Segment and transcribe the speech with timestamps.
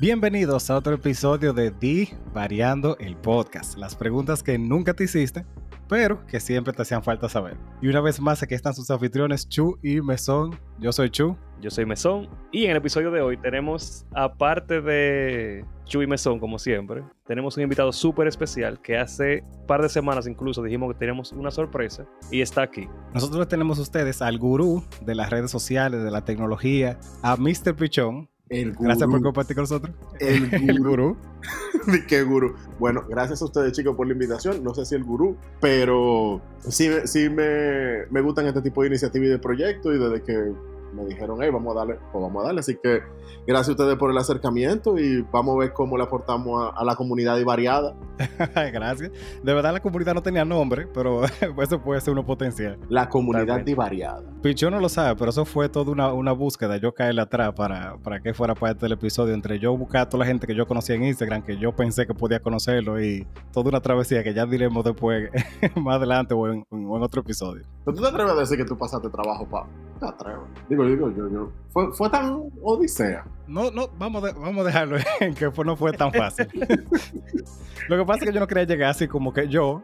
[0.00, 3.76] Bienvenidos a otro episodio de Di Variando el Podcast.
[3.76, 5.44] Las preguntas que nunca te hiciste,
[5.90, 7.58] pero que siempre te hacían falta saber.
[7.82, 10.58] Y una vez más, aquí están sus anfitriones Chu y Mesón.
[10.78, 11.36] Yo soy Chu.
[11.60, 12.30] Yo soy Mesón.
[12.50, 17.58] Y en el episodio de hoy tenemos, aparte de Chu y Mesón, como siempre, tenemos
[17.58, 21.50] un invitado súper especial que hace un par de semanas incluso dijimos que tenemos una
[21.50, 22.88] sorpresa y está aquí.
[23.12, 27.76] Nosotros tenemos a ustedes al gurú de las redes sociales, de la tecnología, a Mr.
[27.76, 28.30] Pichón.
[28.50, 28.84] El gurú.
[28.84, 29.94] Gracias por compartir con nosotros.
[30.18, 30.64] El gurú.
[30.68, 31.16] El gurú.
[31.86, 32.54] ¿De qué gurú?
[32.80, 34.62] Bueno, gracias a ustedes chicos por la invitación.
[34.64, 39.28] No sé si el gurú, pero sí, sí me, me gustan este tipo de iniciativas
[39.28, 40.52] y de proyectos y desde que
[40.92, 42.60] me dijeron, hey, vamos a darle, pues vamos a darle.
[42.60, 43.00] Así que
[43.46, 46.84] gracias a ustedes por el acercamiento y vamos a ver cómo le aportamos a, a
[46.84, 47.94] la comunidad y variada.
[48.72, 49.10] Gracias.
[49.42, 52.78] De verdad la comunidad no tenía nombre, pero eso puede ser uno potencial.
[52.88, 54.29] La comunidad y variada.
[54.42, 56.78] Pichón no lo sabe, pero eso fue toda una, una búsqueda.
[56.78, 59.34] Yo caerle atrás para, para que fuera parte del episodio.
[59.34, 62.06] Entre yo buscar a toda la gente que yo conocía en Instagram, que yo pensé
[62.06, 65.30] que podía conocerlo, y toda una travesía que ya diremos después,
[65.76, 67.64] más adelante o en, o en otro episodio.
[67.84, 69.66] ¿Pero tú te atreves a decir que tú pasaste trabajo, pa?
[70.00, 70.40] Te atreves.
[70.70, 71.52] Digo, digo, yo, yo.
[71.68, 73.26] Fue, fue tan odisea.
[73.46, 76.48] No, no, vamos, de- vamos a dejarlo en que fue- no fue tan fácil.
[77.88, 79.82] lo que pasa es que yo no quería llegar así como que yo.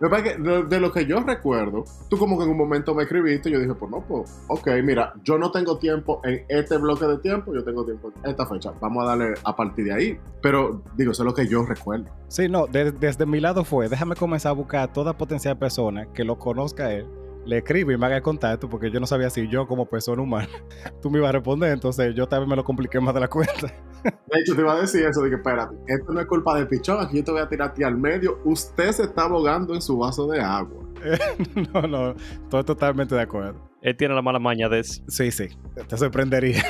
[0.00, 3.58] De, lo que yo recuerdo, tú como que en un momento me escribiste y yo
[3.60, 7.52] dije, pues no, pues, ok, mira, yo no tengo tiempo en este bloque de tiempo,
[7.54, 8.72] yo tengo tiempo en esta fecha.
[8.80, 10.18] Vamos a darle a partir de ahí.
[10.40, 12.06] Pero, digo, eso es lo que yo recuerdo.
[12.28, 16.06] Sí, no, de- desde mi lado fue, déjame comenzar a buscar a toda potencial persona
[16.14, 17.06] que lo conozca él,
[17.44, 20.22] le escribe y me haga el contacto, porque yo no sabía si yo como persona
[20.22, 20.48] humana,
[21.02, 23.66] tú me ibas a responder, entonces yo también me lo compliqué más de la cuenta.
[24.04, 26.68] De hecho, te iba a decir eso, de que espérate, esto no es culpa del
[26.68, 28.38] pichón, aquí yo te voy a tirar a ti al medio.
[28.44, 30.84] Usted se está ahogando en su vaso de agua.
[31.74, 33.60] no, no, estoy totalmente de acuerdo.
[33.82, 35.02] Él tiene la mala maña de eso.
[35.08, 35.48] Sí, sí,
[35.86, 36.62] te sorprendería.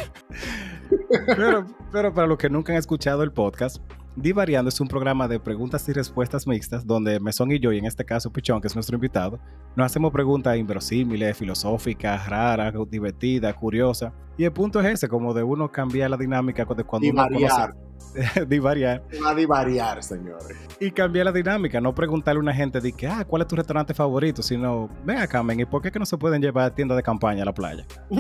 [1.27, 3.81] pero, pero para los que nunca han escuchado el podcast,
[4.21, 7.87] Divariando es un programa de preguntas y respuestas mixtas donde Mesón y yo, y en
[7.87, 9.41] este caso Pichón, que es nuestro invitado,
[9.75, 14.13] nos hacemos preguntas inverosímiles, filosóficas, raras, divertidas, curiosas.
[14.41, 17.21] Y el punto es ese, como de uno cambiar la dinámica de cuando Y uno
[17.25, 17.75] variar.
[18.15, 18.47] conoce.
[18.47, 19.03] divariar.
[19.23, 20.57] Va a divariar, señores.
[20.81, 23.57] Y cambiar la dinámica, no preguntarle a una gente de que, ah, ¿cuál es tu
[23.57, 24.43] restaurante favorito?
[24.43, 27.03] Sino, ven acá, men, ¿y por qué que no se pueden llevar a tiendas de
[27.03, 27.85] campaña a la playa?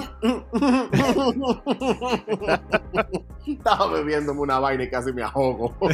[3.46, 5.74] Estaba bebiéndome una vaina y casi me ahogo.
[5.80, 5.86] Sí,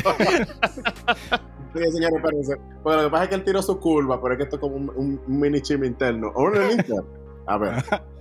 [1.92, 2.56] señores, espérense.
[2.82, 4.60] Porque lo que pasa es que él tiró su curva, pero es que esto es
[4.60, 6.32] como un, un- un mini chisme interno.
[6.34, 7.04] ¿O es interno?
[7.46, 7.74] A ver.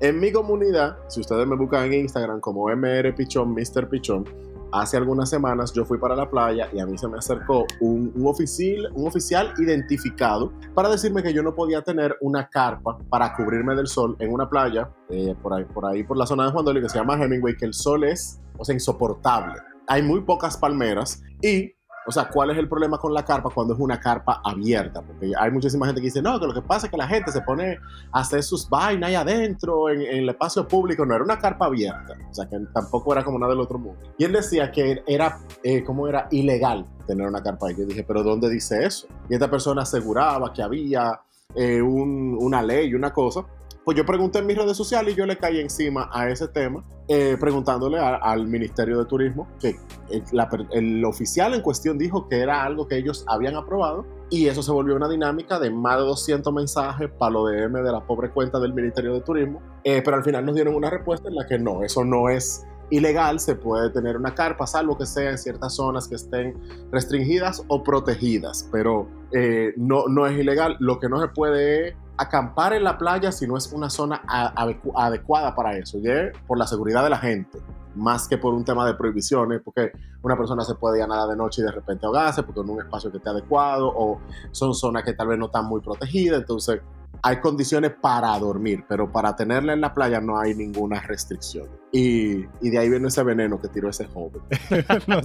[0.00, 3.88] En mi comunidad, si ustedes me buscan en Instagram como MR Pichón, Mr.
[3.88, 4.24] Pichón,
[4.70, 8.12] hace algunas semanas yo fui para la playa y a mí se me acercó un,
[8.26, 13.74] oficial, un oficial identificado para decirme que yo no podía tener una carpa para cubrirme
[13.74, 16.64] del sol en una playa eh, por, ahí, por ahí, por la zona de Juan
[16.66, 19.54] Dolly, que se llama Hemingway, que el sol es, o sea, insoportable.
[19.88, 21.72] Hay muy pocas palmeras y
[22.06, 25.02] o sea, ¿cuál es el problema con la carpa cuando es una carpa abierta?
[25.02, 27.32] Porque hay muchísima gente que dice, no, que lo que pasa es que la gente
[27.32, 27.78] se pone
[28.12, 31.04] a hacer sus vainas ahí adentro, en, en el espacio público.
[31.04, 32.14] No, era una carpa abierta.
[32.30, 34.00] O sea, que tampoco era como nada del otro mundo.
[34.18, 37.74] Y él decía que era, eh, como era ilegal tener una carpa ahí.
[37.76, 39.06] Yo dije, pero ¿dónde dice eso?
[39.28, 41.20] Y esta persona aseguraba que había
[41.54, 43.44] eh, un- una ley, una cosa.
[43.86, 46.84] Pues yo pregunté en mis redes sociales y yo le caí encima a ese tema,
[47.06, 49.76] eh, preguntándole a- al Ministerio de Turismo que
[50.10, 54.48] el, la el oficial en cuestión dijo que era algo que ellos habían aprobado y
[54.48, 58.04] eso se volvió una dinámica de más de 200 mensajes para lo DM de la
[58.04, 61.36] pobre cuenta del Ministerio de Turismo, Eh, pero al final nos dieron una respuesta en
[61.36, 65.30] la que no, eso no es ilegal, se puede tener una carpa, salvo que sea
[65.30, 66.58] en ciertas zonas que estén
[66.90, 70.76] restringidas o protegidas, pero eh, no, no es ilegal.
[70.80, 74.22] Lo que no se puede es acampar en la playa si no es una zona
[74.26, 75.98] adecuada para eso,
[76.46, 77.58] por la seguridad de la gente,
[77.96, 81.26] más que por un tema de prohibiciones, porque una persona se puede ir a nada
[81.26, 84.20] de noche y de repente ahogarse porque no es un espacio que esté adecuado o
[84.52, 86.80] son zonas que tal vez no están muy protegidas, entonces
[87.22, 91.66] hay condiciones para dormir, pero para tenerla en la playa no hay ninguna restricción.
[91.90, 94.42] Y, y de ahí viene ese veneno que tiró ese joven.
[95.06, 95.20] No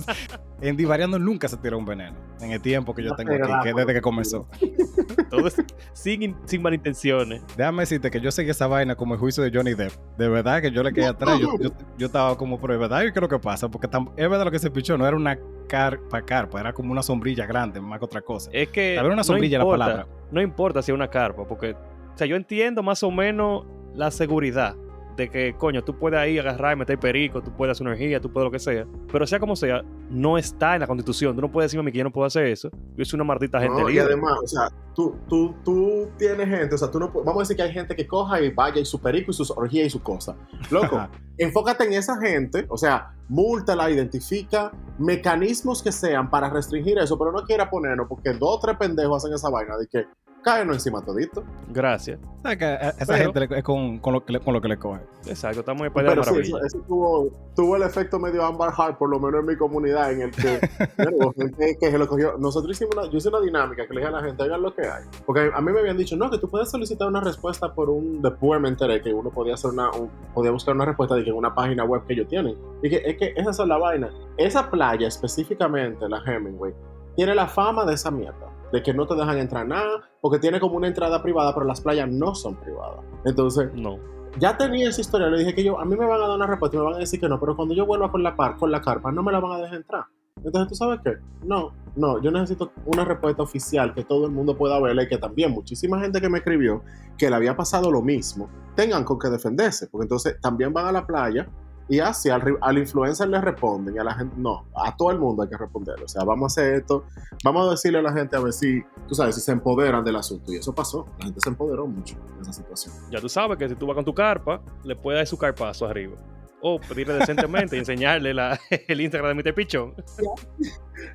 [0.62, 3.42] en Divariando nunca se tiró un veneno, en el tiempo que yo No tengo te
[3.44, 4.48] aquí, que desde que comenzó.
[5.30, 5.56] Todo es
[5.94, 7.42] sin, in- sin malintenciones.
[7.58, 9.92] Déjame decirte que yo seguí esa vaina como el juicio de Johnny Depp.
[10.20, 11.40] De verdad que yo le quedé atrás.
[11.40, 13.70] Yo, yo, yo estaba como, pero de verdad, ¿qué es lo que pasa?
[13.70, 15.38] Porque es verdad lo que se pichó, no era una
[15.68, 18.50] carpa carpa, era como una sombrilla grande, más que otra cosa.
[18.54, 18.96] Es que.
[18.96, 20.08] Tal vez una no sombrilla la importa, palabra.
[20.32, 21.74] No importa si es una carpa, porque.
[21.74, 24.76] O sea, yo entiendo más o menos la seguridad.
[25.16, 28.32] De que, coño, tú puedes ahí agarrar y meter perico, tú puedes hacer energía, tú
[28.32, 28.86] puedes lo que sea.
[29.12, 31.36] Pero sea como sea, no está en la constitución.
[31.36, 32.70] Tú no puedes decirme a mí que yo no puedo hacer eso.
[32.96, 34.08] Yo soy una maldita gente No, y libre.
[34.08, 37.56] además, o sea, tú, tú, tú tienes gente, o sea, tú no vamos a decir
[37.58, 40.02] que hay gente que coja y vaya y su perico y sus orgías y su
[40.02, 40.36] cosa.
[40.70, 47.18] Loco, enfócate en esa gente, o sea, múltala, identifica mecanismos que sean para restringir eso,
[47.18, 50.06] pero no quiera ponernos porque dos o tres pendejos hacen esa vaina de que
[50.44, 51.44] cáenos encima todito.
[51.70, 52.20] Gracias.
[52.44, 54.54] ¿Sabes que a- a esa Pero- gente le- es con, con lo que le, con
[54.54, 55.02] lo que le coge?
[55.28, 59.10] Exacto, estamos en Pero sí, eso, eso tuvo, tuvo el efecto medio Amber Heart, por
[59.10, 60.60] lo menos en mi comunidad, en el que,
[60.98, 62.36] bueno, gente que se lo cogió.
[62.40, 64.74] Nosotros hicimos una, yo hice una dinámica que le dije a la gente, oigan lo
[64.74, 65.04] que hay.
[65.26, 68.22] Porque a mí me habían dicho, no, que tú puedes solicitar una respuesta por un,
[68.22, 71.30] después me enteré que uno podía hacer una, un- podía buscar una respuesta de que
[71.30, 72.56] en una página web que ellos tienen.
[72.82, 74.10] Y que es que esa es la vaina.
[74.38, 76.74] Esa playa específicamente, la Hemingway,
[77.16, 78.48] tiene la fama de esa mierda.
[78.72, 81.82] De que no te dejan entrar nada, porque tiene como una entrada privada, pero las
[81.82, 83.04] playas no son privadas.
[83.26, 83.98] Entonces, No.
[84.40, 86.48] ya tenía esa historia, le dije que yo, a mí me van a dar una
[86.48, 88.56] respuesta y me van a decir que no, pero cuando yo vuelva con la, par,
[88.58, 90.06] con la carpa, no me la van a dejar entrar.
[90.44, 91.18] Entonces, ¿tú sabes qué?
[91.46, 95.18] No, no, yo necesito una respuesta oficial que todo el mundo pueda verla y que
[95.18, 96.82] también muchísima gente que me escribió
[97.18, 100.92] que le había pasado lo mismo, tengan con qué defenderse, porque entonces también van a
[100.94, 101.48] la playa
[101.92, 105.20] y así al, al influencer le responden y a la gente, no, a todo el
[105.20, 107.04] mundo hay que responder, o sea, vamos a hacer esto,
[107.44, 110.16] vamos a decirle a la gente a ver si, tú sabes, si se empoderan del
[110.16, 112.96] asunto y eso pasó, la gente se empoderó mucho en esa situación.
[113.12, 115.86] Ya tú sabes que si tú vas con tu carpa, le puedes dar su carpazo
[115.86, 116.16] arriba.
[116.64, 119.54] O pedirle decentemente y enseñarle la- el Instagram de Mr.
[119.56, 119.94] Pichón.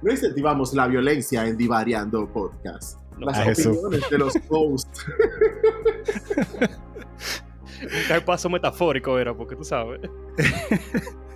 [0.03, 2.99] No incentivamos la violencia en Divariando Podcast.
[3.19, 3.71] No, Las eso.
[3.71, 5.07] opiniones de los hosts.
[7.83, 10.01] Un carpazo metafórico era, porque tú sabes.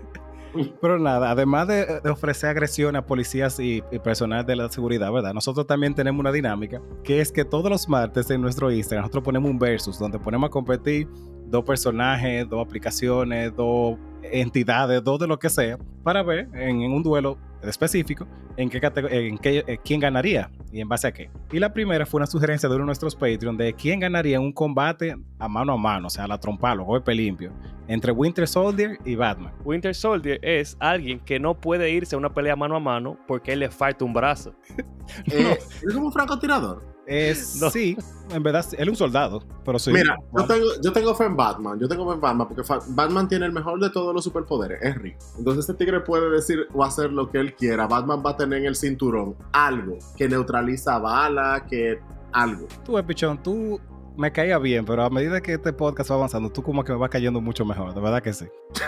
[0.81, 5.13] Pero nada, además de, de ofrecer agresión a policías y, y personal de la seguridad,
[5.13, 5.33] ¿verdad?
[5.33, 9.23] Nosotros también tenemos una dinámica que es que todos los martes en nuestro Instagram nosotros
[9.23, 11.07] ponemos un versus donde ponemos a competir
[11.47, 16.93] dos personajes, dos aplicaciones, dos entidades, dos de lo que sea, para ver en, en
[16.93, 18.27] un duelo específico
[18.57, 18.81] en qué,
[19.11, 21.31] en qué eh, quién ganaría y en base a qué.
[21.51, 24.43] Y la primera fue una sugerencia de uno de nuestros Patreon de quién ganaría en
[24.43, 27.53] un combate a mano a mano, o sea, a la trompa, los golpe limpio,
[27.89, 29.53] entre Winter Soldier y Batman.
[29.65, 33.53] Winter Soldier es alguien que no puede irse a una pelea mano a mano porque
[33.53, 34.55] él le falta un brazo.
[35.27, 36.85] Eh, ¿Es como un francotirador?
[37.07, 37.71] Es, No.
[37.71, 37.97] Sí,
[38.31, 39.93] en verdad, él es un soldado, pero sí.
[39.93, 41.79] Mira, yo tengo, yo tengo fe en Batman.
[41.79, 44.79] Yo tengo fe en Batman porque Batman tiene el mejor de todos los superpoderes.
[44.83, 45.19] Es rico.
[45.39, 47.87] Entonces, este tigre puede decir o hacer lo que él quiera.
[47.87, 51.99] Batman va a tener en el cinturón algo que neutraliza balas, que
[52.33, 52.67] algo.
[52.85, 53.81] Tú, eh, Pichón, tú
[54.17, 56.99] me caía bien, pero a medida que este podcast va avanzando, tú como que me
[56.99, 58.47] vas cayendo mucho mejor, de verdad que sí.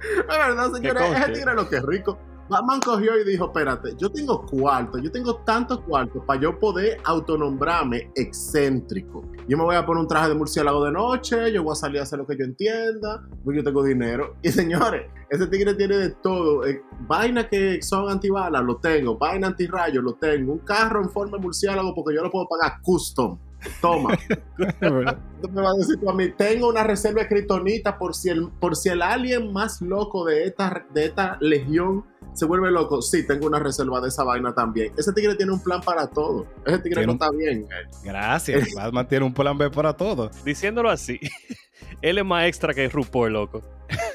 [0.00, 2.18] Es verdad, señores, ese tigre lo que es rico.
[2.48, 6.98] Batman cogió y dijo, espérate, yo tengo cuarto, yo tengo tantos cuartos para yo poder
[7.04, 9.22] autonombrarme excéntrico.
[9.46, 12.00] Yo me voy a poner un traje de murciélago de noche, yo voy a salir
[12.00, 14.36] a hacer lo que yo entienda, porque yo tengo dinero.
[14.42, 16.64] Y señores, ese tigre tiene de todo.
[16.66, 19.18] Eh, vaina que son antibalas, lo tengo.
[19.18, 20.52] Vaina antirrayos, lo tengo.
[20.54, 23.38] Un carro en forma de murciélago porque yo lo puedo pagar custom.
[23.80, 24.16] Toma.
[24.58, 28.48] Me vas a decir tú a mí, tengo una reserva de kriptonita por si el,
[28.60, 32.04] por si el alien más loco de esta, de esta legión
[32.38, 33.02] se vuelve loco.
[33.02, 34.92] Sí, tengo una reserva de esa vaina también.
[34.96, 36.46] Ese tigre tiene un plan para todo.
[36.64, 37.66] Ese tigre Tiene no un- está bien.
[38.04, 38.68] Gracias.
[38.76, 40.30] Batman tiene un plan B para todo.
[40.44, 41.18] Diciéndolo así,
[42.02, 43.62] él es más extra que RuPaul, loco.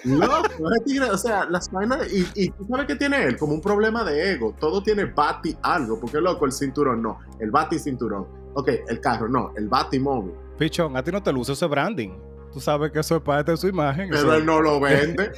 [0.06, 2.12] Loco, ese tigre, o sea, las vainas.
[2.12, 4.56] Y, y tú sabes qué tiene él, como un problema de ego.
[4.60, 6.00] Todo tiene bati algo.
[6.00, 7.20] Porque loco, el cinturón no.
[7.40, 8.28] El bati cinturón.
[8.54, 9.52] Ok, el carro no.
[9.58, 10.34] El bati móvil.
[10.58, 12.12] Pichón, a ti no te luce ese branding.
[12.54, 14.10] Tú sabes que eso es parte de su imagen.
[14.10, 15.32] Pero eso- él no lo vende.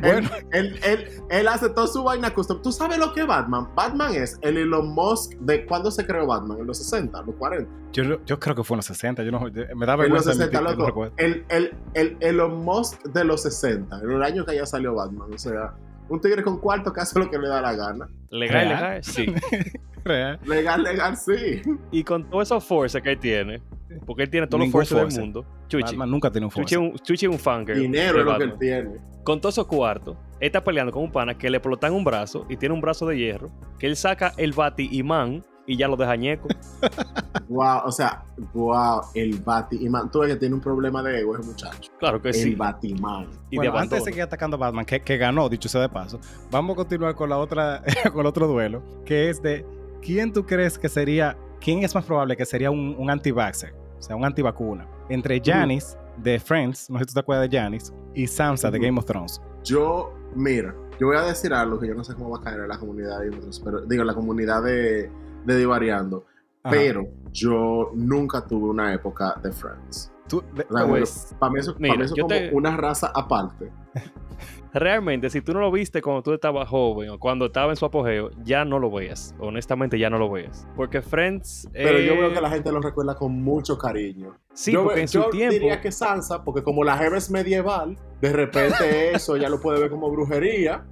[0.00, 0.30] Bueno.
[0.52, 2.62] él, él, él, él hace toda su vaina custom.
[2.62, 3.68] ¿Tú sabes lo que es Batman?
[3.74, 7.68] Batman es el Elon Musk de cuándo se creó Batman, en los 60, los 40.
[7.92, 9.22] Yo, yo creo que fue en los 60.
[9.24, 10.86] Yo no, yo- me da En los vergüenza 60, admitir que no loco.
[10.86, 11.14] recuerdo.
[11.16, 15.28] El, el, el Elon Musk de los 60, en el año que ya salió Batman.
[15.34, 15.74] O sea,
[16.08, 18.08] un tigre con cuarto que hace lo que le da la gana.
[18.30, 19.26] Legal, legal, sí.
[20.04, 20.38] Real.
[20.44, 21.62] Legal, legal, sí.
[21.90, 23.62] Y con todos esos forces que él tiene,
[24.06, 25.44] porque él tiene todos los forces del mundo.
[25.68, 25.84] Chuchi.
[25.84, 28.54] Batman nunca tiene un Chuchi un, Chuchi es un fangirl Dinero es lo que él
[28.58, 28.90] tiene.
[29.22, 32.46] Con todos esos cuartos, él está peleando con un pana que le explotan un brazo
[32.48, 35.96] y tiene un brazo de hierro, que él saca el bati imán y ya lo
[35.96, 36.48] deja ñeco.
[37.48, 38.24] Wow, o sea,
[38.54, 40.10] wow, el Batiman.
[40.10, 41.92] Tú ves que tiene un problema de ego ese muchacho.
[41.98, 42.54] Claro que El sí.
[42.54, 43.28] Batiman.
[43.50, 45.88] Y Bueno, de antes de seguir atacando a Batman, que, que ganó, dicho sea de
[45.88, 46.18] paso,
[46.50, 49.66] vamos a continuar con la otra, con el otro duelo, que es de
[50.00, 54.02] quién tú crees que sería, quién es más probable que sería un, un anti-vaxxer, o
[54.02, 57.92] sea, un antivacuna, entre Janice de Friends, no sé si tú te acuerdas de Janice,
[58.14, 58.78] y Sansa de.
[58.78, 59.40] Game of Thrones.
[59.64, 62.60] Yo, mira, yo voy a decir algo que yo no sé cómo va a caer
[62.60, 65.10] en la comunidad de nosotros, pero digo, la comunidad de,
[65.44, 66.26] de Divariando.
[66.62, 66.74] Ajá.
[66.76, 67.02] Pero
[67.32, 70.10] yo nunca tuve una época de Friends.
[70.28, 72.50] Tú, de- O sea, Pues, para mí eso, para mira, mí eso es como te-
[72.54, 73.70] una raza aparte.
[74.74, 77.84] Realmente, si tú no lo viste cuando tú estabas joven o cuando estaba en su
[77.84, 79.32] apogeo, ya no lo veas.
[79.38, 80.66] Honestamente, ya no lo veas.
[80.74, 81.68] Porque Friends.
[81.72, 84.36] Pero yo eh, veo que la gente lo recuerda con mucho cariño.
[84.52, 85.52] Sí, yo porque en su yo tiempo.
[85.52, 89.78] diría que Sansa, porque como la jeva es medieval, de repente eso ya lo puede
[89.78, 90.84] ver como brujería.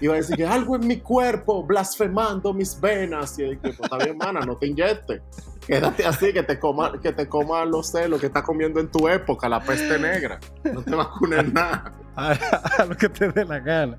[0.00, 3.38] Y va a decir que algo en mi cuerpo, blasfemando mis venas.
[3.38, 5.22] Y es que, pues, está bien, mana, no te inyectes.
[5.66, 9.08] Quédate así, que te coma, que te coma los celos que estás comiendo en tu
[9.08, 10.40] época, la peste negra.
[10.72, 11.92] No te vacunes nada.
[12.16, 12.32] a,
[12.78, 13.98] a lo que te dé la gana.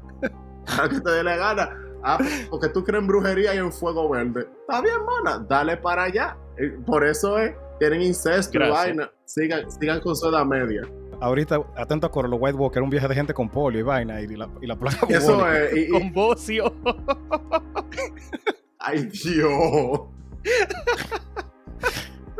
[0.67, 1.77] A que te dé la gana.
[2.03, 2.17] Ah,
[2.49, 4.49] porque tú crees en brujería y en fuego verde.
[4.61, 6.35] Está bien, mana, dale para allá.
[6.57, 8.77] Eh, Por eso es, tienen incesto Gracias.
[8.77, 9.11] vaina.
[9.25, 10.81] Sigan, sigan con su edad media.
[11.21, 14.19] Ahorita, atento a Coro, los White Walker, un viaje de gente con polio y vaina
[14.21, 15.63] y la, y la plaga Eso bubónica.
[15.65, 15.73] es.
[15.77, 16.73] y- y- Con bocio.
[18.79, 20.01] ay, Dios.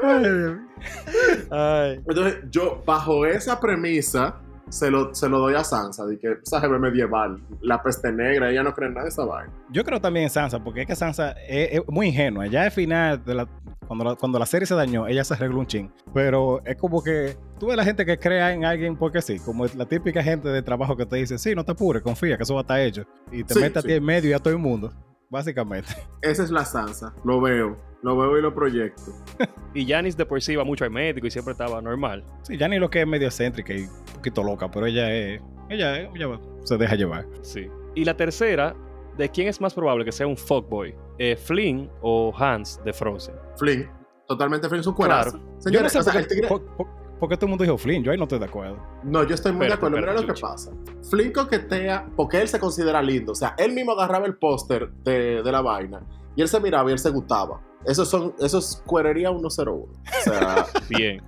[1.52, 2.02] Ay.
[2.08, 6.06] Entonces, yo, bajo esa premisa, se lo, se lo doy a Sansa.
[6.06, 9.26] De que esa jeva medieval, la peste negra, ella no cree en nada de esa
[9.26, 9.52] vaina.
[9.72, 12.48] Yo creo también en Sansa, porque es que Sansa es, es muy ingenua.
[12.48, 13.48] Ya al final, de la,
[13.88, 15.92] cuando, la, cuando la serie se dañó, ella se arregló un chin.
[16.14, 19.66] Pero es como que tú ves la gente que crea en alguien porque sí, como
[19.68, 22.54] la típica gente de trabajo que te dice, sí, no te apures, confía que eso
[22.54, 23.04] va a estar hecho.
[23.32, 23.88] Y te Sí, mete a sí.
[23.90, 24.92] ti en medio y a todo el mundo,
[25.30, 25.94] básicamente.
[26.22, 27.14] Esa es la Sansa.
[27.24, 27.78] Lo veo.
[28.04, 29.04] Lo veo y lo proyecto.
[29.74, 32.26] Y Janice de por sí iba mucho al médico y siempre estaba normal.
[32.42, 33.88] Sí, ya ni lo que es medio excéntrica y
[34.22, 37.26] poquito loca, pero ella es, ella, es- ella se deja llevar.
[37.42, 37.68] Sí.
[37.96, 38.76] Y la tercera,
[39.18, 40.96] ¿de quién es más probable que sea un fuckboy?
[41.18, 43.36] Eh, ¿Flynn o Hans de Frozen?
[43.58, 43.90] Flynn.
[44.28, 45.32] Totalmente Flynn su cuerazo.
[45.32, 45.46] Claro.
[45.46, 46.88] Yo no Señores, sé o sea, por, qué, tigre- por- por-
[47.20, 48.78] por qué todo el mundo dijo Flynn, yo ahí no estoy de acuerdo.
[49.04, 49.98] No, yo estoy muy de acuerdo.
[49.98, 50.72] Mira lo que pasa.
[51.10, 53.34] Flynn coquetea porque él se considera lindo.
[53.34, 56.02] O sea, él mismo agarraba el póster de, de la vaina
[56.36, 57.62] y él se miraba y él se gustaba.
[57.86, 59.74] Eso, son, eso es cuerería 101.
[59.84, 59.90] O
[60.24, 61.22] sea, Bien.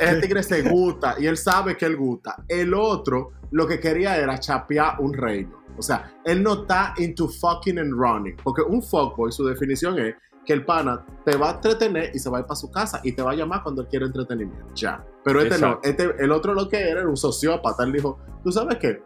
[0.00, 2.44] Ese tigre se gusta y él sabe que él gusta.
[2.48, 5.62] El otro lo que quería era chapear un reino.
[5.78, 8.36] O sea, él no está into fucking and running.
[8.42, 10.14] Porque un fuckboy, su definición es
[10.44, 13.00] que el pana te va a entretener y se va a ir para su casa
[13.04, 14.66] y te va a llamar cuando él quiere entretenimiento.
[14.74, 15.04] Ya.
[15.24, 15.80] Pero este Exacto.
[15.82, 15.90] no.
[15.90, 17.84] Este, el otro lo que era era un sociópata.
[17.84, 19.02] Él dijo, ¿tú sabes qué?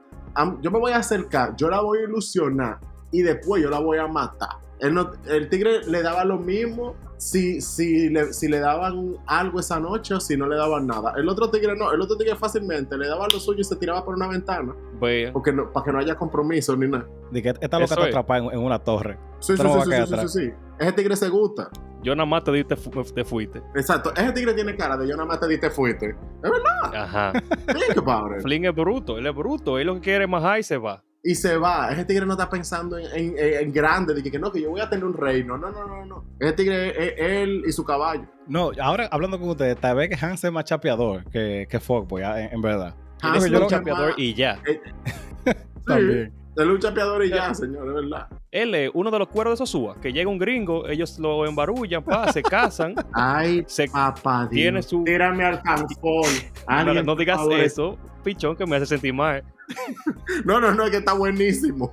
[0.61, 2.79] Yo me voy a acercar, yo la voy a ilusionar
[3.11, 4.51] y después yo la voy a matar.
[4.81, 9.61] Él no- el tigre le daba lo mismo si, si, le, si le daban algo
[9.61, 11.15] esa noche o si no le daban nada.
[11.17, 14.05] El otro tigre no, el otro tigre fácilmente le daba lo suyo y se tiraba
[14.05, 14.75] por una ventana
[15.33, 17.07] porque no, para que no haya compromiso ni nada.
[17.31, 19.19] De que esta loca está atrapada en, en una torre.
[19.41, 20.51] Sí, sí, sí, sí, sí, sí.
[20.79, 21.71] Ese tigre se gusta.
[22.03, 23.63] Yo nada más te di y te, fu- te fuiste.
[23.77, 24.13] Exacto.
[24.17, 26.09] Ese tigre tiene cara de yo nada más te di te fuiste.
[26.43, 26.95] Es verdad.
[26.95, 27.33] Ajá.
[27.73, 28.41] Bien que padre.
[28.41, 29.79] Flynn es bruto, él es bruto.
[29.79, 31.05] Él lo que quiere es más high y se va.
[31.25, 31.91] Y se va.
[31.93, 34.71] Ese tigre no está pensando en, en- en grande, de que, que no, que yo
[34.71, 35.57] voy a tener un reino.
[35.57, 36.25] No, no, no, no.
[36.41, 38.25] Ese tigre es él y su caballo.
[38.49, 42.23] No, ahora hablando con ustedes, tal vez que Hans es más chapeador que, que Fuckboy,
[42.23, 42.95] ah, en, en verdad.
[43.23, 44.61] Hans es un chapeador y ya.
[45.87, 46.33] También.
[46.55, 48.27] Él es un chapeador y ya, señor, es verdad.
[48.51, 52.03] Él es uno de los cueros de Sosúa, que llega un gringo, ellos lo embarullan,
[52.05, 53.89] pa, se casan, Ay, se...
[53.89, 54.51] papá, Dios.
[54.51, 56.25] Tiene su- Tírame al campón.
[56.69, 57.59] No, no digas favor.
[57.59, 59.43] eso, pichón, que me hace sentir mal.
[60.45, 61.93] No, no, no, es que está buenísimo.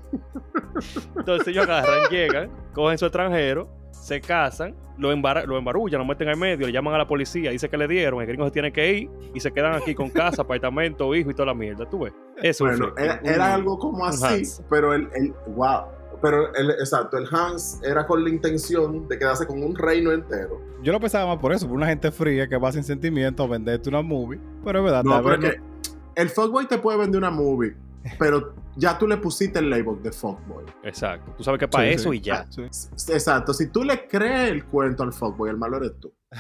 [1.17, 6.29] Entonces ellos agarran, llegan, cogen su extranjero, se casan, lo, embara- lo embarullan, lo meten
[6.29, 8.71] al medio, le llaman a la policía, dice que le dieron, el gringo se tiene
[8.71, 11.87] que ir y se quedan aquí con casa, apartamento, hijo y toda la mierda.
[11.89, 12.13] ¿Tú ves?
[12.41, 13.03] Eso Bueno, fue.
[13.05, 14.63] era, Un- era algo como así, Hans.
[14.69, 15.81] pero el, el wow.
[16.21, 20.59] Pero el, exacto, el Hans era con la intención de quedarse con un reino entero.
[20.83, 23.47] Yo lo pensaba más por eso, por una gente fría que va sin sentimiento a
[23.47, 24.37] venderte una movie.
[24.65, 27.31] Pero es verdad, No, tal pero vez es que el fuckboy te puede vender una
[27.31, 27.75] movie,
[28.19, 30.63] pero ya tú le pusiste el label de fuckboy.
[30.83, 31.33] Exacto.
[31.37, 32.17] Tú sabes que para Sí, eso sí.
[32.17, 32.45] y ya.
[32.49, 36.13] Sí, S- Exacto, si tú le crees el cuento al fuckboy, el malo eres tú.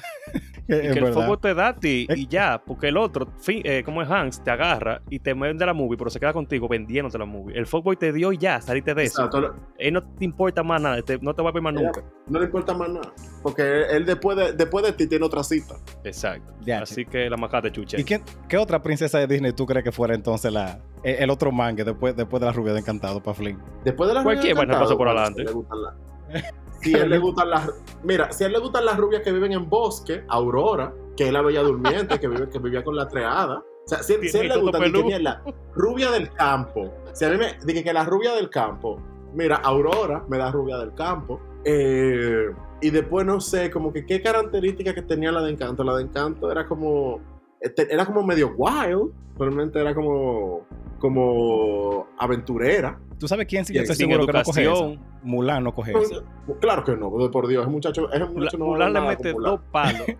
[0.67, 3.63] Y es que el fuego te da a ti y ya, porque el otro, fin-
[3.65, 6.67] eh, como es Hans, te agarra y te vende la movie, pero se queda contigo
[6.67, 7.57] vendiéndote la movie.
[7.57, 9.25] El fuckboy te dio y ya, saliste de eso.
[9.25, 12.03] Exacto, Él no te importa más nada, te- no te va a ver más nunca.
[12.27, 13.11] no le importa más nada.
[13.41, 15.73] Porque él después de, después de ti tiene otra cita.
[16.03, 16.53] Exacto.
[16.61, 17.99] Ya, Así que la macate chucha.
[17.99, 21.29] ¿Y quién- qué otra princesa de Disney tú crees que fuera entonces la, el, el
[21.31, 23.59] otro mangue después, después de la rubia de Encantado para Flynn?
[23.83, 25.41] Después de la Cualquier rubia encantada, pasa por adelante.
[25.41, 25.95] Si, le gustan las-
[26.81, 27.71] si a él le gustan las.
[28.03, 31.33] Mira, si a él le gustan las rubias que viven en bosque, Aurora, que es
[31.33, 33.57] la bella durmiente, que, vive, que vivía con la treada.
[33.57, 35.43] O sea, si, si a él le gusta, que mierda,
[35.73, 36.93] rubia del campo.
[37.13, 39.01] Si a mí me dije que la rubia del campo,
[39.33, 41.39] mira, Aurora me da rubia del campo.
[41.65, 42.45] Eh,
[42.81, 45.83] y después no sé, como que qué característica que tenía la de Encanto.
[45.83, 47.19] La de Encanto era como.
[47.59, 49.11] Este, Era como medio wild.
[49.37, 50.65] Realmente era como.
[50.99, 52.99] Como aventurera.
[53.17, 53.73] ¿Tú sabes quién sí?
[53.73, 54.99] Yo estoy seguro que no coge esa.
[55.23, 56.15] Mulan no coge esa.
[56.59, 60.07] Claro que no, por Dios, ese muchacho, ese muchacho no Mulan le mete dos palos.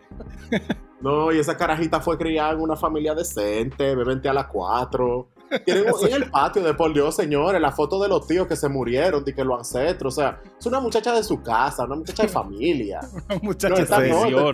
[1.02, 5.30] No, y esa carajita fue criada en una familia decente, bebente a las cuatro.
[5.66, 8.56] Tienen un- en el patio de por Dios, señores, la foto de los tíos que
[8.56, 10.18] se murieron, de que los ancestros.
[10.18, 13.00] O sea, es una muchacha de su casa, una muchacha de familia.
[13.30, 14.42] Una muchacha No, seria.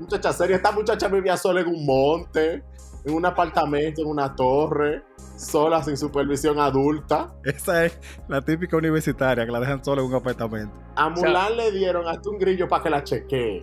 [0.00, 2.62] Muchacha seria, esta muchacha vivía sola en un monte,
[3.04, 5.02] en un apartamento, en una torre,
[5.38, 7.32] sola, sin supervisión adulta.
[7.44, 7.98] Esa es
[8.28, 10.74] la típica universitaria que la dejan sola en un apartamento.
[10.96, 13.60] A Mulan le dieron hasta un grillo para que la chequee,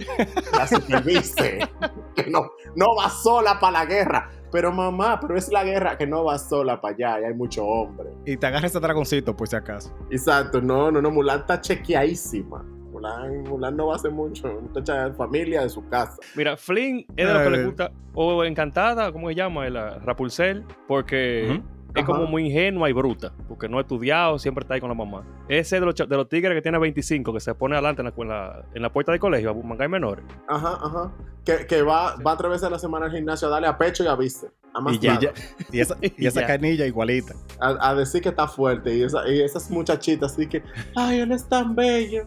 [0.58, 1.60] la supervise,
[2.16, 4.30] que no, no va sola para la guerra.
[4.54, 7.66] Pero mamá, pero es la guerra que no va sola para allá y hay mucho
[7.66, 8.10] hombre.
[8.24, 9.92] Y te agarra ese dragoncito, por si acaso.
[10.12, 12.64] Exacto, no, no, no, Mulan está chequeadísima.
[12.92, 16.18] Mulan, Mulan no va a hacer mucho, muchacha de familia de su casa.
[16.36, 19.68] Mira, Flynn es de lo que le gusta, o encantada, ¿cómo se llama?
[19.72, 21.60] La Rapunzel, porque
[22.02, 22.06] Ajá.
[22.08, 25.24] como muy ingenua y bruta, porque no ha estudiado, siempre está ahí con la mamá.
[25.48, 28.14] Ese de los, de los tigres que tiene 25, que se pone adelante en la,
[28.18, 30.26] en la, en la puerta del colegio a mangar menores.
[30.48, 31.12] Ajá, ajá.
[31.46, 34.04] Que, que va, va tres veces a la semana al gimnasio a darle a pecho
[34.04, 34.48] y a viste.
[34.76, 35.20] A más Y, ya-
[35.72, 37.36] y esa, y esa canilla igualita.
[37.60, 38.96] a, a decir que está fuerte.
[38.96, 40.64] Y, esa- y esas muchachitas así que,
[40.96, 42.24] ay, él es tan bello.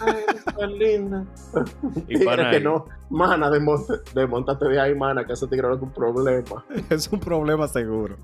[0.00, 1.24] Ay, él es tan linda.
[2.08, 3.50] Y pana que no, mana,
[4.14, 6.64] desmontate de ahí, mana, que ese tigre no es un problema.
[6.90, 8.16] Es un problema seguro.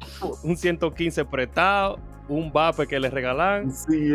[0.43, 1.99] Un 115 prestado,
[2.29, 3.71] un vape que le regalan.
[3.73, 4.13] Sí,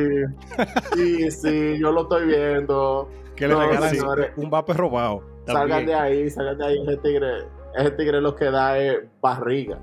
[0.96, 3.10] sí, sí, yo lo estoy viendo.
[3.36, 4.32] Que le No, regalan señores.
[4.38, 5.24] un vape robado.
[5.46, 5.86] Salgan También.
[5.88, 6.78] de ahí, salgan de ahí.
[6.84, 7.28] Ese tigre,
[7.78, 9.80] ese tigre lo que da es barriga.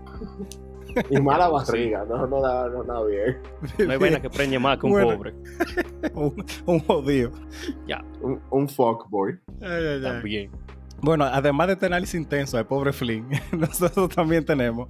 [1.11, 3.39] Y mala barriga, no, no da, no da bien.
[3.87, 5.17] No hay vaina que preñe más que un Bueno.
[5.17, 5.35] pobre.
[6.15, 7.33] un, un jodido.
[8.21, 9.39] Un, un fuckboy.
[9.61, 10.03] Ay, ay, ay.
[10.03, 10.51] También.
[11.01, 14.89] Bueno, además de este análisis intenso de pobre Flynn, nosotros también tenemos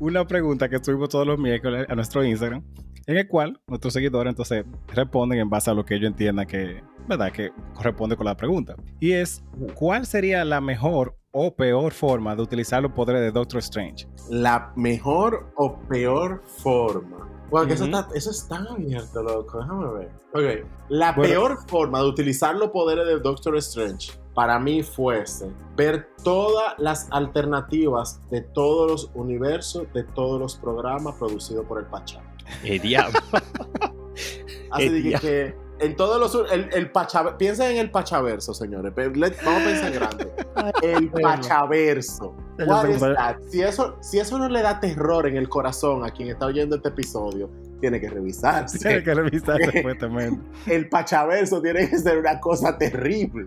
[0.00, 2.62] una pregunta que subimos todos los miércoles a nuestro Instagram,
[3.06, 4.64] en el cual nuestros seguidores entonces
[4.94, 7.32] responden en base a lo que ellos entiendan que, ¿verdad?
[7.32, 8.76] que corresponde con la pregunta.
[9.00, 9.42] Y es,
[9.74, 14.06] ¿cuál sería la mejor o peor forma de utilizar los poderes de Doctor Strange?
[14.30, 17.28] La mejor o peor forma.
[17.50, 18.30] Bueno, que eso, está, eso
[18.70, 19.58] abierto, loco.
[19.58, 20.10] Déjame ver.
[20.34, 20.66] Ok.
[20.90, 21.30] La Bueno.
[21.30, 27.08] peor forma de utilizar los poderes de Doctor Strange para mí fuese ver todas las
[27.10, 32.20] alternativas de todos los universos, de todos los programas producidos por el Pachá.
[32.62, 33.18] El diablo.
[34.70, 36.52] Así de que, en todos los.
[36.52, 38.92] El, el Pacha- piensen en el Pachaverso, señores.
[38.96, 40.32] Let- Vamos a pensar grande.
[40.84, 42.36] El Pachaverso.
[42.64, 43.38] What is that?
[43.50, 46.76] Si eso, si eso no le da terror en el corazón a quien está oyendo
[46.76, 48.78] este episodio, tiene que revisarse.
[48.88, 50.40] Tiene que revisarse fuertemente.
[50.66, 53.46] El Pachaverso tiene que ser una cosa terrible.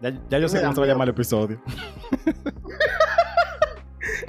[0.00, 1.60] Ya, ya yo sé cómo se va a llamar el episodio.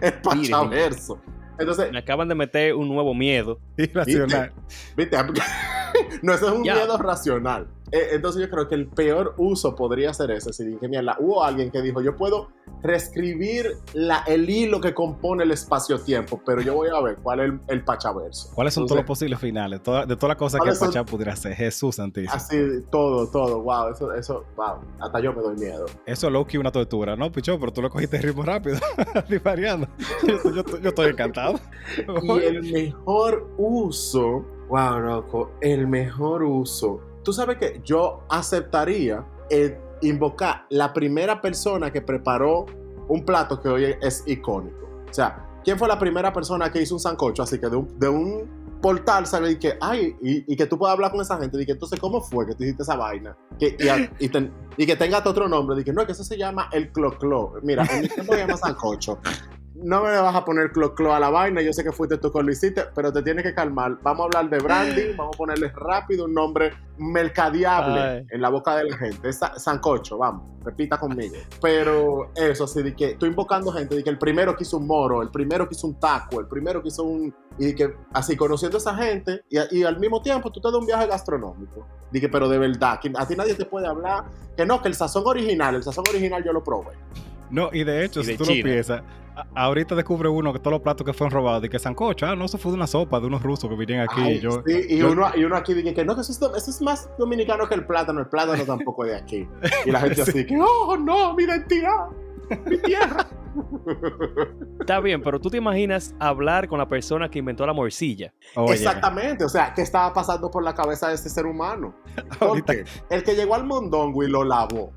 [0.01, 1.19] El Pachaverso.
[1.57, 3.59] Entonces, Me acaban de meter un nuevo miedo.
[3.77, 4.51] Irracional.
[4.97, 5.17] ¿viste?
[6.21, 6.73] no, eso es un Ya.
[6.75, 7.67] miedo racional.
[7.95, 10.51] Eh, Entonces yo creo que el peor uso podría ser ese.
[10.51, 12.49] Si dije, mierda, hubo alguien que dijo, yo puedo
[12.81, 17.45] reescribir la, el hilo que compone el espacio-tiempo, pero yo voy a ver cuál es
[17.51, 18.49] el, el pachaverso.
[18.55, 19.81] ¿Cuáles son todos los posibles finales?
[19.83, 21.53] Toda- de todas las cosas que ¿Cuáles son- Pachá pudiera hacer.
[21.53, 22.33] Jesús santísimo.
[22.33, 22.57] Así,
[22.91, 25.85] todo, todo, wow, eso, eso, wow, hasta yo me doy miedo.
[26.05, 27.59] Eso es Loki una tortura, ¿no, Pichón?
[27.59, 28.77] Pero tú lo cogiste ritmo rápido.
[29.29, 31.59] Yo, yo- yo estoy encantado.
[32.23, 36.99] Y el mejor uso, wow, loco, el mejor uso.
[37.23, 42.65] Tú sabes que yo aceptaría eh, invocar la primera persona que preparó
[43.07, 44.87] un plato que hoy es icónico.
[45.09, 47.43] O sea, ¿quién fue la primera persona que hizo un sancocho?
[47.43, 51.21] Así que de un, portal sale y que, ay, y, que tú puedas hablar con
[51.21, 51.59] esa gente.
[51.59, 53.35] Y que entonces, ¿cómo fue que tú hiciste esa vaina?
[53.57, 55.77] Y, a- y que tenga otro nombre.
[55.77, 57.53] Dije, no, que eso se llama el clo-clo.
[57.63, 59.19] Mira, en mi tiempo se llama sancocho
[59.75, 61.61] no me vas a poner clo clo a la vaina.
[61.61, 63.97] Yo sé que fuiste tú con lo hiciste, pero te tienes que calmar.
[64.03, 68.25] Vamos a hablar de branding, vamos a ponerle rápido un nombre mercadeable Ay.
[68.29, 69.29] en la boca de la gente.
[69.29, 71.35] Es sa- sancocho, vamos, repita conmigo.
[71.61, 74.87] Pero eso sí, de que estoy invocando gente, de que el primero que hizo un
[74.87, 77.33] moro, el primero que hizo un taco, el primero que hizo un.
[77.57, 80.67] Y de que así conociendo a esa gente, y, y al mismo tiempo tú te
[80.69, 81.87] das un viaje gastronómico.
[82.11, 84.25] Dije, pero de verdad, que a ti nadie te puede hablar
[84.57, 86.91] que no, que el sazón original, el sazón original yo lo probé.
[87.49, 88.57] No, y de hecho, Y si de tú China.
[88.57, 89.03] lo piensas,
[89.55, 92.45] ahorita descubre uno que todos los platos que fueron robados, y que sancocho, ah, no,
[92.45, 94.21] eso fue de una sopa de unos rusos que vinieron aquí.
[94.21, 96.39] Ay, yo, sí, y, yo- uno, y uno aquí dice que no, que eso es,
[96.39, 99.47] do- eso es más dominicano que el plátano, el plátano tampoco es de aquí.
[99.85, 100.29] Y la gente Sí.
[100.31, 102.07] así que, oh no, mi identidad,
[102.65, 103.27] mi tierra.
[104.79, 108.33] Está bien, pero tú te imaginas hablar con la persona que inventó la morcilla.
[108.55, 111.93] Oye, Exactamente, o sea, ¿qué estaba pasando por la cabeza de este ser humano?
[112.39, 114.91] ahorita, Porque el que llegó al mondongo y lo lavó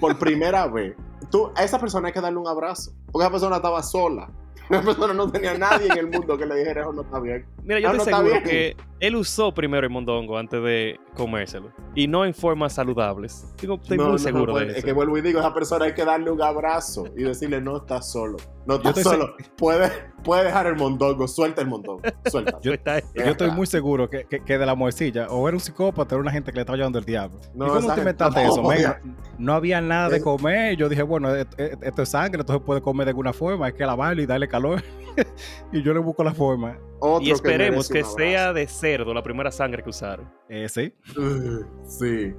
[0.00, 0.94] por primera vez,
[1.30, 4.28] tú, a esa persona hay que darle un abrazo, porque esa persona estaba sola.
[4.68, 7.46] Esa persona no tenía nadie en el mundo que le dijera eso no está bien.
[7.62, 11.70] Mira, yo te no, aseguro que él usó primero el mondongo antes de comérselo.
[11.94, 13.46] Y no en formas saludables.
[13.60, 14.86] Digo, estoy No, muy no, seguro pues, de Es eso.
[14.86, 17.76] que vuelvo y digo, a esa persona hay que darle un abrazo y decirle, no
[17.76, 18.38] estás solo.
[18.66, 19.36] No estás solo.
[19.56, 19.88] Puede,
[20.26, 21.26] puede dejar el mondongo.
[21.26, 22.02] Suelta el mondongo.
[22.26, 22.58] Suelta.
[22.60, 22.72] Yo-
[23.14, 26.22] estoy muy seguro que, que, que de la muercilla o era un psicópata o era
[26.22, 27.40] una gente que le estaba llevando el diablo.
[27.54, 28.62] No, ¿Y cómo te inventaste eso?
[28.62, 28.78] men?
[28.82, 29.00] ya.
[29.38, 30.76] No había nada de Es- comer.
[30.76, 33.66] Yo dije, bueno, et- et- esto es sangre, entonces puede comer de alguna forma.
[33.66, 34.82] Hay que lavarlo y darle calor.
[35.72, 36.76] y yo le busco la forma.
[36.98, 40.28] Otro Y esperemos que, sea de cerdo la primera sangre que usaron.
[40.48, 40.92] Eh, sí.
[41.88, 42.34] Sí.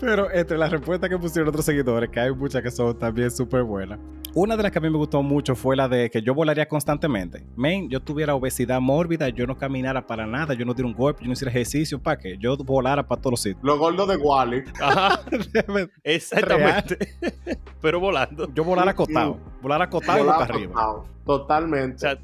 [0.00, 3.62] Pero entre las respuestas que pusieron otros seguidores, que hay muchas que son también súper
[3.64, 3.98] buenas.
[4.32, 6.68] Una de las que a mí me gustó mucho fue la de que yo volaría
[6.68, 7.44] constantemente.
[7.56, 11.22] Men, yo tuviera obesidad mórbida, yo no caminara para nada, yo no diera un golpe,
[11.22, 12.38] yo no hiciera ejercicio, ¿para qué?
[12.38, 13.64] Yo volara para todos los sitios.
[13.64, 14.62] Los gordos de Wally.
[14.80, 15.20] Ajá,
[16.04, 16.96] exactamente.
[17.82, 18.48] Pero volando.
[18.54, 21.02] yo volara acostado, volara acostado y boca arriba.
[21.26, 21.96] Totalmente.
[21.96, 22.18] O sea,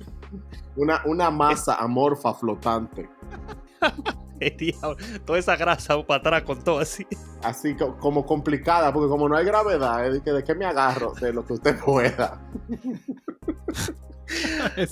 [0.77, 3.09] Una, una masa amorfa flotante.
[5.27, 7.07] toda esa grasa para atrás con todo así.
[7.43, 11.45] Así co- como complicada, porque como no hay gravedad, de qué me agarro de lo
[11.47, 12.41] que usted pueda.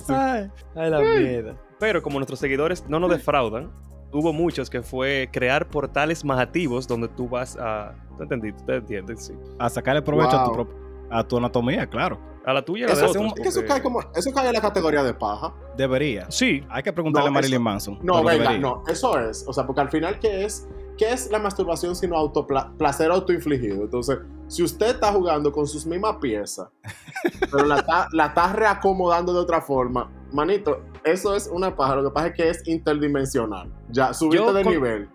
[0.08, 1.56] Ay, ay, la mierda.
[1.80, 3.72] Pero como nuestros seguidores no nos defraudan,
[4.12, 7.94] hubo muchos que fue crear portales majativos donde tú vas a...
[8.16, 8.52] ¿Te entendí?
[8.64, 9.26] ¿Te entiendes?
[9.26, 9.34] Sí.
[9.58, 10.68] A sacarle provecho tu,
[11.10, 12.18] a tu anatomía, claro.
[12.46, 13.32] A la tuya y a la Eso, de otros.
[13.38, 15.54] un- eso cae como, eso cae en la categoría de paja.
[15.76, 16.30] Debería.
[16.30, 17.98] Sí, Hay que preguntarle No, a Marilyn eso- Manson.
[18.02, 18.58] No, venga, debería.
[18.58, 19.44] no, eso es.
[19.48, 20.68] O sea, porque al final, ¿qué es?
[20.98, 23.82] ¿Qué es la masturbación sino autopla- placer autoinfligido?
[23.82, 26.68] Entonces, si usted está jugando con sus mismas piezas,
[27.50, 31.96] pero la está, la está reacomodando de otra forma, manito, eso es una paja.
[31.96, 33.72] Lo que pasa es que es interdimensional.
[33.90, 35.08] Ya, subiste Yo de con- nivel.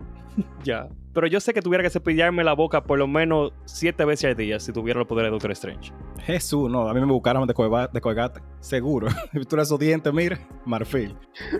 [0.64, 0.88] ya.
[1.12, 4.36] Pero yo sé que tuviera que cepillarme la boca por lo menos siete veces al
[4.36, 5.92] día si tuviera los poderes de Doctor Strange.
[6.20, 9.08] Jesús, no, a mí me buscaron de, colga- de colgate, seguro.
[9.48, 11.16] Tú esos dientes, mira, marfil.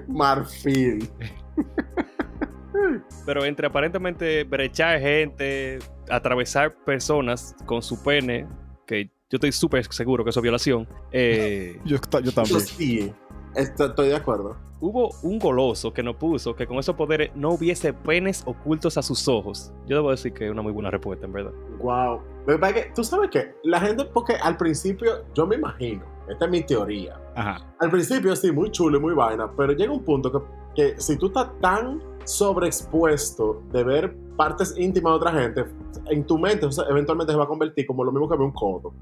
[0.06, 1.08] Marfil.
[3.26, 8.46] Pero entre aparentemente brechar gente, atravesar personas con su pene,
[8.86, 12.60] que yo estoy súper seguro que eso es violación, eh, Yo, yo Yo también.
[12.60, 13.12] sí,
[13.54, 14.56] esto- estoy de acuerdo.
[14.80, 19.02] Hubo un goloso que nos puso que con esos poderes no hubiese penes ocultos a
[19.02, 19.72] sus ojos.
[19.86, 21.52] Yo debo decir que es una muy buena respuesta, en verdad.
[21.78, 22.20] Wow.
[22.46, 26.46] Pasa es que, tú sabes que la gente, porque al principio, yo me imagino, esta
[26.46, 27.20] es mi teoría.
[27.34, 27.58] Ajá.
[27.78, 30.38] Al principio sí, muy chulo y muy vaina, pero llega un punto que,
[30.74, 35.64] que si tú estás tan sobreexpuesto de ver partes íntimas de otra gente,
[36.06, 38.46] en tu mente o sea, eventualmente se va a convertir como lo mismo que ver
[38.46, 38.92] un codo.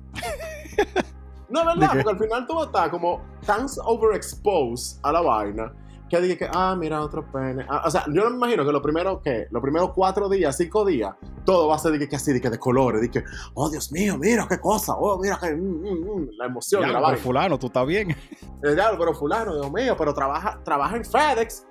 [1.48, 5.20] No ¿De verdad, porque al final tú vas a estar como tan overexposed a la
[5.20, 5.72] vaina
[6.08, 7.66] que dije que, ah, mira, otro pene.
[7.68, 10.56] Ah, o sea, yo no me imagino que lo primero que, los primeros cuatro días,
[10.56, 13.24] cinco días, todo va a ser de que, así, de que de colores, de que,
[13.54, 16.88] oh, Dios mío, mira qué cosa, oh, mira que, mm, mm, mm", la emoción, Ya,
[16.88, 17.22] y la pero vaina.
[17.22, 18.10] fulano, tú estás bien.
[18.10, 21.66] Eh, diablo, pero fulano, Dios mío, pero trabaja, trabaja en FedEx.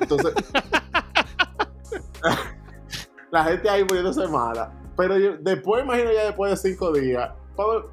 [0.00, 0.34] Entonces,
[3.30, 4.72] la gente ahí muriéndose mala.
[4.96, 7.30] Pero yo, después, imagino ya después de cinco días,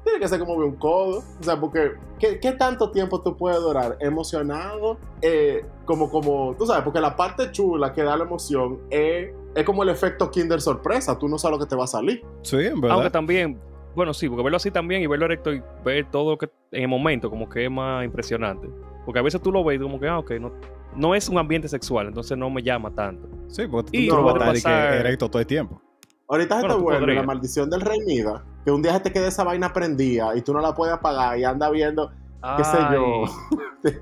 [0.04, 1.22] tiene que ser como un codo.
[1.40, 4.98] O sea, porque, ¿qué, qué tanto tiempo tú puedes durar emocionado?
[5.22, 9.64] Eh, como, como, tú sabes, porque la parte chula que da la emoción es, es
[9.64, 11.18] como el efecto Kinder sorpresa.
[11.18, 12.24] Tú no sabes lo que te va a salir.
[12.42, 12.96] Sí, en verdad.
[12.96, 13.58] Aunque también,
[13.94, 16.82] bueno, sí, porque verlo así también y verlo erecto y ver todo lo que en
[16.82, 18.68] el momento, como que es más impresionante.
[19.04, 20.52] Porque a veces tú lo ves y como que, ah, ok, no,
[20.94, 23.26] no es un ambiente sexual, entonces no me llama tanto.
[23.48, 25.80] Sí, porque Y tú no vas a estar pasar- erecto todo el tiempo.
[26.30, 29.12] Ahorita se Bueno, te vuelve la maldición del rey Mida, que un día se te
[29.12, 32.10] quede esa vaina prendida y tú no la puedes apagar y anda viendo
[32.58, 33.24] qué sé yo.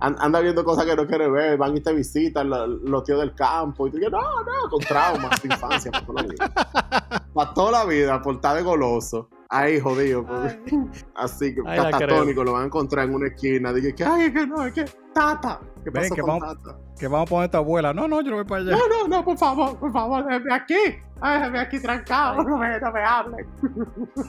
[0.00, 3.34] Anda viendo cosas que no quiere ver, van y te visitan lo- los tíos del
[3.34, 6.52] campo y tú dices, no, no, con traumas de infancia para toda la vida.
[7.34, 9.28] Para toda la vida, por estar de goloso.
[9.50, 10.24] Ahí, jodido.
[11.14, 13.72] Así que Ay, catatónico, lo van a encontrar en una esquina.
[13.72, 15.60] Dije que, ay, es que no, es que, tata.
[15.92, 16.58] ¿Qué Ven, que con vamos-?
[16.98, 17.92] Que vamos a poner a tu abuela.
[17.92, 18.72] No, no, yo no voy para allá.
[18.72, 20.74] No, no, no, por favor, por favor, déjame aquí.
[21.20, 23.46] Ay, déjame aquí trancado, no me, no me hablen.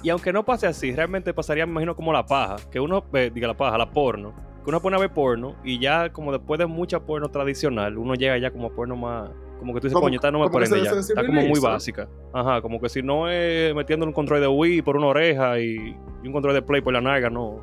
[0.01, 2.55] Y aunque no pase así, realmente pasaría, me imagino, como la paja.
[2.71, 4.33] Que uno ve, diga la paja, la porno.
[4.63, 8.15] Que uno pone a ver porno y ya como después de mucha porno tradicional, uno
[8.15, 9.29] llega ya como a porno más...
[9.59, 10.91] Como que tú dices, coño, esta no me prende ya.
[10.91, 12.07] Está como muy básica.
[12.33, 15.97] Ajá, como que si no es metiendo un control de Wii por una oreja y,
[16.23, 17.59] y un control de Play por la naga, no,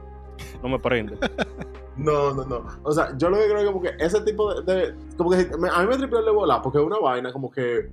[0.63, 1.17] no me prende.
[1.97, 2.65] No, no, no.
[2.83, 4.95] O sea, yo lo que creo es como que ese tipo de.
[5.17, 7.91] como que a mí me triplió el de volar porque es una vaina como que.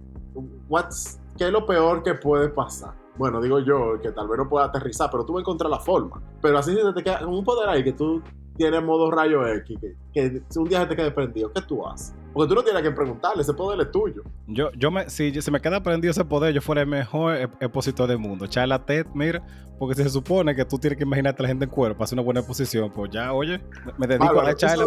[0.68, 2.94] What's, ¿Qué es lo peor que puede pasar?
[3.16, 5.80] Bueno, digo yo, que tal vez no pueda aterrizar, pero tú vas a encontrar la
[5.80, 6.22] forma.
[6.42, 8.22] Pero así se te queda un poder ahí que tú
[8.56, 12.16] tienes modo rayo X, que, que un día se te quede prendido, ¿qué tú haces?
[12.34, 14.24] Porque tú no tienes que preguntarle, ese poder es tuyo.
[14.48, 18.08] Yo, yo me, si se me queda prendido ese poder, yo fuera el mejor expositor
[18.08, 18.48] del mundo.
[18.48, 19.44] Charla TED, mira,
[19.78, 22.06] porque si se supone que tú tienes que imaginarte a la gente en cuerpo para
[22.06, 23.60] hacer una buena exposición, pues ya, oye,
[23.98, 24.86] me dedico a la charla.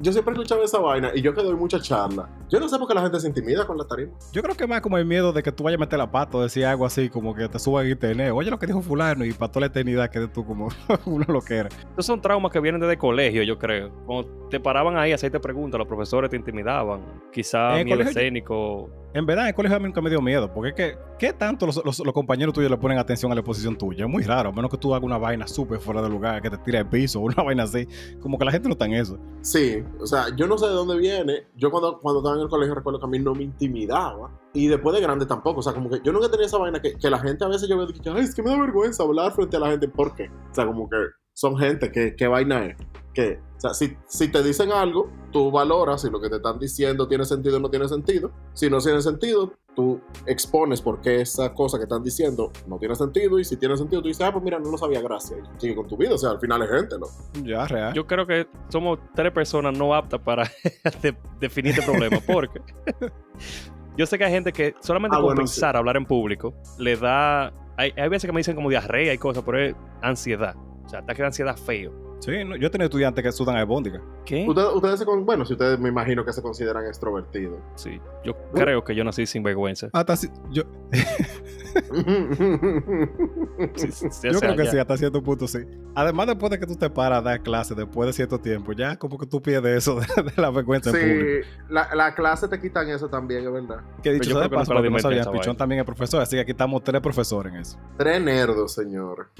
[0.00, 2.28] Yo siempre he escuchado esa vaina y yo que doy mucha charla.
[2.48, 4.12] Yo no sé por qué la gente se intimida con la tarima.
[4.32, 6.38] Yo creo que más como el miedo de que tú vayas a meter la pata
[6.38, 8.32] o decir algo así, como que te suba en internet.
[8.34, 10.68] Oye, lo que dijo fulano y para toda la eternidad quedes tú como
[11.04, 11.68] uno lo que era.
[11.68, 13.90] Estos son traumas que vienen desde el colegio, yo creo.
[14.06, 16.87] Cuando te paraban ahí a hacerte preguntas, los profesores te intimidaban.
[17.32, 18.90] Quizá miedo escénico.
[19.14, 21.32] En verdad, en el colegio a mí nunca me dio miedo, porque es que, ¿qué
[21.32, 24.04] tanto los, los, compañeros tuyos le ponen atención a la exposición tuya?
[24.04, 26.50] Es muy raro, a menos que tú hagas una vaina súper fuera de lugar, que
[26.50, 27.88] te tire el piso, una vaina así.
[28.20, 29.18] Como que la gente no está en eso.
[29.40, 31.46] Sí, o sea, yo no sé de dónde viene.
[31.56, 34.30] Yo cuando, cuando estaba en el colegio recuerdo que a mí no me intimidaba.
[34.52, 35.60] Y después de grande tampoco.
[35.60, 37.68] O sea, como que yo nunca tenía esa vaina que, que la gente a veces
[37.68, 39.88] yo veo que, ay, es que me da vergüenza hablar frente a la gente.
[39.88, 40.28] ¿Por qué?
[40.50, 40.96] O sea, como que
[41.32, 42.76] son gente que, ¿qué vaina es?
[43.18, 46.56] Que, o sea, si, si, te dicen algo, tú valoras si lo que te están
[46.56, 48.30] diciendo tiene sentido o no tiene sentido.
[48.52, 52.94] Si no tiene sentido, tú expones por qué esa cosa que están diciendo no tiene
[52.94, 53.40] sentido.
[53.40, 55.40] Y si tiene sentido, tú dices, ah, pues mira, no lo sabía, gracias.
[55.40, 56.14] Y sigue con tu vida.
[56.14, 57.08] O sea, al final es gente, ¿no?
[57.44, 57.92] Ya, real.
[57.92, 60.48] Yo creo que somos tres personas no aptas para
[61.40, 62.20] definir este problema.
[62.24, 62.62] Porque
[63.96, 67.52] yo sé que hay gente que solamente ah, pensar hablar en público le da.
[67.76, 70.54] Hay, hay veces que me dicen como diarrea y cosas, pero es ansiedad.
[70.84, 72.07] O sea, ataque de ansiedad feo.
[72.20, 74.02] Sí, yo he tenido estudiantes que sudan a bóndica.
[74.24, 74.44] ¿Qué?
[74.48, 77.58] Ustedes, se bueno, si ustedes me imagino que se consideran extrovertidos.
[77.76, 79.88] Sí, yo creo que yo nací sin vergüenza.
[79.92, 80.64] Hasta si, yo...
[84.22, 85.58] Yo creo que sí, hasta cierto punto sí.
[85.94, 88.96] Además, después de que tú te paras a dar clase, después de cierto tiempo, ya
[88.96, 91.40] como que tú pierdes eso de, la vergüenza sí.
[91.68, 93.80] La, la clase te quitan eso también, es verdad.
[94.02, 96.52] Que dicho sea de paso, no, no sabía, Pichón también es profesor, así que aquí
[96.52, 97.78] estamos tres profesores en eso.
[97.96, 99.30] Tres nerdos, señor.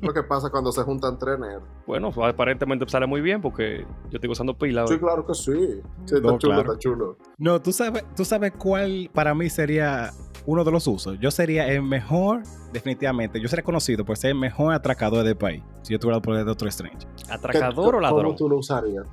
[0.00, 1.68] Lo que pasa cuando se juntan tres nerdos.
[1.86, 4.86] Bueno, aparentemente sale muy bien porque yo estoy usando pila.
[4.86, 5.80] Sí, claro que sí.
[6.04, 7.18] Sí, está chulo, está chulo.
[7.38, 10.10] No, tú sabes, tú sabes cuál para mí sería
[10.46, 11.18] uno de los usos.
[11.20, 15.62] Yo sería el mejor, definitivamente, yo sería conocido por ser el mejor atracador del país.
[15.82, 17.06] Si yo tuviera el poder de otro Strange.
[17.28, 18.24] ¿Atracador o ladrón?
[18.24, 19.06] ¿Cómo tú lo usarías?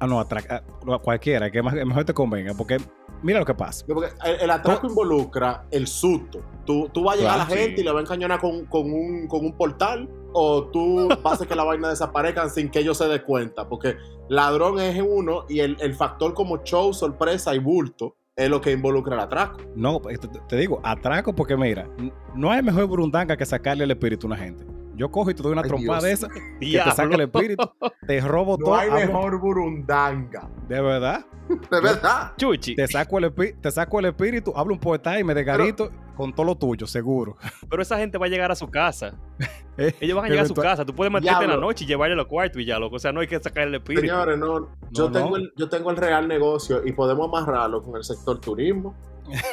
[0.00, 0.62] Ah, no, atraca,
[1.02, 2.54] cualquiera, que mejor te convenga.
[2.54, 2.78] Porque
[3.22, 3.84] mira lo que pasa.
[3.86, 6.42] Porque el, atraco involucra el susto.
[6.64, 8.92] Tú, tú vas a llegar a la gente y le vas a encañonar con, con,
[8.92, 13.06] un, con un portal o tú haces que la vaina desaparezca sin que ellos se
[13.06, 13.68] den cuenta.
[13.68, 13.96] Porque
[14.28, 18.70] ladrón es uno y el, el factor como show, sorpresa y bulto es lo que
[18.70, 19.60] involucra el atraco.
[19.74, 20.00] No,
[20.48, 21.88] te digo, atraco porque mira,
[22.34, 24.64] no hay mejor burundanga que sacarle el espíritu a una gente.
[24.98, 26.28] Yo cojo y te doy una trompada de esa
[26.60, 27.70] y te saca el espíritu,
[28.04, 28.70] te robo todo.
[28.70, 30.50] No hay mejor burundanga.
[30.68, 31.24] ¿De verdad?
[31.70, 32.32] ¿De verdad?
[32.36, 32.74] Chuchi.
[32.74, 36.46] Te saco el, te saco el espíritu, hablo un poeta y me desgarito con todo
[36.46, 37.36] lo tuyo, seguro.
[37.70, 39.14] Pero esa gente va a llegar a su casa.
[39.80, 40.84] Eh, Ellos van a llegar a su casa.
[40.84, 42.96] Tú puedes meterte en la noche y llevarle a los cuartos y ya, loco.
[42.96, 44.08] O sea, no hay que sacar el espíritu.
[44.08, 44.70] Señores, no.
[44.90, 48.96] Yo, tengo, El, yo tengo el real negocio y podemos amarrarlo con el sector turismo,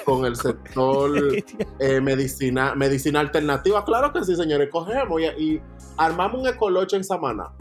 [0.06, 1.12] con el sector
[1.80, 3.84] eh, medicina, medicina alternativa.
[3.86, 4.70] Claro que sí, señores.
[4.72, 5.62] Cogemos y,
[5.98, 7.52] armamos un ecoloche en Samaná.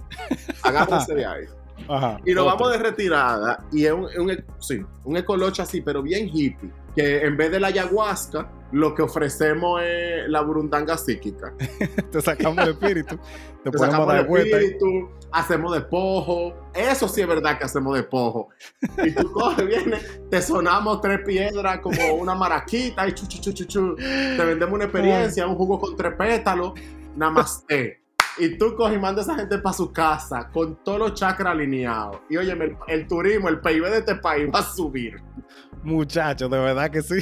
[0.62, 1.44] Agárrense de ahí.
[2.24, 3.64] y lo vamos de retirada.
[3.72, 7.60] Y es un, un, sí, un ecoloche así, pero bien hippie que en vez de
[7.60, 11.54] la ayahuasca, lo que ofrecemos es la burundanga psíquica.
[12.10, 13.16] te sacamos el espíritu,
[13.62, 16.70] te, te sacamos el espíritu, hacemos despojo.
[16.74, 18.48] Eso sí es verdad que hacemos despojo.
[19.04, 23.64] Y tú coges, vienes, te sonamos tres piedras como una maraquita y chu, chu, chu,
[23.64, 26.72] chu, Te vendemos una experiencia, un jugo con tres pétalos.
[27.14, 28.02] Namaste.
[28.38, 31.52] Y tú coges y mandas a esa gente para su casa con todos los chakras
[31.52, 32.22] alineados.
[32.28, 35.22] Y oye, el, el turismo, el PIB de este país va a subir.
[35.84, 37.20] Muchachos, de verdad que sí.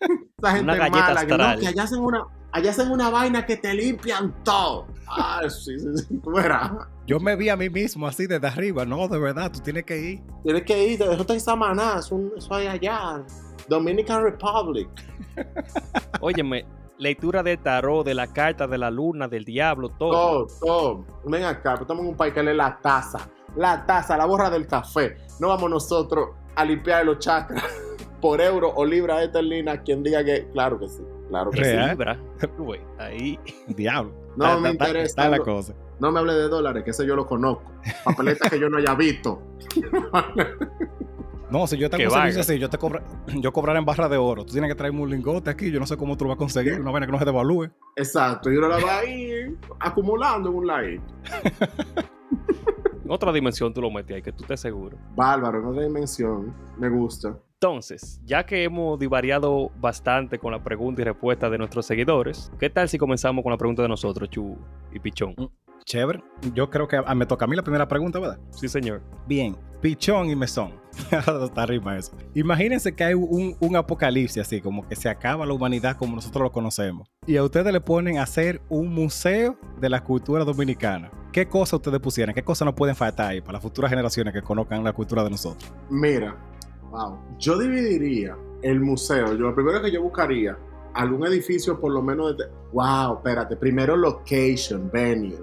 [0.42, 3.56] Esa gente una mala, que, no, que allá hacen una, allá hacen una vaina que
[3.56, 4.86] te limpian todo.
[5.06, 6.72] Ah, sí, sí, sí, tú verás.
[7.06, 8.84] Yo me vi a mí mismo así desde arriba.
[8.84, 10.22] No, de verdad, tú tienes que ir.
[10.42, 13.22] Tienes que ir, eso está en Samaná, eso, eso hay allá.
[13.68, 14.88] Dominican Republic.
[16.20, 16.64] Óyeme,
[16.98, 20.46] lectura de tarot, de la carta, de la luna, del diablo, todo.
[20.46, 21.04] Todo, todo.
[21.26, 23.28] Ven acá, estamos en un país que lee la taza.
[23.56, 25.18] La taza, la borra del café.
[25.38, 27.64] No vamos nosotros a limpiar los chakras
[28.20, 29.82] por euro o libra esterlina.
[29.82, 31.02] Quien diga que, claro que sí.
[31.28, 31.76] Claro que sí.
[31.76, 32.18] Libra.
[32.98, 33.38] ahí.
[33.68, 34.12] Diablo.
[34.36, 35.28] No me interesa.
[35.28, 35.74] la cosa.
[35.98, 37.70] No me hable de dólares, que ese yo lo conozco.
[38.04, 39.42] Papeletas que yo no haya visto.
[41.50, 44.44] No, si yo un servicio así, yo te cobro, yo cobraré en barra de oro.
[44.44, 46.38] Tú tienes que traerme un lingote aquí, yo no sé cómo tú lo vas a
[46.38, 47.70] conseguir, una vaina que no se devalúe.
[47.96, 51.00] Exacto, y uno la va a ir acumulando en un live.
[53.08, 54.96] otra dimensión tú lo metes ahí, que tú estés seguro.
[55.16, 56.54] Bárbaro, en otra dimensión.
[56.78, 57.36] Me gusta.
[57.62, 62.70] Entonces, ya que hemos divariado bastante con la pregunta y respuesta de nuestros seguidores, ¿qué
[62.70, 64.56] tal si comenzamos con la pregunta de nosotros, Chu
[64.90, 65.34] y Pichón?
[65.36, 65.44] Mm,
[65.84, 66.24] Chévere.
[66.54, 68.38] Yo creo que me toca a mí la primera pregunta, ¿verdad?
[68.48, 69.02] Sí, señor.
[69.26, 70.72] Bien, pichón y mesón.
[71.44, 72.16] Está rima eso.
[72.32, 76.44] Imagínense que hay un, un apocalipsis así, como que se acaba la humanidad como nosotros
[76.44, 77.10] lo conocemos.
[77.26, 81.10] Y a ustedes le ponen a hacer un museo de la cultura dominicana.
[81.30, 82.34] ¿Qué cosas ustedes pusieran?
[82.34, 85.30] ¿Qué cosas no pueden faltar ahí para las futuras generaciones que conozcan la cultura de
[85.30, 85.70] nosotros?
[85.90, 86.36] Mira,
[86.90, 87.18] wow.
[87.38, 89.26] Yo dividiría el museo.
[89.34, 90.56] Yo lo primero que yo buscaría,
[90.94, 92.44] algún edificio por lo menos de...
[92.72, 93.56] Wow, espérate.
[93.56, 95.38] Primero location, venue.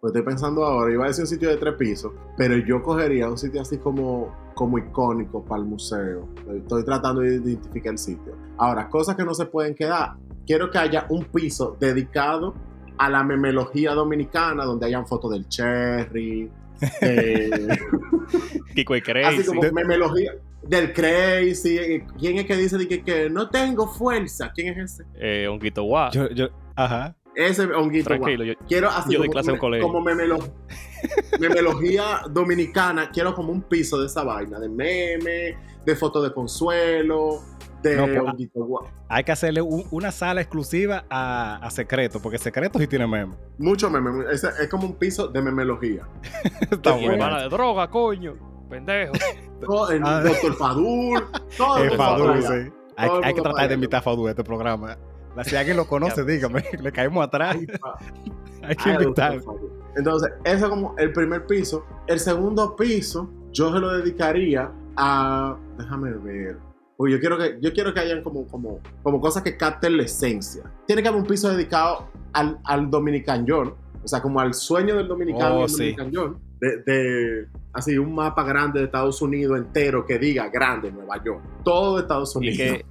[0.00, 3.26] Pues estoy pensando ahora, iba a decir un sitio de tres pisos, pero yo cogería
[3.26, 6.28] un sitio así como, como icónico para el museo.
[6.54, 8.34] Estoy tratando de identificar el sitio.
[8.58, 10.16] Ahora, cosas que no se pueden quedar.
[10.46, 12.54] Quiero que haya un piso dedicado
[12.98, 16.50] a la memelogía dominicana, donde hayan fotos del cherry,
[17.00, 17.78] de-
[18.74, 19.44] Kiko y Así Crazy.
[19.44, 20.32] como memelogía
[20.62, 22.02] del crazy.
[22.18, 24.50] ¿Quién es que dice de que, que no tengo fuerza?
[24.54, 25.04] ¿Quién es ese?
[25.14, 26.10] Eh, Honguito Guá.
[26.10, 27.14] Yo, yo, ajá.
[27.36, 28.06] Ese honguito.
[28.08, 29.86] Tranquilo, yo, Quiero así Yo como, clase en un colegio.
[29.88, 30.52] como memelo-
[31.40, 33.10] memelogía dominicana.
[33.10, 34.58] Quiero como un piso de esa vaina.
[34.60, 37.40] De meme, de fotos de consuelo,
[37.82, 38.68] de No, pues, honguito.
[39.08, 43.34] Hay que hacerle un- una sala exclusiva a, a Secreto, porque Secreto sí tiene meme.
[43.58, 44.24] Mucho meme.
[44.32, 46.06] Ese es como un piso de memelogía.
[46.70, 47.40] Está bueno.
[47.40, 48.53] de droga, coño.
[48.74, 49.12] Pendejo.
[49.60, 50.20] Todo el Ah.
[50.22, 51.22] Doctor Fadul.
[51.56, 52.72] Todo el Fadul, sí.
[52.96, 54.98] Hay, Todo el hay que tratar de invitar a Fadul a este programa.
[55.44, 56.64] Si alguien lo conoce, dígame.
[56.80, 57.56] Le caemos atrás.
[58.62, 59.40] Hay que invitar.
[59.96, 61.84] Entonces, ese es como el primer piso.
[62.06, 65.56] El segundo piso, yo se lo dedicaría a.
[65.78, 66.58] Déjame ver.
[66.96, 70.04] Uy, yo quiero que, yo quiero que hayan como, como, como cosas que capten la
[70.04, 70.62] esencia.
[70.86, 73.74] Tiene que haber un piso dedicado al, al Dominican John.
[74.04, 75.76] O sea, como al sueño del dominicano Oh, y el sí.
[75.92, 76.38] Dominican John.
[76.64, 81.42] De, de- así, un mapa grande de Estados Unidos entero que diga grande Nueva York.
[81.64, 82.58] Todo de Estados Y Unidos.
[82.58, 82.84] que,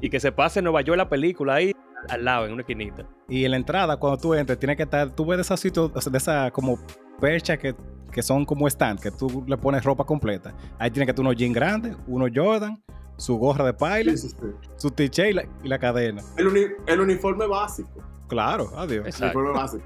[0.00, 1.74] y que se pase en Nueva York la película ahí
[2.08, 3.06] al lado, en una esquinita.
[3.28, 5.10] Y en la entrada, cuando tú entres, tiene que estar.
[5.14, 6.78] Tú ves de esos sitios, de esa como
[7.20, 7.74] percha que,
[8.12, 10.54] que son como stand, que tú le pones ropa completa.
[10.78, 12.82] Ahí tiene que estar unos jeans grandes, unos Jordan,
[13.16, 14.46] su gorra de paila, Sí, sí, sí.
[14.76, 16.22] su t-shirt y la, y la cadena.
[16.36, 17.90] El, uni- el uniforme básico.
[18.28, 19.06] Claro, adiós.
[19.06, 19.38] Exacto.
[19.38, 19.84] Uniforme básico.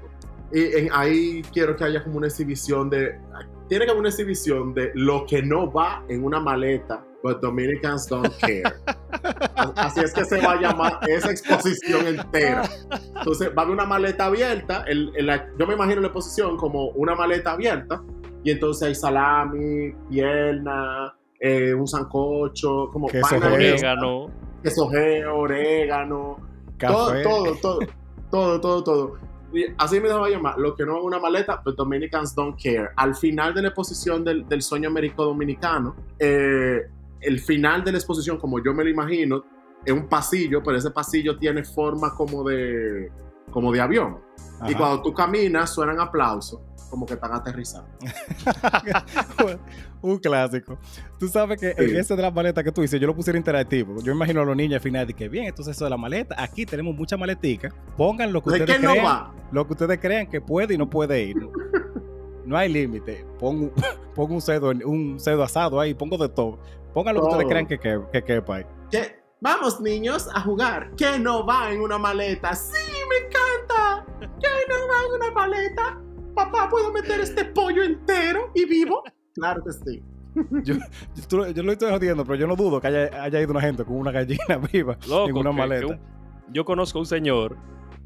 [0.53, 3.19] Y en- ahí quiero que haya como una exhibición de.
[3.69, 8.07] Tiene que haber una exhibición de lo que no va en una maleta, but Dominicans
[8.07, 8.61] don't care.
[9.75, 12.63] Así es que se va a llamar esa exposición entera.
[13.17, 14.83] Entonces va a haber una maleta abierta.
[14.87, 18.01] el- el- la- yo me imagino la exposición como una maleta abierta.
[18.43, 24.29] Y entonces hay salami, pierna, eh, un sancocho, como Queso Orégano.
[24.61, 24.85] queso
[25.33, 26.37] orégano,
[26.77, 27.23] todo, Café.
[27.23, 27.79] todo, todo,
[28.29, 29.17] todo, todo, todo.
[29.77, 30.57] Así me va a llamar.
[30.57, 32.89] Lo que no es una maleta, but Dominicans don't care.
[32.95, 36.81] Al final de la exposición del, del sueño américo dominicano, eh,
[37.21, 39.43] el final de la exposición, como yo me lo imagino,
[39.85, 43.11] es un pasillo, pero ese pasillo tiene forma como de,
[43.51, 44.19] como de avión.
[44.61, 44.77] Y Ajá.
[44.77, 46.59] cuando tú caminas, suenan aplausos,
[46.93, 47.89] como que están aterrizando.
[50.01, 50.77] un clásico.
[51.19, 51.91] Tú sabes que Sí.
[51.91, 53.99] en ese de la maleta que tú dices, yo lo pusiera interactivo.
[54.03, 56.35] Yo imagino a los niños al final de que bien, entonces eso de la maleta,
[56.37, 57.73] aquí tenemos mucha maletica.
[57.97, 59.33] Pongan lo que ¿De ustedes no crean, va?
[59.51, 61.37] lo que ustedes crean que puede y no puede ir.
[62.45, 63.25] No hay límite.
[63.39, 63.71] Pon, un-
[64.15, 66.59] pon un cedo, un cedo asado ahí, pongo de todo.
[66.93, 68.65] Pongan lo que ustedes crean que, que, que quepa ahí.
[68.91, 69.15] ¿Qué?
[69.39, 70.91] Vamos, niños, a jugar.
[70.97, 72.53] ¿Qué no va en una maleta?
[72.53, 72.73] ¡Sí,
[73.09, 74.05] me encanta!
[74.41, 76.01] ¿Qué no va en una maleta?
[76.35, 79.03] Papá, ¿puedo meter este pollo entero y vivo?
[79.35, 80.03] Claro que sí.
[80.63, 83.51] Yo, yo, tú- yo lo estoy jodiendo, pero yo no dudo que haya, haya ido
[83.51, 85.79] una gente con una gallina viva Loco, en una que- maleta.
[85.85, 85.99] que un-
[86.51, 87.55] yo conozco un señor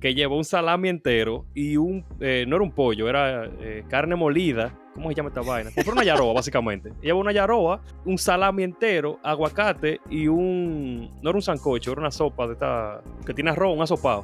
[0.02, 2.06] que llevó un salami entero y un.
[2.20, 4.74] eh, no era un pollo, era eh, carne molida.
[4.94, 5.70] ¿Cómo se llama esta vaina?
[5.74, 6.92] Compró una yaroa, básicamente.
[7.02, 11.10] Llevó una yaroa, un salami entero, aguacate y un.
[11.22, 13.02] No era un sancocho, era una sopa de esta.
[13.26, 14.24] que tiene arroz, un asopado.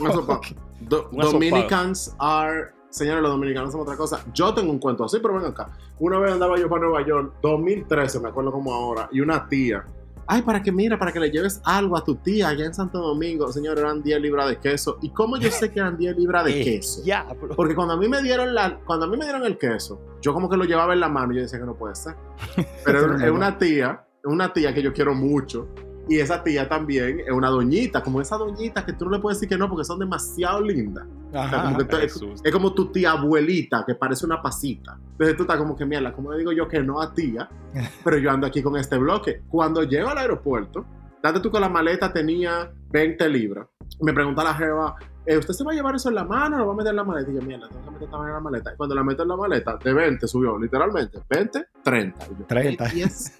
[0.00, 0.40] Una sopa.
[0.80, 1.32] Do- Un asopado.
[1.32, 2.72] Dominicans are.
[2.90, 4.24] Señores, los dominicanos son otra cosa.
[4.32, 5.70] Yo tengo un cuento así, pero ven acá.
[5.98, 9.84] Una vez andaba yo para Nueva York, 2013, me acuerdo como ahora, y una tía.
[10.30, 12.98] Ay, para que mira, para que le lleves algo a tu tía allá en Santo
[12.98, 13.50] Domingo.
[13.50, 14.98] Señor, eran 10 libras de queso.
[15.00, 17.02] ¿Y cómo yo sé que eran 10 libras de Eh, queso?
[17.02, 17.26] Ya.
[17.56, 20.34] Porque cuando a mí me dieron la, cuando a mí me dieron el queso, yo
[20.34, 22.14] como que lo llevaba en la mano y yo decía que no puede ser.
[22.84, 25.68] Pero es una tía, es una tía que yo quiero mucho.
[26.08, 29.38] Y esa tía también es una doñita, como esa doñita que tú no le puedes
[29.38, 31.06] decir que no porque son demasiado lindas.
[31.28, 31.62] O sea, Ajá.
[31.64, 31.96] como que tú-
[32.42, 34.98] es, como tu tía abuelita que parece una pasita.
[35.12, 37.48] Entonces tú estás como que, mierda, ¿cómo le digo yo que no a tía?
[38.04, 39.42] Pero yo ando aquí con este bloque.
[39.48, 40.86] Cuando llego al aeropuerto,
[41.22, 43.66] date tú que la maleta tenía 20 libras.
[44.00, 44.94] Me pregunta la jeva,
[45.26, 46.90] eh, ¿usted se va a llevar eso en la mano o lo va a meter
[46.90, 47.30] en la maleta?
[47.30, 48.72] Y yo, mierda, tengo que meter esta vaina en la maleta.
[48.72, 51.18] Y cuando la meto en la maleta, de 20 subió, literalmente.
[51.28, 52.26] 20, 30.
[52.26, 52.90] Y yo, 30.
[52.90, 53.38] "¿Qué es?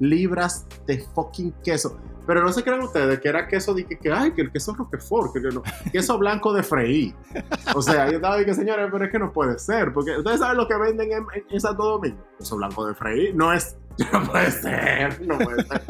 [0.00, 1.98] libras de fucking queso.
[2.28, 4.74] Pero no se crean ustedes que era queso de que, que ay, que el queso
[4.74, 7.14] Roquefort, que, que no, queso blanco de freí.
[7.74, 10.58] O sea, yo estaba diciendo, señores, pero es que no puede ser, porque ustedes saben
[10.58, 12.22] lo que venden en, en, en Santo Domingo.
[12.38, 13.78] Queso blanco de freí no es
[14.12, 15.82] no puede ser, no puede ser.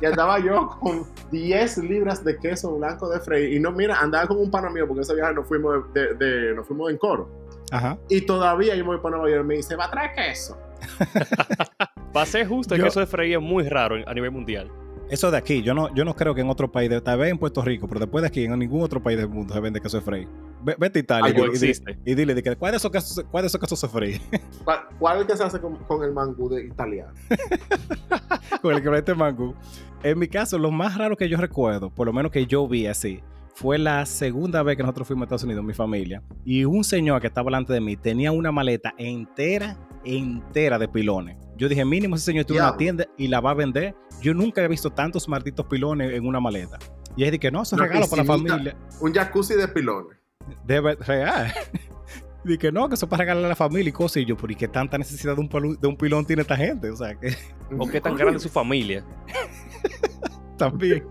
[0.00, 3.54] Y andaba yo con 10 libras de queso blanco de freír.
[3.54, 6.54] Y no, mira, andaba con un pana mío, porque ese viaje nos fuimos, de, de,
[6.54, 7.30] nos fuimos en coro.
[7.70, 7.96] Ajá.
[8.08, 10.58] Y todavía yo me voy para Nueva York y me dice, va a traer queso.
[12.12, 14.70] Para ser justo, el Yo- queso de freír es muy raro a nivel mundial.
[15.10, 17.30] Eso de aquí, yo no, yo no creo que en otro país, de, tal vez
[17.30, 19.80] en Puerto Rico, pero después de aquí, en ningún otro país del mundo se vende
[19.80, 20.28] queso de freír.
[20.62, 21.58] Ve- Vete a Italia y, y
[22.04, 24.20] dile- dile, de que, ¿cuál de esos quesos, cuál de esos quesos se freír?
[24.64, 27.12] ¿Cuál, cuál es el que se hace con, con el mangú de italiano?
[28.62, 29.54] con el que mete mangú.
[30.02, 32.86] En mi caso, lo más raro que yo recuerdo, por lo menos que yo vi
[32.86, 33.20] así,
[33.54, 37.20] fue la segunda vez que nosotros fuimos a Estados Unidos, mi familia, y un señor
[37.20, 41.36] que estaba delante de mí tenía una maleta entera, entera de pilones.
[41.56, 43.94] Yo dije, mínimo ese señor tiene una tienda y la va a vender.
[44.24, 46.78] Yo nunca había visto tantos malditos pilones en una maleta.
[47.14, 48.76] Y él dije, no, eso es Una regalo para la familia.
[49.00, 50.16] Un jacuzzi de pilones.
[50.64, 51.52] Debe real.
[52.44, 54.18] Dije, no, que eso es para regalar a la familia y cosas.
[54.18, 56.90] Y yo, ¿por qué tanta necesidad de un, palo- de un pilón tiene esta gente?
[56.90, 57.34] O sea, que
[57.78, 59.04] ¿O qué tan grande es su familia?
[60.56, 61.06] también.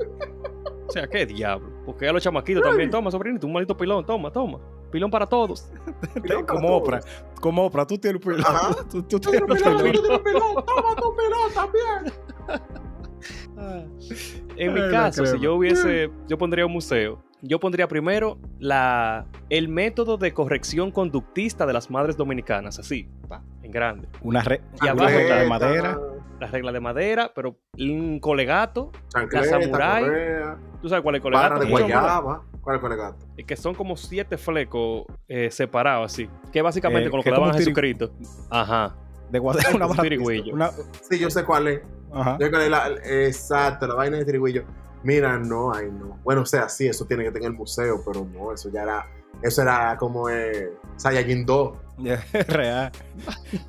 [0.87, 1.71] O sea, ¿qué diablo?
[1.85, 4.59] Porque a los chamaquitos también, toma, sobrinito, un maldito pilón, toma, toma.
[4.91, 5.71] Pilón para todos.
[6.21, 6.81] Pilón para como todos.
[6.81, 6.99] Oprah.
[7.41, 8.45] Como Oprah, tú tienes un pilón.
[8.45, 8.75] Ajá.
[8.89, 12.13] Tú, tú tú tienes un pilón, toma tu pilón también.
[14.55, 17.23] En mi Ay, caso, si yo hubiese, yo pondría un museo.
[17.41, 23.43] Yo pondría primero la, el método de corrección conductista de las madres dominicanas, así, pa,
[23.61, 24.07] en grande.
[24.21, 25.99] Una, re- Y una abajo regla de madera.
[26.39, 31.23] La regla de madera, pero un colegato, Chancleta, samurai, correa, tú sabes cuál es el
[31.23, 32.43] colegato, de guayaba.
[32.61, 33.25] ¿Cuál es el colegato?
[33.37, 37.31] Y que son como siete flecos eh, separados así, que básicamente Eh, con lo que
[37.31, 38.11] daban a Jesucristo.
[38.49, 38.95] Ajá.
[39.33, 39.87] De guardar una.
[39.87, 40.71] Una,
[41.09, 41.81] Sí, yo sé cuál es.
[42.13, 42.37] ajá.
[42.39, 44.63] Yo la- exacto, la vaina de trigüillo.
[45.03, 46.19] Mira, no, ay, no.
[46.23, 49.07] Bueno, o sea, sí, eso tiene que tener el museo, pero no, eso ya era.
[49.41, 51.73] Eso era como eh, Saiyajin 2.
[52.47, 52.91] Real.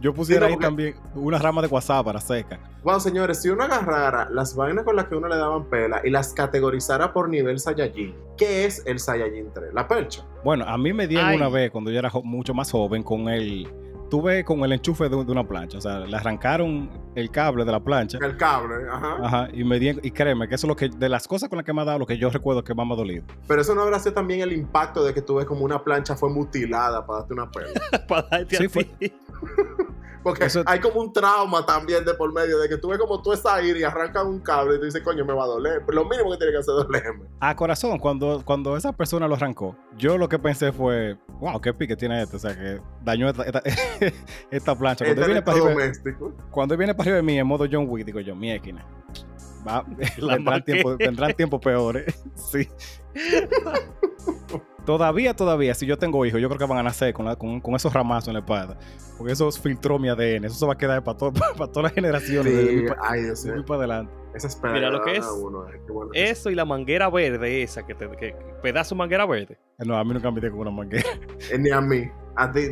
[0.00, 2.60] Yo pusiera Sí, no, ahí porque- también una rama de guasábara seca.
[2.82, 6.10] Bueno, señores, si uno agarrara las vainas con las que uno le daban pela y
[6.10, 9.72] las categorizara por nivel Saiyajin, ¿qué es el Saiyajin 3?
[9.72, 10.24] La percha.
[10.44, 11.36] Bueno, a mí me dieron Ay.
[11.38, 13.66] una vez cuando yo era mucho más joven con el.
[14.14, 15.78] Tuve con el enchufe de, de una plancha.
[15.78, 18.18] O sea, le arrancaron el cable de la plancha.
[18.22, 19.16] El cable, ajá.
[19.20, 19.48] Ajá.
[19.52, 20.00] Y me dieron.
[20.04, 20.88] Y créeme que eso es lo que.
[20.88, 22.86] De las cosas con las que me ha dado, lo que yo recuerdo que más
[22.86, 23.24] me ha dolido.
[23.48, 26.14] Pero eso no habrá sido también el impacto de que tú ves como una plancha
[26.14, 27.68] fue mutilada para darte una pela.
[28.08, 29.12] Para darte Sí, a fue- ti.
[30.24, 33.20] Porque Eso- hay como un trauma también de por medio de que tú ves como
[33.22, 35.82] tú estás ahí y arrancas un cable y tú dices, coño, me va a doler.
[35.86, 37.26] Pero lo mínimo que tiene que hacer es dolerme.
[37.40, 41.74] A corazón, cuando, cuando esa persona lo arrancó, yo lo que pensé fue, wow, qué
[41.74, 42.36] pique tiene este.
[42.36, 43.62] O sea, que dañó esta, esta,
[44.50, 45.04] esta plancha.
[45.04, 45.92] Cuando Este viene, para arriba,
[46.50, 48.82] cuando viene para arriba de mí en modo John Wick, digo yo, mi esquina.
[49.68, 49.84] Va,
[50.40, 50.72] marqué.
[50.72, 52.14] tiempos, vendrán tiempos peores.
[52.34, 52.66] sí.
[54.84, 57.60] Todavía, todavía, si yo tengo hijos, yo creo que van a nacer con, la- con,
[57.60, 58.78] con esos ramazos en la espalda.
[59.18, 60.44] Porque eso filtró mi ADN.
[60.46, 62.52] Eso se va a quedar para, todo- para todas las generaciones.
[62.52, 63.66] de Sí, ay, Dios de mí mío.
[63.66, 64.12] para adelante.
[64.34, 67.08] Esa espera Mira, lo que es- uno, eh, qué bueno que Eso y la manguera
[67.08, 69.58] verde esa, que te, que, pedazo de manguera verde.
[69.78, 71.04] No, a mí nunca me con una manguera.
[71.52, 72.08] Eh, Ni a mí.
[72.36, 72.62] A ti,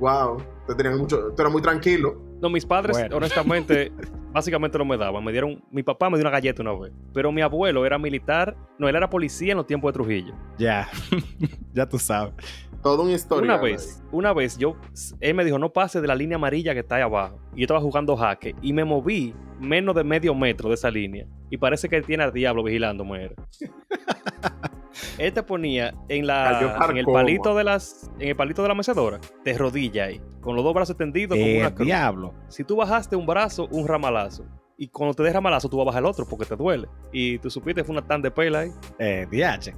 [0.00, 0.38] wow.
[0.66, 2.16] Te tenían mucho, tú eras muy tranquilo.
[2.40, 3.16] No, mis padres, Bueno.
[3.18, 3.92] honestamente,
[4.34, 5.24] básicamente no me daban.
[5.24, 6.92] Me dieron, mi papá me dio una galleta una vez.
[7.14, 10.34] Pero mi abuelo era militar, no, él era policía en los tiempos de Trujillo.
[10.58, 10.88] Ya.
[11.72, 12.34] ya tú sabes.
[12.82, 13.54] Todo una historia.
[13.54, 14.76] Una vez, una vez yo,
[15.20, 17.38] él me dijo, no pase de la línea amarilla que está ahí abajo.
[17.54, 21.26] Y yo estaba jugando jaque y me moví menos de medio metro de esa línea.
[21.48, 23.30] Y parece que él tiene al diablo vigilándome.
[25.18, 28.74] él te ponía en, la, en el palito de las, en el palito de la
[28.74, 31.86] mecedora, de rodilla ahí, con los dos brazos extendidos como Eh, una cruz.
[31.86, 32.34] diablo.
[32.48, 34.44] Si tú bajaste un brazo, un ramalazo.
[34.76, 36.88] Y cuando te des ramalazo, tú vas a bajar el otro porque te duele.
[37.12, 38.72] Y tú supiste fue una tan de pela ahí.
[38.98, 39.72] Eh, DH.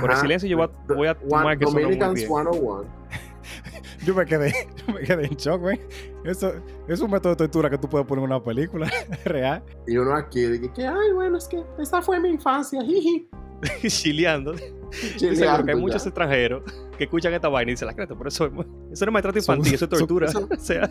[0.00, 2.26] Por el silencio yo voy a- voy a One- tomar que Dominicans bien.
[2.28, 2.84] 101.
[4.04, 4.52] Yo me quedé,
[4.86, 5.80] yo me quedé en shock, güey.
[6.24, 6.52] Eso
[6.88, 8.90] es un método de tortura que tú puedes poner en una película
[9.24, 9.62] real.
[9.86, 13.28] Y uno aquí, dije que, ay, bueno, es que esa fue mi infancia, jiji.
[13.88, 14.54] Chileando.
[15.16, 15.80] Chileando que hay ya.
[15.82, 16.62] muchos extranjeros
[16.98, 18.52] que escuchan esta vaina y dicen, la creta, pero eso, es-
[18.92, 20.28] eso no es maltrato Son- infantil, eso es tortura.
[20.28, 20.90] son- o sea,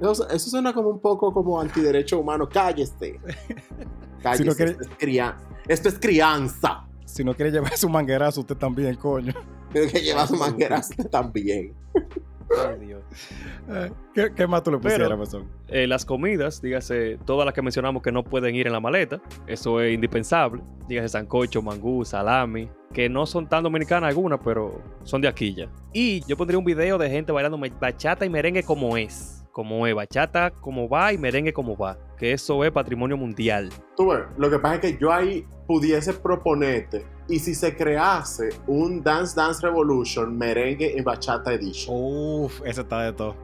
[0.00, 2.48] Eso, eso suena como un poco como antiderecho humano.
[2.48, 3.18] Cállese.
[4.22, 4.42] Cállese.
[4.44, 5.36] Si no quiere- esto, es cria-
[5.66, 6.84] esto es crianza.
[7.04, 9.32] Si no quiere llevar su manguerazo, usted también, coño.
[9.72, 10.80] Tiene que llevar su manguera
[11.10, 11.74] también.
[12.68, 13.02] Ay, Dios.
[14.14, 15.48] ¿Qué, qué más tú le pusieras, Mesón?
[15.68, 19.20] Eh, las comidas, dígase, todas las que mencionamos que no pueden ir en la maleta,
[19.46, 20.62] eso es indispensable.
[20.88, 25.68] Dígase sancocho, mangú, salami, que no son tan dominicanas algunas, pero son de aquí ya.
[25.92, 29.44] Y yo pondría un video de gente bailando bachata y merengue como es.
[29.52, 33.70] como es bachata como va y merengue como va, que eso es patrimonio mundial.
[33.96, 38.48] Tú ves, lo que pasa es que yo ahí pudiese proponerte y si se crease
[38.66, 41.94] un Dance Dance Revolution merengue y bachata edition.
[41.96, 43.36] Uf, ese está de todo.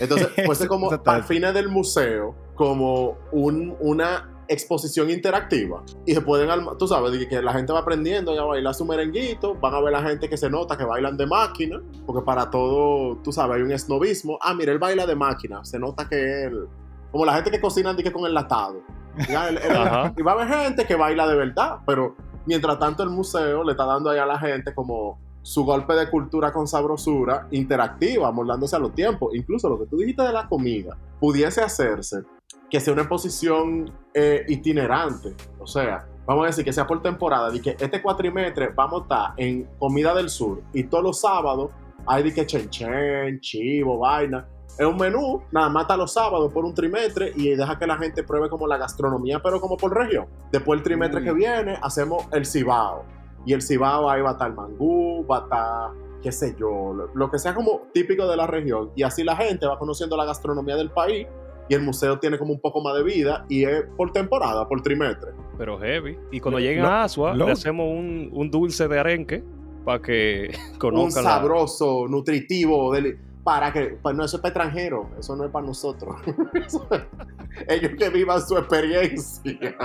[0.00, 5.82] Entonces, fuese como Eso al fines del museo, como un- una exposición interactiva.
[6.04, 9.74] Y se pueden, tú sabes, que la gente va aprendiendo a bailar su merenguito, van
[9.74, 13.32] a ver la gente que se nota que bailan de máquina, porque para todo, tú
[13.32, 14.38] sabes, hay un esnovismo.
[14.42, 16.66] Ah, mira, él baila de máquina, se nota que él...
[17.10, 18.80] Como la gente que cocina que con enlatado.
[19.28, 22.14] Ya, él- él- y va a haber gente que baila de verdad, pero
[22.46, 26.08] mientras tanto el museo le está dando ahí a la gente como su golpe de
[26.08, 29.34] cultura con sabrosura interactiva, moldándose a los tiempos.
[29.34, 32.22] Incluso lo que tú dijiste de la comida, pudiese hacerse
[32.70, 35.34] que sea una exposición eh, itinerante.
[35.58, 39.02] O sea, vamos a decir que sea por temporada, y que este cuatrimestre vamos a
[39.02, 41.70] estar en comida del sur y todos los sábados
[42.06, 44.46] hay de que chen chen, chivo, vaina.
[44.78, 47.96] Es un menú, nada más está los sábados por un trimestre y deja que la
[47.98, 50.26] gente pruebe como la gastronomía, pero como por región.
[50.50, 51.24] Después el trimestre Mm.
[51.24, 53.04] que viene hacemos el cibao.
[53.44, 55.90] Y el cibao ahí va a estar mangú, va a estar,
[56.22, 58.90] qué sé yo, lo, lo que sea como típico de la región.
[58.96, 61.26] Y así la gente va conociendo la gastronomía del país
[61.68, 64.80] y el museo tiene como un poco más de vida y es por temporada, por
[64.82, 65.32] trimestre.
[65.58, 66.18] Pero heavy.
[66.30, 69.44] Y cuando Lo- lleguen a Asua, lo- le hacemos un, un dulce de arenque
[69.84, 74.50] para que un conozcan la- sabroso, nutritivo, deli- para que, pues no, eso es para
[74.66, 76.16] extranjeros, eso no es para nosotros.
[77.68, 79.76] Ellos que vivan su experiencia.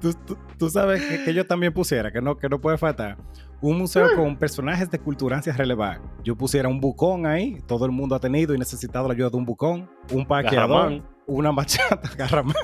[0.00, 3.16] Tú, tú- tú sabes que, que yo también pusiera, que no, que no puede faltar,
[3.60, 6.08] un museo con personajes de culturancia relevante.
[6.24, 9.36] Yo pusiera un bucón ahí, todo el mundo ha tenido y necesitado la ayuda de
[9.36, 11.04] un bucón, un parqueador, Garramán.
[11.26, 12.54] una bachata, garramán.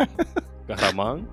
[0.66, 1.28] Garramán.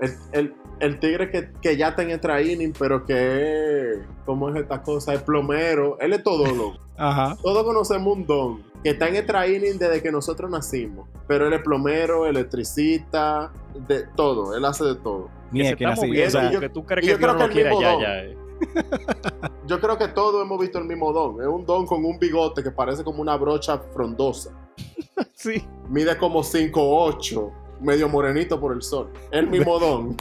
[0.00, 0.54] El, el-
[0.84, 5.14] el tigre que, que ya está en el training, pero que, ¿cómo es esta cosa?
[5.14, 6.76] Es plomero, él es todólogo.
[6.96, 7.36] Ajá.
[7.42, 11.08] Todos conocemos un don que está en el training desde que nosotros nacimos.
[11.26, 13.50] Pero él es plomero, electricista,
[13.88, 14.54] de todo.
[14.56, 15.26] Él hace de todo.
[15.26, 17.32] Que se Mierda, está así, moviendo o sea, porque tú crees y que yo Dios
[17.34, 18.00] creo no que lo don.
[18.00, 18.36] ya, eh.
[19.66, 21.40] Yo creo que todos hemos visto el mismo don.
[21.40, 24.50] Es un don con un bigote que parece como una brocha frondosa.
[25.34, 25.62] Sí.
[25.90, 27.52] Mide como 5'8",
[27.84, 29.10] medio morenito por el sol.
[29.30, 30.16] El mismo don.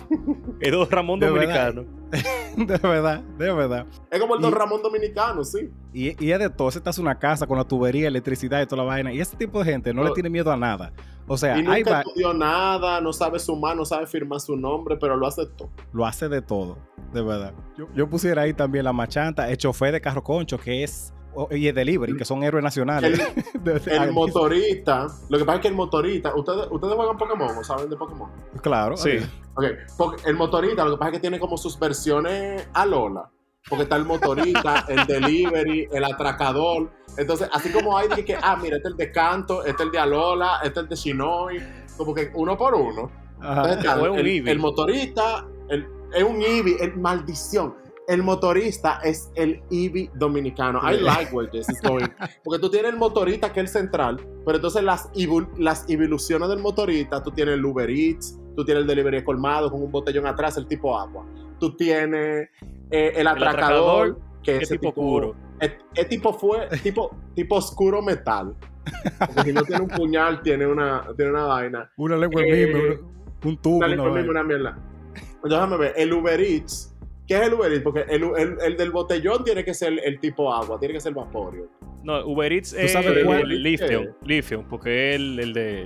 [0.59, 1.74] Es Don Ramón De verdad.
[1.74, 2.03] Dominicano.
[2.57, 3.88] de verdad, de verdad.
[4.11, 5.72] Es como el don Y- Ramón dominicano, sí.
[5.93, 8.84] Y, y es de todo, se está una casa con la tubería, electricidad y toda
[8.84, 9.11] la vaina.
[9.11, 10.14] Y ese tipo de gente no le Todo.
[10.16, 10.91] tiene miedo a nada.
[11.28, 14.55] O sea, Y ahí nunca va, estudió nada, no sabe sumar, no sabe firmar su
[14.57, 15.70] nombre, pero lo hace todo.
[15.93, 16.78] lo hace de todo,
[17.14, 17.53] de verdad.
[17.78, 21.14] Yo, yo pusiera ahí también la machanta, el chofer de carro concho, que es,
[21.52, 23.20] y el delivery, que son héroes nacionales.
[23.86, 27.90] El motorista, lo que pasa es que el motorista, ¿ustedes, ustedes juegan Pokémon o saben
[27.90, 28.30] de Pokémon?
[28.62, 29.18] Claro, Sí.
[29.56, 29.66] Ok,
[29.98, 33.30] porque el motorista, lo que pasa es que tiene como sus versiones a Lola.
[33.70, 36.90] Porque está el motorista, el delivery, el atracador.
[37.18, 39.88] Entonces, así como hay de que, ah, mira, este es el de Canto, este es
[39.88, 41.64] el de Alola, este es el de Shinoy,
[41.96, 43.10] como que uno por uno.
[43.40, 43.62] Ajá.
[43.62, 44.52] Entonces, está O es un el, Eevee.
[44.52, 47.76] el motorista, el- es un Eevee, el, maldición.
[48.08, 50.80] El motorista es el Eevee dominicano.
[50.84, 52.06] I like where this is going.
[52.43, 55.10] Porque tú tienes el motorista que es el central, pero entonces las,
[55.58, 59.82] las evoluciones del motorista, tú tienes el Uber Eats, tú tienes el delivery colmado con
[59.82, 61.26] un botellón atrás, el tipo agua.
[61.60, 62.49] Tú tienes
[62.91, 63.54] eh, el atracador,
[64.10, 65.36] atracador, que ¿Qué es tipo oscuro?
[65.62, 68.54] es, es tipo fue tipo tipo oscuro metal.
[69.18, 71.89] Porque si no tiene un puñal, tiene una, tiene una vaina.
[71.95, 72.99] Una lengua Eh, mime, una-
[73.45, 73.78] un tubo.
[73.78, 74.30] Una conmigo vaina.
[74.32, 74.78] una mierda.
[75.16, 76.93] Entonces, déjame ver, el Uber Eats.
[77.28, 77.84] ¿Qué es el Uber Eats?
[77.84, 81.13] Porque el, el- el del botellón tiene que ser el tipo agua, tiene que ser
[81.13, 81.67] vaporio.
[82.03, 84.07] No, Uber Eats es el Lithium.
[84.24, 85.82] Lithium, porque es el, el de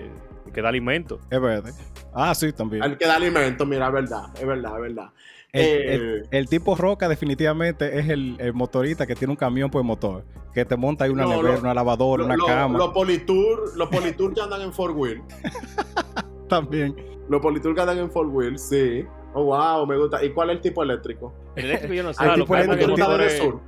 [0.47, 1.19] el que da alimento.
[1.29, 1.71] Es verde.
[2.13, 2.83] Ah, sí, también.
[2.83, 5.09] El que da alimento, mira, es verdad, es verdad, es verdad.
[5.53, 9.69] El, Eh, el- el tipo roca definitivamente es el, el motorista que tiene un camión
[9.69, 10.25] por motor.
[10.53, 12.79] Que te monta ahí una No, nevera, lo- una lavadora, lo- una lo- cama.
[12.79, 15.21] Los Politour, los Politour que andan en four wheel.
[16.49, 16.95] También.
[17.29, 19.05] Los Politour que andan en four wheel, sí.
[19.34, 20.23] Oh, wow, me gusta.
[20.23, 21.34] ¿Y cuál es el tipo eléctrico?
[21.55, 22.23] El eléctrico yo no sé.
[22.23, 23.61] Hay Ah, lo tipo eléctrico sur.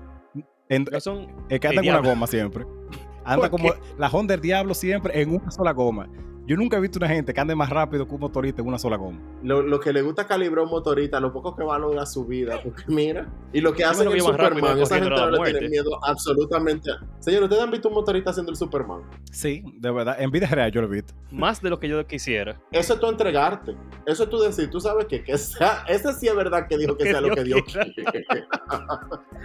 [0.69, 2.65] En- no son es que anda el con una goma siempre.
[3.25, 6.07] Anda ¿Por como la Honda del Diablo siempre en una sola goma.
[6.49, 8.79] Yo nunca he visto una gente que ande más rápido que un motorista en una
[8.79, 9.19] sola goma.
[9.43, 12.81] Lo, lo que le gusta calibrar un motorista, lo poco que valora su vida, porque
[12.87, 16.89] mira, y lo que hacen más rápido Superman, esa gente no le tiene miedo absolutamente.
[16.89, 19.01] a- Señor, ¿ustedes han visto un motorista haciendo el Superman?
[19.31, 20.19] Sí, de verdad.
[20.19, 21.13] En vida real yo lo he visto.
[21.31, 22.59] más de lo que yo quisiera.
[22.71, 23.75] Eso es tú entregarte.
[24.07, 26.97] Eso es tú decir, tú sabes que, que sea, ese sí es verdad que dijo
[26.97, 27.93] que, que sea lo que Dios quiere.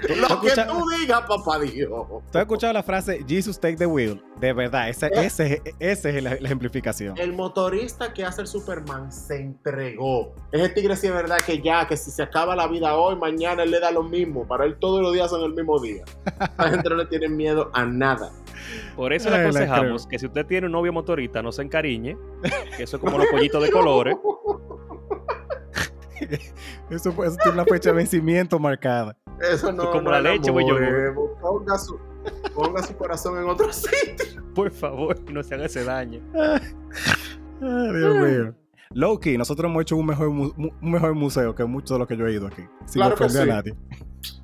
[0.06, 1.90] ¿Tú lo que tú digas, papá Dios.
[2.32, 4.22] ¿Tú has escuchado la frase Jesus take the wheel?
[4.40, 5.26] De verdad, esa Eh.
[5.26, 6.93] ese, ese es la, la ejemplificación.
[7.16, 10.34] El motorista que hace el Superman se entregó.
[10.52, 13.62] Ese tigre sí es verdad que ya, que si se acaba la vida hoy, mañana
[13.64, 14.46] él le da lo mismo.
[14.46, 16.04] Para él todos los días son el mismo día.
[16.58, 18.30] La gente no le tiene miedo a nada.
[18.96, 22.16] Por eso le aconsejamos que si usted tiene un novio motorista, no se encariñe,
[22.76, 24.16] que eso es como los pollitos de colores.
[26.90, 29.16] Eso, eso tiene una fecha de vencimiento marcada.
[29.40, 30.76] Eso no como no la es leche, güey, yo-
[31.40, 31.98] Ponga su,
[32.54, 34.43] ponga su corazón en otro sitio.
[34.54, 36.20] Por favor, no se haga ese daño.
[36.34, 36.60] Ay,
[37.96, 38.54] Dios mío.
[38.90, 42.06] Loki, nosotros hemos hecho un mejor, mu- mu- un mejor museo que muchos de los
[42.08, 42.62] que yo he ido aquí.
[42.86, 43.50] Sin Claro que ofender a sí.
[43.70, 43.74] nadie.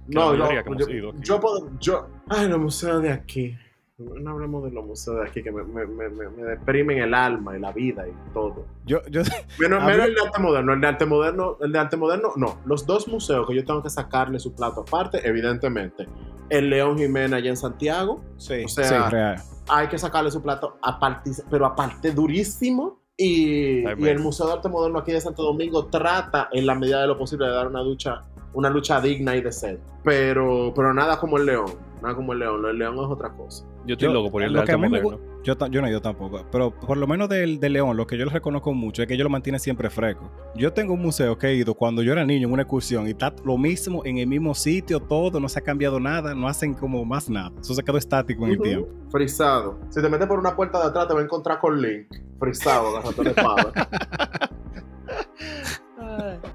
[0.08, 0.48] No, no,
[0.78, 3.56] yo, yo puedo, yo, ay, los museos de aquí.
[4.00, 7.12] No hablemos de los museos de aquí que me, me, me, me- me deprimen el
[7.12, 8.64] alma y la vida y todo.
[8.86, 9.20] Yo, yo,
[9.58, 10.72] Menos, menos el de arte moderno.
[10.72, 12.56] El de arte moderno, el de arte moderno, no.
[12.64, 16.08] Los dos museos que yo tengo que sacarle su plato aparte, evidentemente.
[16.48, 18.22] El León Jiménez allá en Santiago.
[18.38, 19.36] sí, O sea, sí, real.
[19.68, 22.98] Hay que sacarle su plato aparte, pero aparte durísimo.
[23.16, 27.02] Y, y el Museo de Arte Moderno aquí de Santo Domingo trata en la medida
[27.02, 28.22] de lo posible de dar una lucha,
[28.54, 29.82] una lucha digna y decente.
[30.02, 31.70] Pero, pero nada como el León.
[32.00, 32.64] Nada como el León.
[32.64, 33.66] El León es otra cosa.
[33.86, 35.30] Yo estoy Yo- loco por al lo que arte a mí me moderno.
[35.42, 38.18] Yo, yo no he ido tampoco, pero por lo menos del, del León, lo que
[38.18, 40.30] yo le reconozco mucho es que ellos lo mantienen siempre fresco.
[40.54, 43.12] Yo tengo un museo que he ido cuando yo era niño en una excursión y
[43.12, 46.74] está lo mismo en el mismo sitio, todo, no se ha cambiado nada, no hacen
[46.74, 47.52] como más nada.
[47.58, 48.88] Eso se quedó estático en el tiempo.
[49.10, 49.78] Frisado.
[49.88, 52.06] Si te metes por una puerta de atrás, te va a encontrar con Link.
[52.38, 53.72] Frisado, agarrando la espada.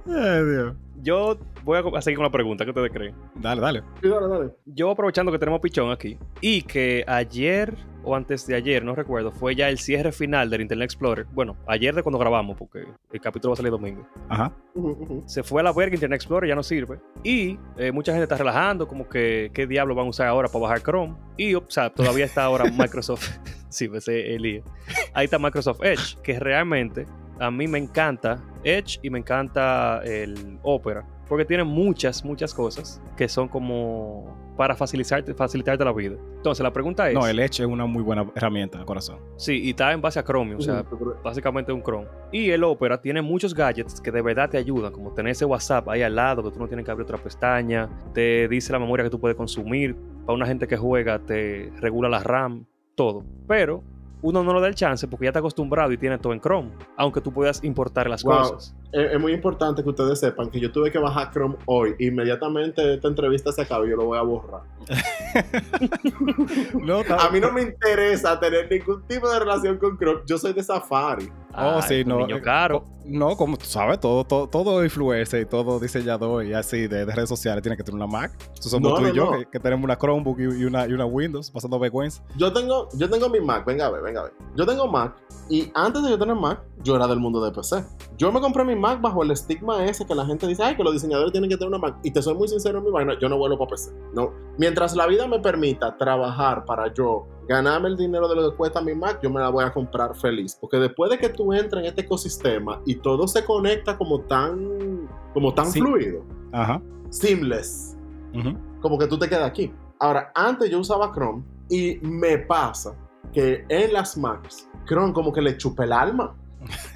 [0.07, 0.75] Ay, Dios.
[1.05, 3.13] Yo voy a seguir con la pregunta, ¿qué ustedes creen?
[3.35, 3.83] Dale, dale.
[4.01, 4.49] Sí, dale, dale.
[4.65, 9.31] Yo aprovechando que tenemos pichón aquí y que ayer o antes de ayer, no recuerdo,
[9.31, 11.27] fue ya el cierre final del Internet Explorer.
[11.31, 14.07] Bueno, ayer de cuando grabamos, porque el capítulo va a salir domingo.
[14.29, 14.51] Ajá.
[15.25, 16.99] Se fue a la verga Internet Explorer, ya no sirve.
[17.23, 20.59] Y eh, mucha gente está relajando, como que qué diablo van a usar ahora para
[20.59, 21.15] bajar Chrome.
[21.37, 23.37] Y, o sea, todavía está ahora Microsoft.
[23.69, 24.63] sí, pues eh, el lío.
[25.13, 27.05] Ahí está Microsoft Edge, que realmente
[27.39, 31.05] a mí me encanta Edge y me encanta el Opera.
[31.27, 36.15] Porque tiene muchas, muchas cosas que son como para facilitarte, facilitarte la vida.
[36.37, 37.15] Entonces, la pregunta es...
[37.15, 39.17] No, el Edge es una muy buena herramienta, corazón.
[39.35, 41.15] Sí, y está en base a Chromium, o sea, Ujú.
[41.23, 42.07] básicamente un Chrome.
[42.31, 45.89] Y el Opera tiene muchos gadgets que de verdad te ayudan, como tener ese WhatsApp
[45.89, 49.03] ahí al lado, que tú no tienes que abrir otra pestaña, te dice la memoria
[49.03, 52.65] que tú puedes consumir, para una gente que juega te regula la RAM,
[52.95, 53.25] todo.
[53.47, 53.83] Pero
[54.25, 56.71] uno no le da el chance porque ya está acostumbrado y tiene todo en Chrome,
[56.97, 58.37] aunque tú puedas importar las Wow.
[58.37, 58.75] cosas.
[58.91, 61.95] Es, es muy importante que ustedes sepan que yo tuve que bajar Chrome hoy.
[61.99, 64.61] Inmediatamente esta entrevista se acabe, yo lo voy a borrar.
[66.81, 70.21] No, A mí no me interesa tener ningún tipo de relación con Chrome.
[70.25, 71.29] Yo soy de Safari.
[71.57, 72.17] Oh, sí, un no.
[72.19, 72.85] Niño eh, caro.
[73.05, 77.13] No, como tú sabes, todo, todo, todo influencer y todo diseñador y así de, de
[77.13, 78.31] redes sociales tiene que tener una Mac.
[78.57, 79.39] Eso somos No, tú y yo, no.
[79.39, 82.23] Que, que tenemos una Chromebook y, y una, y una Windows pasando vergüenza.
[82.35, 84.33] Yo tengo, yo tengo mi Mac, venga a ver, venga a ver.
[84.55, 85.15] Yo tengo Mac
[85.49, 87.83] y antes de yo tener Mac, yo era del mundo de PC.
[88.17, 90.83] Yo me compré mi Mac bajo el estigma ese que la gente dice, ay, que
[90.83, 91.97] los diseñadores tienen que tener una Mac.
[92.03, 93.91] Y te soy muy sincero en mi vaina, yo no vuelo para PC.
[94.13, 94.31] No.
[94.57, 98.81] Mientras la vida me permita trabajar para yo ganarme el dinero de lo que cuesta
[98.81, 100.57] mi Mac, yo me la voy a comprar feliz.
[100.59, 105.07] Porque después de que tú entres en este ecosistema y todo se conecta como tan,
[105.33, 105.79] como tan Sí.
[105.79, 106.81] fluido, Ajá.
[107.09, 107.95] seamless,
[108.81, 109.73] como que tú te quedas aquí.
[109.99, 112.95] Ahora, antes yo usaba Chrome y me pasa
[113.33, 116.35] que en las Macs, Chrome como que le chupa el alma.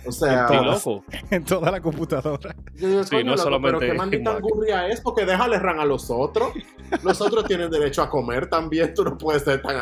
[0.06, 0.86] O sea, Sí, todas.
[0.86, 1.04] loco.
[1.32, 2.56] En toda la computadora.
[2.76, 5.86] yo digo, Sí, no loco, solamente pero qué maldita angurria es porque déjale ran a
[5.86, 6.52] los otros.
[7.04, 9.78] Los otros tienen derecho a comer también, tú no puedes ser tan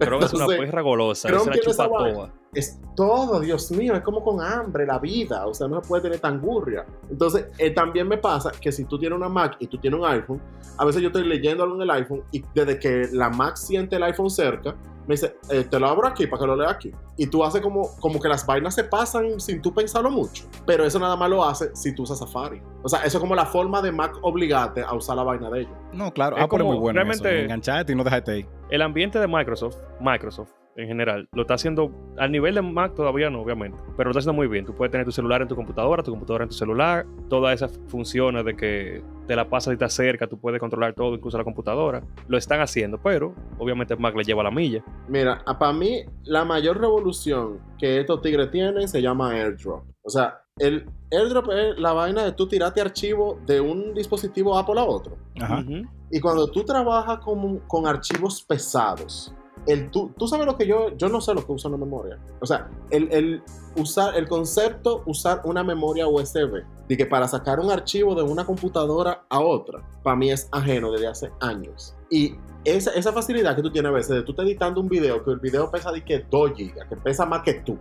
[0.00, 2.14] Chrome es una perra golosa, esa vaina.
[2.14, 2.32] toda.
[2.52, 6.02] Es todo, Dios mío, es como con hambre la vida, o sea, no se puede
[6.04, 6.84] tener tan gurria.
[7.10, 10.06] Entonces, eh, también me pasa que si tú tienes una Mac y tú tienes un
[10.06, 10.40] iPhone,
[10.78, 13.96] a veces yo estoy leyendo algo en el iPhone y desde que la Mac siente
[13.96, 14.76] el iPhone cerca,
[15.06, 16.92] me dice, eh, te lo abro aquí para que lo lea aquí.
[17.16, 20.44] Y tú haces como, como que las vainas se pasan sin tú pensarlo mucho.
[20.66, 22.62] Pero eso nada más lo hace si tú usas Safari.
[22.84, 25.60] O sea, eso es como la forma de Mac obligarte a usar la vaina de
[25.62, 25.72] ellos.
[25.94, 26.36] No, claro.
[26.36, 27.00] Es Apple es muy como, bueno.
[27.00, 28.46] en eso, realmente- en engancharte y no dejarte ahí.
[28.70, 33.30] el ambiente de Microsoft, Microsoft en general, lo está haciendo al nivel de Mac todavía
[33.30, 34.66] no, obviamente, pero lo está haciendo muy bien.
[34.66, 37.80] Tú puedes tener tu celular en tu computadora, tu computadora en tu celular, todas esas
[37.86, 41.44] funciones de que te la pasas y estás cerca, tú puedes controlar todo, incluso la
[41.44, 42.02] computadora.
[42.26, 44.82] Lo están haciendo, pero obviamente Mac le lleva la milla.
[45.08, 49.84] Mira, para mí, la mayor revolución que estos tigres tienen se llama airdrop.
[50.02, 54.78] O sea, el airdrop es la vaina de tú tirarte archivo de un dispositivo Apple
[54.78, 55.16] a otro.
[55.40, 55.64] Ajá.
[56.10, 59.34] Y cuando tú trabajas con, con archivos pesados,
[59.66, 61.78] el, tú, tú sabes lo que yo, yo no sé lo que uso en la
[61.78, 62.18] memoria.
[62.40, 63.42] O sea, el, el
[63.76, 68.44] usar, el concepto usar una memoria USB, de que para sacar un archivo de una
[68.44, 71.96] computadora a otra, para mí es ajeno desde hace años.
[72.10, 72.34] Y
[72.64, 75.32] esa, esa facilidad que tú tienes a veces de tú estás editando un video, que
[75.32, 77.76] el video pesa de que 2 gigas, que pesa más que tú.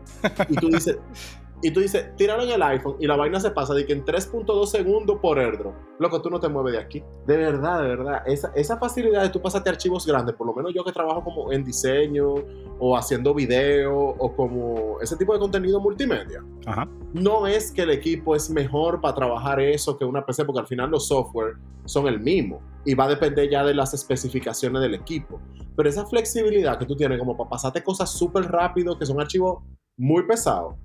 [0.50, 0.98] Y tú dices,
[1.64, 4.04] y tú dices, tíralo en el iPhone y la vaina se pasa de que en
[4.04, 5.74] 3.2 segundos por airdrop.
[5.98, 7.04] Loco, tú no te mueves de aquí.
[7.26, 8.22] De verdad, de verdad.
[8.26, 11.54] Esa, esa facilidad de tú pasarte archivos grandes, por lo menos yo que trabajo como
[11.54, 12.36] en diseño
[12.80, 16.44] o haciendo video o como ese tipo de contenido multimedia.
[16.66, 16.86] Ajá.
[17.14, 20.68] No es que el equipo es mejor para trabajar eso que una PC, porque al
[20.68, 21.56] final los software
[21.86, 25.40] son el mismo y va a depender ya de las especificaciones del equipo.
[25.78, 29.64] Pero esa flexibilidad que tú tienes como para pasarte cosas súper rápido, que son archivos
[29.98, 30.76] muy pesados,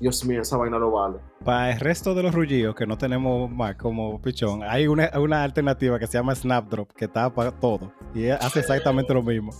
[0.00, 1.18] Dios mío, esa vaina lo vale.
[1.44, 5.42] Para el resto de los rullidos que no tenemos más como pichón, hay una, una
[5.44, 9.52] alternativa que se llama Snapdrop que está para todo y hace exactamente lo mismo.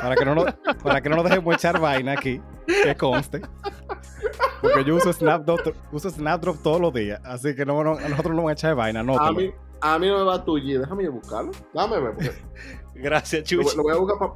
[0.00, 3.42] Para que no nos, para que no nos dejemos echar vaina aquí, que conste.
[4.62, 5.60] Porque yo uso Snapdrop,
[5.92, 9.02] uso Snapdrop todos los días, así que no, no, nosotros no vamos a echar vaina,
[9.02, 9.18] no.
[9.18, 9.50] A mí,
[9.80, 11.52] a mí no me va a tullir, déjame ir a buscarlo.
[11.74, 12.14] Dame ver.
[12.14, 12.32] porque
[12.94, 13.76] Gracias, Lo, Chuchi.
[13.76, 14.32] lo voy a buscar para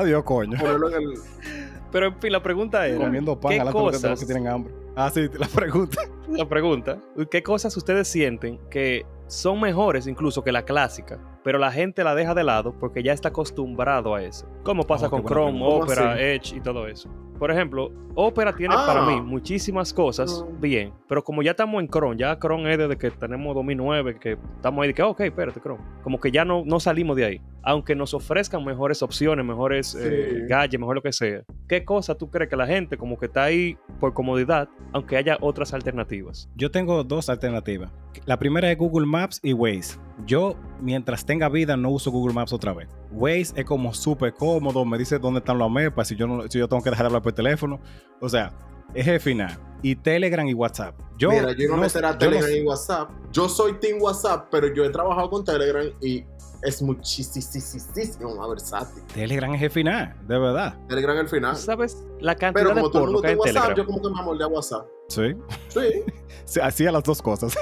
[0.00, 0.58] Adiós, coño.
[0.58, 1.14] ponerlo en el.
[1.90, 4.74] Pero en fin, la pregunta era, Comiendo pan ¿qué a cosas, que tienen hambre.
[4.94, 6.02] Ah, sí, la pregunta.
[6.28, 6.98] la pregunta,
[7.30, 12.14] ¿qué cosas ustedes sienten que son mejores incluso que la clásica, pero la gente la
[12.14, 14.46] deja de lado porque ya está acostumbrado a eso?
[14.62, 15.64] Como pasa Oh, con Chrome, pregunta.
[15.70, 16.22] ¿Cómo Opera, así?
[16.22, 17.08] Edge y todo eso.
[17.38, 18.84] Por ejemplo, Opera tiene Ah.
[18.84, 20.60] para mí muchísimas cosas Mm.
[20.60, 24.32] bien, pero como ya estamos en Chrome, ya Chrome es desde que tenemos 2009, que
[24.56, 25.80] estamos ahí de que, ok, espérate, Chrome.
[26.02, 27.40] Como que ya no, no salimos de ahí.
[27.62, 30.46] Aunque nos ofrezcan mejores opciones, mejores eh, Sí.
[30.48, 31.42] gadgets, mejor lo que sea.
[31.68, 35.36] ¿Qué cosa tú crees que la gente como que está ahí por comodidad, aunque haya
[35.40, 36.48] otras alternativas?
[36.56, 37.92] Yo tengo dos alternativas.
[38.26, 39.96] La primera es Google Maps y Waze.
[40.26, 42.88] Yo, mientras tenga vida, no uso Google Maps otra vez.
[43.12, 46.58] Waze es como súper cómodo, me dice dónde están los mapas, si yo, no, si
[46.58, 47.80] yo tengo que dejar de hablar por teléfono.
[48.20, 48.52] O sea,
[48.94, 49.58] es el final.
[49.82, 50.98] Y Telegram y WhatsApp.
[51.18, 53.10] Yo Mira, yo no no- meteré a no Telegram y WhatsApp.
[53.32, 56.24] Yo soy Team WhatsApp, pero yo he trabajado con Telegram y
[56.62, 59.04] es muchísimo más versátil.
[59.14, 60.74] Telegram es el final, de verdad.
[60.88, 61.56] Telegram es el final.
[61.56, 63.76] ¿Sabes la cantidad Pero de como todo el mundo tiene WhatsApp, Telegram?
[63.76, 64.86] yo como que me amoldé a WhatsApp.
[65.08, 65.34] Sí.
[65.68, 65.80] Sí,
[66.44, 67.56] Sí, Hacía las dos cosas.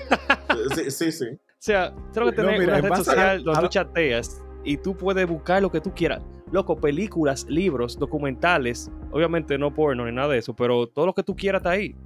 [0.74, 1.26] sí, sí, sí.
[1.58, 3.68] O sea, tengo que No, tener mira, una red base a- social donde a tú
[3.68, 6.22] chateas y tú puedes buscar lo que tú quieras.
[6.52, 11.22] Loco, películas, libros, documentales, obviamente no porno ni nada de eso, pero todo lo que
[11.22, 11.96] tú quieras está ahí.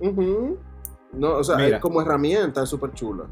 [0.00, 0.58] Ujú.
[1.12, 1.76] No, o sea, Mira.
[1.76, 3.24] es como herramienta es súper chula.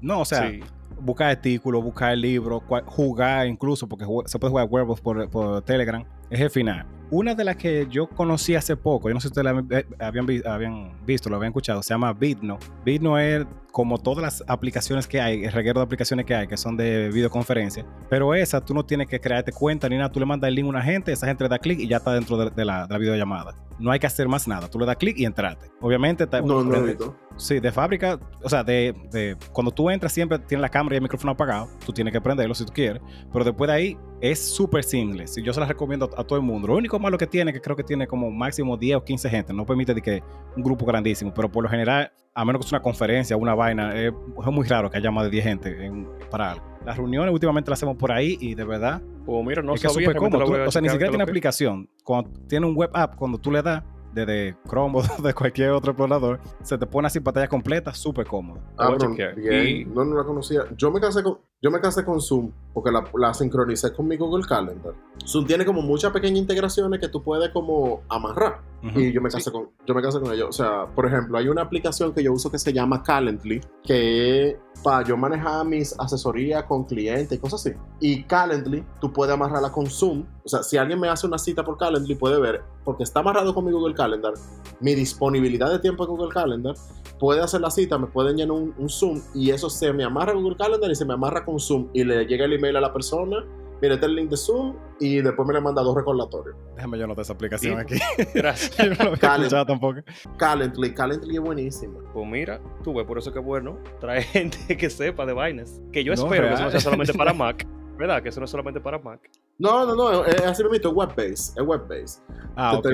[0.00, 0.60] No, o sea, sí.
[1.00, 6.40] buscar artículos, buscar libros, jugar incluso, porque se puede jugar Werewolf por, por Telegram, es
[6.40, 6.86] el final.
[7.08, 9.68] Una de las que yo conocí hace poco, yo no sé si ustedes la habían-
[9.70, 12.58] eh, habían, habían visto, lo habían escuchado, se llama Bitno.
[12.84, 16.56] Bitno es como todas las aplicaciones que hay, el reguero de aplicaciones que hay, que
[16.56, 20.26] son de videoconferencia, pero esa tú no tienes que crearte cuenta ni nada, tú le
[20.26, 22.36] mandas el link a una gente, esa gente le da clic y ya está dentro
[22.38, 23.54] de, de la, de la videollamada.
[23.78, 25.70] No hay que hacer más nada, tú le das clic y entrate.
[25.80, 27.14] Obviamente, está- No, no, Vito.
[27.36, 30.96] Sí, de fábrica, o sea, de, de- cuando tú entras siempre tiene la cámara y
[30.96, 33.00] el micrófono apagado, tú tienes que prenderlo si tú quieres,
[33.32, 36.38] pero después de ahí es súper simple, y yo se la recomiendo a, a todo
[36.38, 36.68] el mundo.
[36.68, 39.52] Lo único malo que tiene, que creo que tiene como máximo 10 o 15 gente,
[39.52, 40.22] no permite de que
[40.56, 43.94] un grupo grandísimo, pero por lo general, a menos que sea una conferencia, una vaina,
[43.94, 46.64] es, es muy raro que haya más de 10 gente en- para algo.
[46.84, 49.88] Las reuniones últimamente las hacemos por ahí y de verdad O mira, no es que
[49.88, 50.44] es súper cómodo.
[50.44, 51.88] Tú- o sea, ni siquiera tiene que- aplicación.
[52.04, 53.82] Cuando tiene un web app, cuando tú le das
[54.14, 58.60] desde Chrome o de cualquier otro explorador, se te pone así pantalla completa, súper cómodo.
[58.78, 58.96] Ah,
[59.36, 59.66] bien.
[59.66, 60.60] Y- No, no la conocía.
[60.76, 64.16] Yo me casé con, yo me casé con Zoom porque la, la sincronicé con mi
[64.16, 64.92] Google Calendar.
[65.26, 68.60] Zoom tiene como muchas pequeñas integraciones que tú puedes como amarrar.
[68.84, 69.00] Ujú.
[69.00, 70.48] Y yo me casé con, yo me casé con ellos.
[70.50, 74.50] O sea, por ejemplo, hay una aplicación que yo uso que se llama Calendly, que
[74.50, 77.76] es para yo manejar mis asesorías con clientes y cosas así.
[78.00, 80.26] Y Calendly, tú puedes amarrarla con Zoom.
[80.44, 83.54] O sea, si alguien me hace una cita por Calendly, puede ver, porque está amarrado
[83.54, 84.34] con mi Google Calendar,
[84.80, 86.74] mi disponibilidad de tiempo en Google Calendar,
[87.18, 90.32] puede hacer la cita, me pueden llenar un, un Zoom y eso se me amarra
[90.32, 92.80] a Google Calendar y se me amarra con Zoom y le llega el email a
[92.80, 93.44] la persona.
[93.82, 96.56] Mira, este es el link de Zoom y después me le manda dos recordatorios.
[96.76, 97.96] Déjame yo anotar esa aplicación Sí.
[98.16, 98.28] aquí.
[98.34, 98.74] Gracias.
[98.78, 99.46] yo no lo había Calendly.
[99.46, 100.00] escuchado tampoco.
[100.38, 101.98] Calendly, Calendly es buenísima.
[102.14, 105.80] Pues mira, tú ves, por eso que es bueno traer gente que sepa de vainas.
[105.92, 106.64] Que yo No, espero que eso real.
[106.64, 107.66] no sea solamente para Mac.
[107.96, 108.22] ¿Verdad?
[108.22, 109.20] Que eso no es solamente para Mac.
[109.58, 112.22] No, no, no, es así mismo, es web-based, es web-based.
[112.56, 112.90] Ah, Te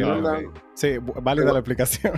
[0.74, 2.12] Sí, válida la aplicación.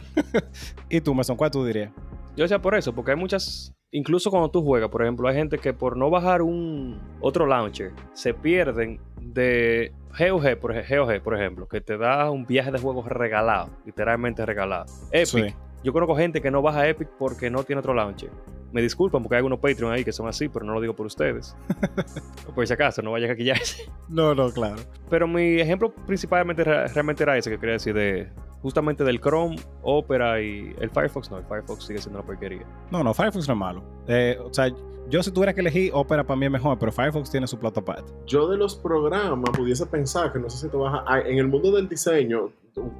[0.90, 1.90] ¿Y tú, Mason, cuál tú dirías?
[2.36, 3.72] Yo decía por eso, porque hay muchas.
[3.90, 7.92] Incluso cuando tú juegas, por ejemplo, hay gente que por no bajar un otro launcher
[8.12, 12.78] se pierden de GOG, por, ej- GOG, por ejemplo, que te da un viaje de
[12.80, 14.86] juegos regalado, literalmente regalado.
[15.12, 15.54] Epic, Sí.
[15.84, 18.30] yo conozco gente que no baja Epic porque no tiene otro launcher.
[18.74, 21.06] Me disculpan porque hay algunos Patreon ahí que son así, pero no lo digo por
[21.06, 21.56] ustedes.
[22.54, 23.90] por si acaso, no vayan a quillarse.
[24.08, 24.82] No, no, claro.
[25.08, 28.28] Pero mi ejemplo principalmente re- realmente era ese que quería decir de
[28.62, 31.30] justamente del Chrome, Opera y el Firefox.
[31.30, 32.66] No, el Firefox sigue siendo una porquería.
[32.90, 33.82] No, no, Firefox no es malo.
[34.08, 34.68] Eh, o sea,
[35.08, 37.78] yo si tuviera que elegir, Opera para mí es mejor, pero Firefox tiene su plato
[37.80, 38.12] aparte.
[38.26, 41.20] Yo de los programas pudiese pensar que no sé si te vas a...
[41.20, 42.50] En el mundo del diseño,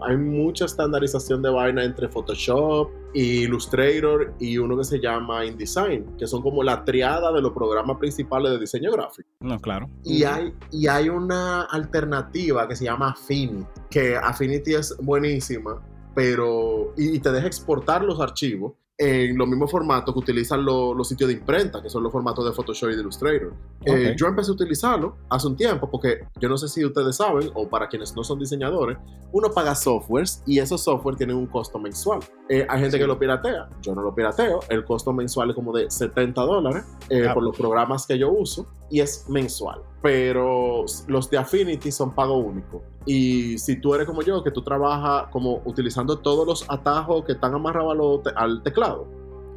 [0.07, 6.27] hay mucha estandarización de vaina entre Photoshop, Illustrator y uno que se llama InDesign, que
[6.27, 9.29] son como la triada de los programas principales de diseño gráfico.
[9.41, 9.89] No, claro.
[10.05, 15.83] Y hay, y hay una alternativa que se llama Affinity, que Affinity es buenísima,
[16.15, 20.95] pero y, y te deja exportar los archivos en los mismos formatos que utilizan lo-
[20.95, 23.53] los sitios de imprenta, que son los formatos de Photoshop y de Illustrator.
[23.85, 24.17] Eh, Ok.
[24.17, 27.69] yo empecé a utilizarlo hace un tiempo porque yo no sé si ustedes saben, o
[27.69, 28.97] para quienes no son diseñadores,
[29.33, 32.21] uno paga softwares y esos software tienen un costo mensual.
[32.49, 33.01] Eh, hay gente Sí.
[33.01, 36.85] que lo piratea, yo no lo pirateo, el costo mensual es como de 70 dólares
[37.11, 39.81] eh, Ah, por los programas que yo uso y es mensual.
[40.03, 42.83] Pero los de Affinity son pago único.
[43.07, 47.33] Y si tú eres como yo, que tú trabajas como utilizando todos los atajos que
[47.33, 49.07] están amarrados te- al teclado,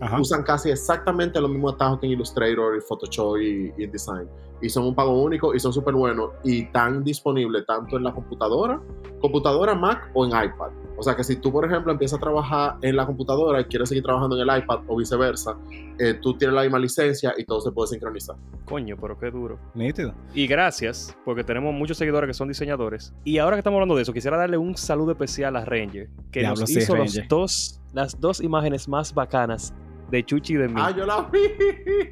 [0.02, 0.20] Ajá.
[0.20, 4.28] usan casi exactamente los mismos atajos que en Illustrator, y Photoshop y, y InDesign.
[4.62, 8.14] Y son un pago único y son súper buenos y están disponibles tanto en la
[8.14, 8.82] computadora,
[9.22, 10.72] computadora Mac o en iPad.
[10.98, 13.89] O sea que si tú, por ejemplo, empiezas a trabajar en la computadora y quieres
[13.89, 15.56] seguir trabajando en el iPad o viceversa,
[16.00, 18.36] eh, tú tienes la misma licencia y todo se puede sincronizar.
[18.66, 19.60] Coño, pero qué duro.
[19.76, 20.14] Nítido.
[20.34, 23.14] Y gracias, porque tenemos muchos seguidores que son diseñadores.
[23.24, 26.39] Y ahora que estamos hablando de eso, quisiera darle un saludo especial a Ranger, que
[26.39, 27.28] Diablo, nos sí, hizo los Ranger.
[27.30, 29.74] dos, las dos imágenes más bacanas
[30.10, 30.76] de Chuchi y de mí.
[30.78, 31.39] Ah, yo la vi.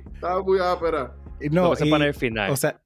[0.14, 1.14] Estaba muy ápera.
[1.42, 2.52] Y no, No, ese y- panel final.
[2.52, 2.80] o sea,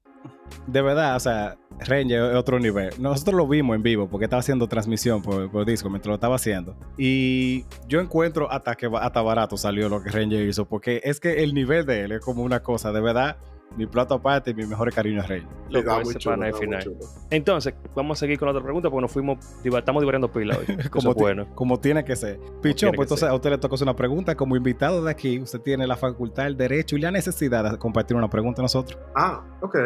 [0.66, 2.92] de verdad, o sea, Ranger es otro nivel.
[2.98, 6.76] Nosotros lo vimos en vivo porque estaba haciendo transmisión por, disco mientras lo estaba haciendo.
[6.98, 11.42] Y yo encuentro hasta que hasta barato salió lo que Ranger hizo porque es que
[11.42, 13.36] el nivel de él es como una cosa, de verdad,
[13.76, 15.46] mi plato aparte y mi mejor cariño es Ranger.
[15.68, 16.82] Loco, Estaba muy chulo, muy final.
[16.82, 16.96] chulo.
[17.30, 20.76] Entonces, vamos a seguir con la otra pregunta porque nos fuimos, estamos divariando pila hoy.
[20.90, 21.46] Como, ti- bueno.
[21.54, 22.38] como tiene que ser.
[22.62, 23.28] Pichón, pues entonces ser.
[23.30, 24.34] a usted le toca hacer una pregunta.
[24.34, 28.16] Como invitado de aquí, usted tiene la facultad, el derecho y la necesidad de compartir
[28.16, 28.98] una pregunta a nosotros.
[29.14, 29.76] Ah, ok.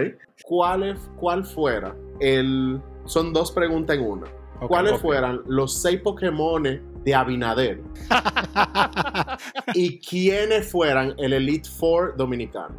[0.44, 2.80] ¿Cuál, es- ¿Cuál fuera el...
[3.04, 4.26] Son dos preguntas en una.
[4.66, 5.00] ¿Cuáles ok.
[5.02, 7.80] fueran los seis Pokémones de Abinader?
[9.74, 12.74] ¿Y quiénes fueran el Elite Four dominicano?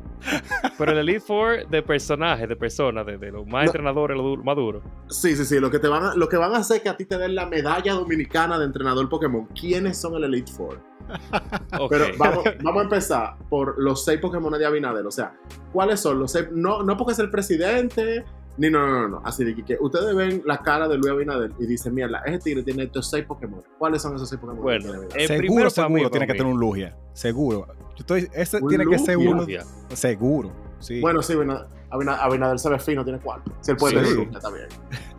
[0.78, 3.70] Pero el Elite Four de personajes, de personas, de, de los más No.
[3.70, 4.84] entrenadores, los más duros.
[5.10, 5.60] Sí, sí, sí.
[5.60, 7.36] Lo que, te van a, lo que van a hacer que a ti te den
[7.36, 9.46] la medalla dominicana de entrenador Pokémon.
[9.60, 10.80] ¿Quiénes son el Elite Four?
[11.80, 11.90] Ok.
[11.92, 15.06] Pero vamos, vamos a empezar por los seis Pokémon de Abinader.
[15.06, 15.36] O sea,
[15.72, 16.48] ¿cuáles son los seis?
[16.52, 18.26] No, no porque es el presidente,
[18.58, 19.22] ni no, no, no, no.
[19.26, 22.40] Así de que, que ustedes ven la cara de Luis Abinader y dicen, mierda, ese
[22.40, 23.62] tigre tiene estos seis Pokémon.
[23.78, 24.62] ¿Cuáles son esos seis Pokémon?
[24.64, 26.96] Bueno, eh, seguro, seguro tiene que tener un Lugia.
[27.14, 27.68] Seguro.
[27.68, 29.46] Yo estoy, ese ¿Un tiene que ser uno.
[29.90, 30.52] Seguro.
[30.80, 31.00] Sí.
[31.02, 33.54] Bueno, sí, Abinader, Abinader, Abinader se ve fino, tiene cuatro.
[33.62, 34.02] Si él puede Sí.
[34.04, 34.68] tener Lugia, está bien.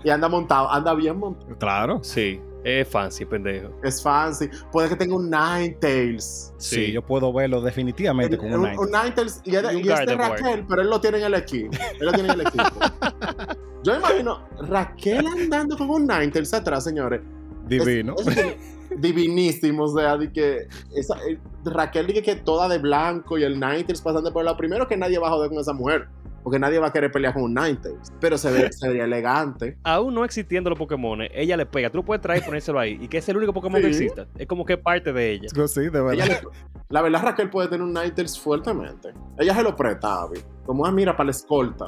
[0.04, 1.56] Y anda montado, anda bien montado.
[1.58, 1.98] claro.
[2.02, 3.70] Sí, es fancy, pendejo.
[3.84, 4.48] Es fancy.
[4.72, 6.52] Puede que tenga un Ninetales.
[6.58, 6.92] Sí, Sí.
[6.92, 8.80] yo puedo verlo definitivamente con un, un, Ninetales.
[8.86, 10.30] un Ninetales y, es de- Y y es de Gardevoir.
[10.40, 11.70] Raquel, pero él lo tiene en el equipo.
[12.00, 12.64] Él lo tiene en el equipo.
[13.84, 17.20] Yo imagino Raquel andando con un Ninetales atrás, señores.
[17.68, 18.14] Divino.
[18.18, 18.56] Es- es
[19.00, 23.54] divinísimo, o sea, de que esa, eh, Raquel dice que toda de blanco y el
[23.60, 26.06] Ninetales pasando por la primero que nadie va a joder con esa mujer,
[26.46, 29.78] porque nadie va a querer pelear con un Ninetales, pero se, ve, se vería elegante.
[29.82, 31.90] Aún no existiendo los Pokémon, ella le pega.
[31.90, 32.96] Tú lo puedes traer y ponérselo ahí.
[33.02, 34.04] Y que es el único Pokémon que Sí.
[34.04, 34.28] exista.
[34.38, 35.48] Es como que parte de ella.
[35.66, 36.12] sí, de verdad.
[36.12, 36.40] Ella le-
[36.88, 39.08] la verdad, Raquel puede tener un Ninetales fuertemente.
[39.38, 40.38] Ella se lo presta, Abby.
[40.64, 41.86] Como, ah, mira, para la escolta.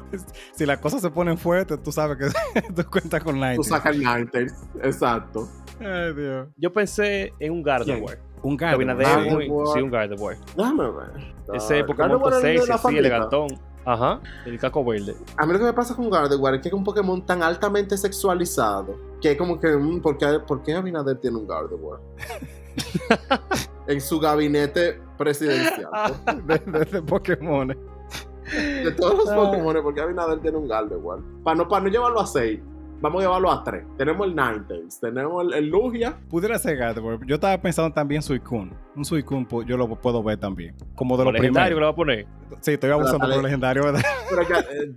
[0.50, 3.68] Si las cosas se ponen fuertes, tú sabes que tú cuentas con Tú Ninetales.
[3.68, 4.54] sacas el Ninetales.
[4.82, 5.48] Exacto.
[5.78, 6.48] Ay, Dios.
[6.56, 8.18] Yo pensé en un Gardevoir.
[8.42, 9.22] Un Gardevoir.
[9.22, 9.48] Sí.
[9.74, 10.36] Sí, un Gardevoir.
[10.56, 11.34] Déjame ver.
[11.54, 13.00] Ese Pokémon Gardevoir es posee, de la así, familia.
[13.00, 13.46] elegantón.
[13.90, 15.16] Ajá, el caco verde.
[15.38, 17.96] A mí lo que me pasa con Gardevoir es que es un Pokémon tan altamente
[17.96, 22.00] sexualizado que es como que, mm, ¿por, qué, por qué Abinader tiene un Gardevoir?
[23.86, 25.88] en su gabinete presidencial.
[26.46, 27.68] de, de, de Pokémon.
[27.68, 29.36] De todos los Ah.
[29.36, 31.20] Pokémon, ¿por qué Abinader tiene un Gardevoir?
[31.42, 32.60] Para no, para no llevarlo a 6,
[33.00, 33.84] vamos a llevarlo a 3.
[33.96, 36.16] Tenemos el Ninetales, tenemos el, el Lugia.
[36.28, 37.18] Pudiera ser Gardevoir.
[37.26, 38.72] Yo estaba pensando también Suicune.
[38.96, 40.74] Un Suicune pu- yo lo puedo ver también.
[40.94, 42.26] Como de Lo los legendario que le va a poner.
[42.60, 44.02] Sí, estoy abusando por lo legendario, ¿verdad?
[44.30, 44.54] Pero que,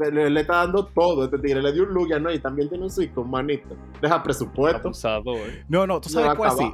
[0.07, 1.25] eh, le, le está dando todo.
[1.25, 2.31] Este tigre le dio un Lugia, ¿no?
[2.31, 3.75] Y también tiene un Suicune, manito.
[4.01, 4.87] Deja presupuesto.
[4.87, 5.37] Abusador.
[5.67, 6.73] No, no, tú sabes cuál sí.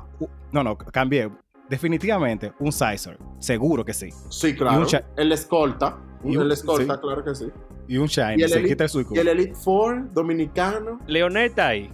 [0.51, 1.29] No, no, cambié.
[1.69, 3.17] Definitivamente un Sizer.
[3.39, 4.09] Seguro que sí.
[4.29, 4.85] Sí, Y claro.
[5.17, 5.97] El escolta.
[6.23, 7.01] y un- el escolta, sí.
[7.01, 7.47] claro que sí.
[7.87, 8.39] Y un Shiny.
[8.39, 11.91] Y el Se Elite- quita el Y el Elite Four dominicano, Leonel está ahí.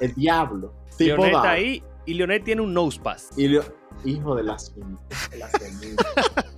[0.00, 0.72] el diablo.
[0.96, 1.50] Tipo Leonel está Dark.
[1.58, 3.30] ahí y Leonel tiene un nose pass.
[3.36, 3.64] Y Leo-
[4.04, 5.00] hijo de las semillas.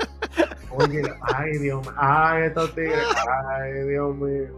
[0.72, 1.02] Oye,
[1.34, 1.94] ay, Dios mío.
[1.96, 3.04] Ay, estos tigres.
[3.50, 4.48] Ay, Dios mío.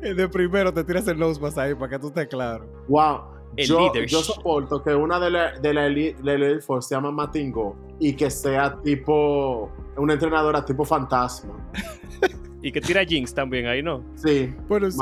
[0.00, 2.66] De primero te tiras el nose pass ahí para que tú estés claro.
[2.88, 3.20] Wow.
[3.56, 6.94] El yo, yo soporto que una de la, de la Elite, la Elite Four se
[6.94, 11.54] llama Matingo y que sea tipo una entrenadora tipo fantasma.
[12.62, 14.04] Y que tira Jinx también ahí, ¿no?
[14.16, 14.54] Sí.
[14.68, 14.98] Bueno, sí,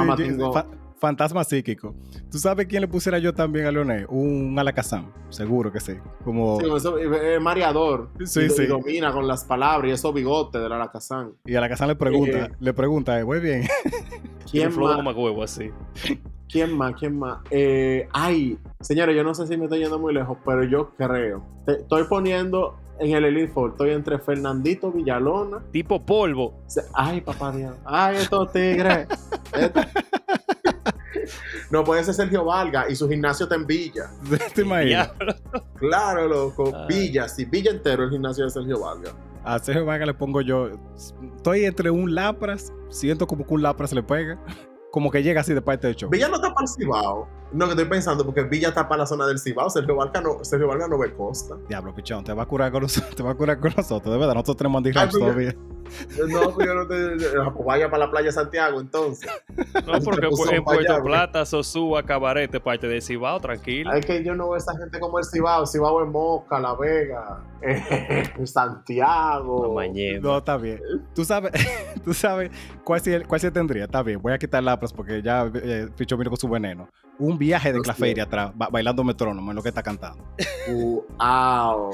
[0.53, 0.67] fa-
[0.99, 1.95] fantasma psíquico.
[2.31, 4.07] ¿Tú sabes quién le pusiera yo también a Leonel?
[4.09, 5.95] Un Alakazam, seguro que sí.
[6.25, 6.61] Como...
[6.61, 8.11] Sí, eso, eh, es mareador.
[8.25, 8.63] Sí, y, sí.
[8.63, 11.33] y domina con las palabras y esos bigotes del Alakazam.
[11.47, 12.51] Y Alakazam le pregunta, Eh.
[12.61, 13.63] le pregunta, eh, muy bien.
[14.51, 14.91] Tiene ¿Quién más?
[14.91, 15.71] de mamagüevo así.
[16.51, 16.95] ¿Quién más?
[16.99, 17.41] ¿Quién más?
[17.51, 21.45] Eh, ay, señores, yo no sé si me estoy yendo muy lejos, pero yo creo.
[21.67, 25.63] Te- estoy poniendo en el Elite Four, estoy entre Fernandito Villalona.
[25.73, 26.55] Tipo polvo.
[26.93, 27.75] Ay, papá Dios.
[27.85, 29.09] Ay, estos tigres.
[29.53, 29.81] Esto-
[31.71, 34.11] No puede ser Sergio Valga y su gimnasio está en Villa.
[34.55, 35.13] ¿Te imaginas?
[35.77, 36.73] Claro, loco.
[36.75, 36.87] Ay.
[36.89, 39.11] Villa, sí, Villa entero el gimnasio de Sergio Valga.
[39.45, 40.71] A Sergio Vargas le pongo yo.
[41.37, 44.39] Estoy entre un Lapras, siento como que un Lapras le pega.
[44.91, 46.09] Como que llega así de parte show.
[46.11, 47.29] Villa no está para el Cibao.
[47.53, 49.71] No, que estoy pensando, porque Villa está para la zona del Cibao.
[49.71, 51.57] Sergio Valga no, Sergio Valga no ve costa.
[51.69, 54.19] Diablo, pichón, te va a curar con nosotros, te va a curar con nosotros, de
[54.19, 54.35] verdad.
[54.35, 55.55] Nosotros tenemos Andy Raps pues, todavía.
[56.29, 57.17] No, pues yo no te.
[57.17, 59.31] pues vaya para la playa de Santiago entonces.
[59.87, 61.05] No, porque puso en allá, Puerto güey.
[61.05, 63.93] Plata, Sosúa, Cabarete, parte de Cibao, tranquilo.
[63.95, 65.67] Es que yo no veo a esa gente como el Cibao.
[65.67, 69.73] Cibao es Moca, La Vega, eh, Santiago.
[69.75, 70.21] Mañana.
[70.21, 70.81] No, está bien.
[71.15, 71.53] Tú sabes,
[72.05, 72.51] tú sabes
[72.85, 73.85] cuál sí, cuál sí tendría.
[73.85, 76.89] Está bien, voy a quitar Lapras porque ya eh, Pichón vino con su veneno.
[77.19, 80.25] Un viaje de clafeira atrás, ba- bailando metrónomo en lo que está cantando.
[80.71, 81.91] Wow.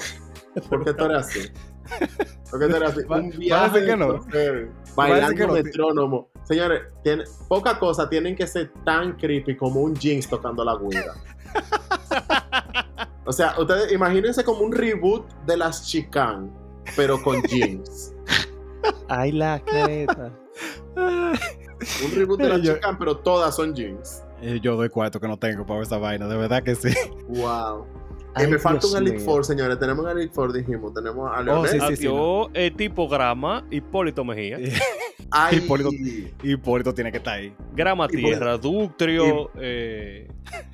[0.68, 1.40] ¿Por qué tú eres así?
[2.50, 3.00] ¿Por qué tú eres así?
[3.08, 4.20] Un viaje parece que no.
[4.94, 5.52] Bailando que no.
[5.54, 6.28] metrónomo.
[6.44, 11.14] Señores, tiene, pocas cosas tienen que ser tan creepy como un jeans tocando la guira.
[13.24, 16.52] o sea, ustedes imagínense como un reboot de las Chican,
[16.96, 18.12] pero con jeans.
[19.08, 20.30] Ay, la careta.
[20.96, 24.22] Un reboot de las Chican, pero todas son jeans.
[24.44, 26.90] Eh, Yo doy cuarto que no tengo para esa vaina, de verdad que sí.
[27.28, 27.86] Wow.
[28.34, 29.20] Ay, y me falta Dios un Elite.
[29.20, 29.78] Four, señores.
[29.78, 30.92] Tenemos un Elite Four, dijimos.
[30.92, 31.64] Tenemos a Leonel.
[31.64, 32.06] Oh, sí, sí.
[32.06, 34.58] Adiós, el tipograma, Hipólito Mejía.
[35.30, 35.90] Ay, Hipólito.
[36.42, 37.54] Hipólito tiene que estar ahí.
[37.74, 38.08] Grama.
[38.08, 40.28] Tierra, Ductrio, eh,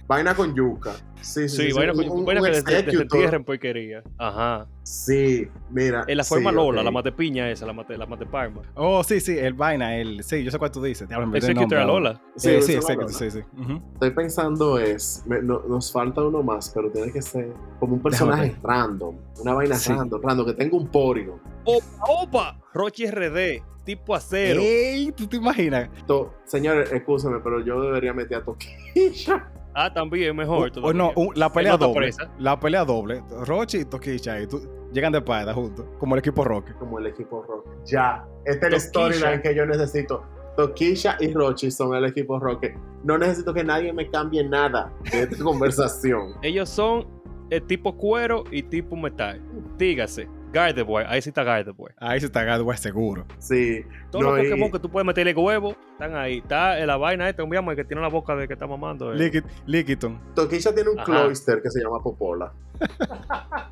[0.07, 0.93] Vaina con yuca.
[1.21, 1.73] Sí, sí, sí, sí.
[1.73, 4.03] vaina, un- un- vaina un que des- desentierren porquería.
[4.19, 4.67] Ajá.
[4.83, 6.03] Sí, mira.
[6.09, 6.85] En la forma sí, Lola, ok.
[6.87, 8.63] la mate piña esa, la mate, la mate palma.
[8.75, 10.25] Oh, sí, sí, el vaina, el.
[10.25, 11.09] Sí, yo sé cuál tú dices.
[11.35, 11.87] Executor.
[11.87, 12.21] Lola.
[12.37, 13.13] Sí, sí, Executor, Lola.
[13.13, 13.39] sí, sí.
[13.61, 13.83] Ujú.
[13.95, 18.01] Estoy pensando es, me- no- nos falta uno más, pero tiene que ser como un
[18.03, 19.93] personaje Déjame random, una vaina Sí.
[19.93, 21.39] random, random, que tenga un Porygon.
[21.65, 22.61] ¡Opa, opa!
[22.73, 23.63] Rochi RD,
[23.97, 24.61] tipo acero.
[24.61, 25.89] Ey, ¿tú te imaginas?
[26.07, 29.49] To- señores, escúchame, pero yo debería meter a Toquilla.
[29.73, 30.73] Ah, también, mejor.
[30.83, 31.95] O- no, un- la pelea doble.
[32.09, 32.29] presa.
[32.41, 33.23] La pelea doble.
[33.47, 34.61] Rochi y Tokicha y tú,
[34.93, 36.77] llegan de espalda juntos, como el equipo Rocket.
[36.77, 37.73] como el equipo Rocket.
[37.87, 39.13] Ya, este es el Toquilla.
[39.15, 40.25] storyline que yo necesito.
[40.57, 42.75] Toquilla y Rochi son el equipo Rocket.
[43.05, 46.33] No necesito que nadie me cambie nada de esta conversación.
[46.43, 47.07] Ellos son
[47.51, 49.41] el tipo cuero y tipo metal.
[49.79, 51.95] Dígase, Gardevoir, ahí sí está Gardevoir.
[51.99, 53.25] Ahí se está Gadway seguro.
[53.39, 53.85] Sí.
[54.11, 56.39] Todos no, los y- Pokémon que tú puedes meterle huevo están ahí.
[56.39, 59.13] Está en la vaina esta, un el que tiene la boca de que está mamando.
[59.13, 59.17] eh.
[59.17, 60.19] Liquid, Liquiton.
[60.35, 61.05] Toquilla tiene un Ajá.
[61.07, 62.53] cloister que se llama Popola.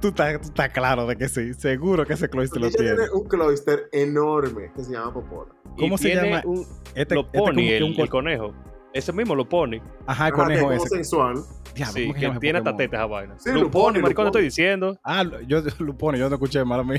[0.00, 1.52] Tú estás, tú estás claro de que sí.
[1.54, 2.94] Seguro que ese cloister lo tiene.
[2.94, 5.52] tiene un cloister enorme que se llama Popola.
[5.76, 6.42] Y ¿Cómo se tiene llama?
[6.46, 8.54] Un, Este, lo este como pone que el, un el conejo.
[8.96, 9.82] Ese mismo lo pone.
[10.06, 10.88] Ajá, el conejo ese.
[10.88, 11.42] sensual.
[11.74, 12.56] Diablo, sí, ¿cómo que tiene Pokémon?
[12.56, 13.34] esta teta esa vaina.
[13.38, 14.98] Sí, Lupone, maricón, te estoy diciendo.
[15.04, 16.98] Ah, yo Lupone, yo no escuché mal a mí.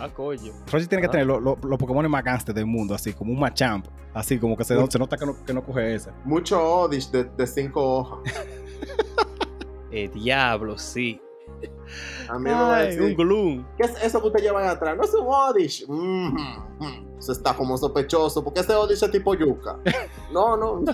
[0.00, 0.52] Ah, coño.
[0.70, 1.10] Rochi tiene que Ah.
[1.10, 3.86] tener lo- lo- los Pokémon más gangsters del mundo, así como un Machamp.
[4.14, 6.10] Así como que se, se nota que no, que no coge ese.
[6.24, 8.20] Mucho Odish de, de cinco hojas.
[9.90, 11.20] Eh, diablo, sí.
[12.28, 13.66] A mí me va a Ay, decir, un gloom.
[13.76, 14.96] ¿qué es eso que usted lleva atrás?
[14.96, 15.86] No es un Odish.
[15.88, 16.34] Mm,
[16.78, 18.44] mm, Eso está como sospechoso.
[18.44, 19.78] porque ese Odish es tipo yuca?
[20.32, 20.84] No, no.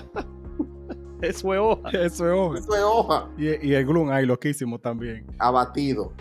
[1.21, 1.89] Eso es hoja.
[1.91, 2.59] Eso es hoja.
[2.59, 3.29] Eso es hoja.
[3.37, 5.25] Y, y el Gloom ahí, loquísimo también.
[5.39, 6.13] Abatido.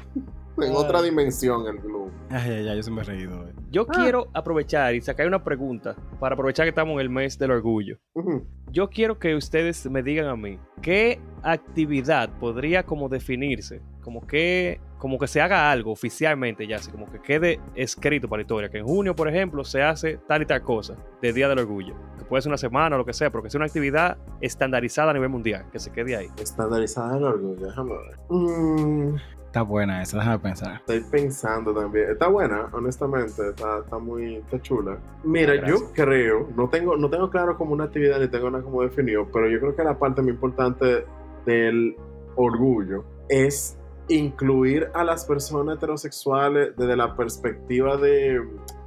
[0.56, 0.72] En Ay.
[0.76, 2.10] otra dimensión el Gloom.
[2.30, 3.48] Ay, ay, ay, yo se me he reído.
[3.48, 3.52] eh.
[3.72, 3.92] Yo Ah.
[3.92, 7.98] quiero aprovechar y sacar una pregunta para aprovechar que estamos en el mes del orgullo.
[8.70, 14.80] Yo quiero que ustedes me digan a mí qué actividad podría como definirse, como que
[14.98, 18.68] como que se haga algo oficialmente ya, así como que quede escrito para la historia,
[18.70, 21.94] que en junio, por ejemplo, se hace tal y tal cosa de Día del Orgullo,
[22.18, 25.10] que puede ser una semana o lo que sea, pero que sea una actividad estandarizada
[25.10, 26.28] a nivel mundial, que se quede ahí.
[26.40, 27.66] Estandarizada el orgullo.
[27.66, 28.16] Déjame ver.
[28.30, 30.76] Mm, Está buena esa, déjame pensar.
[30.78, 32.10] Estoy pensando también.
[32.10, 33.50] Está buena, honestamente.
[33.50, 34.98] Está, está muy está chula.
[35.22, 35.80] Mira, Ah, gracias.
[35.80, 39.28] yo creo, no tengo, no tengo claro como una actividad ni tengo nada como definido,
[39.32, 41.04] pero yo creo que la parte muy importante
[41.46, 41.94] del
[42.36, 43.78] orgullo es
[44.08, 48.40] incluir a las personas heterosexuales desde la perspectiva de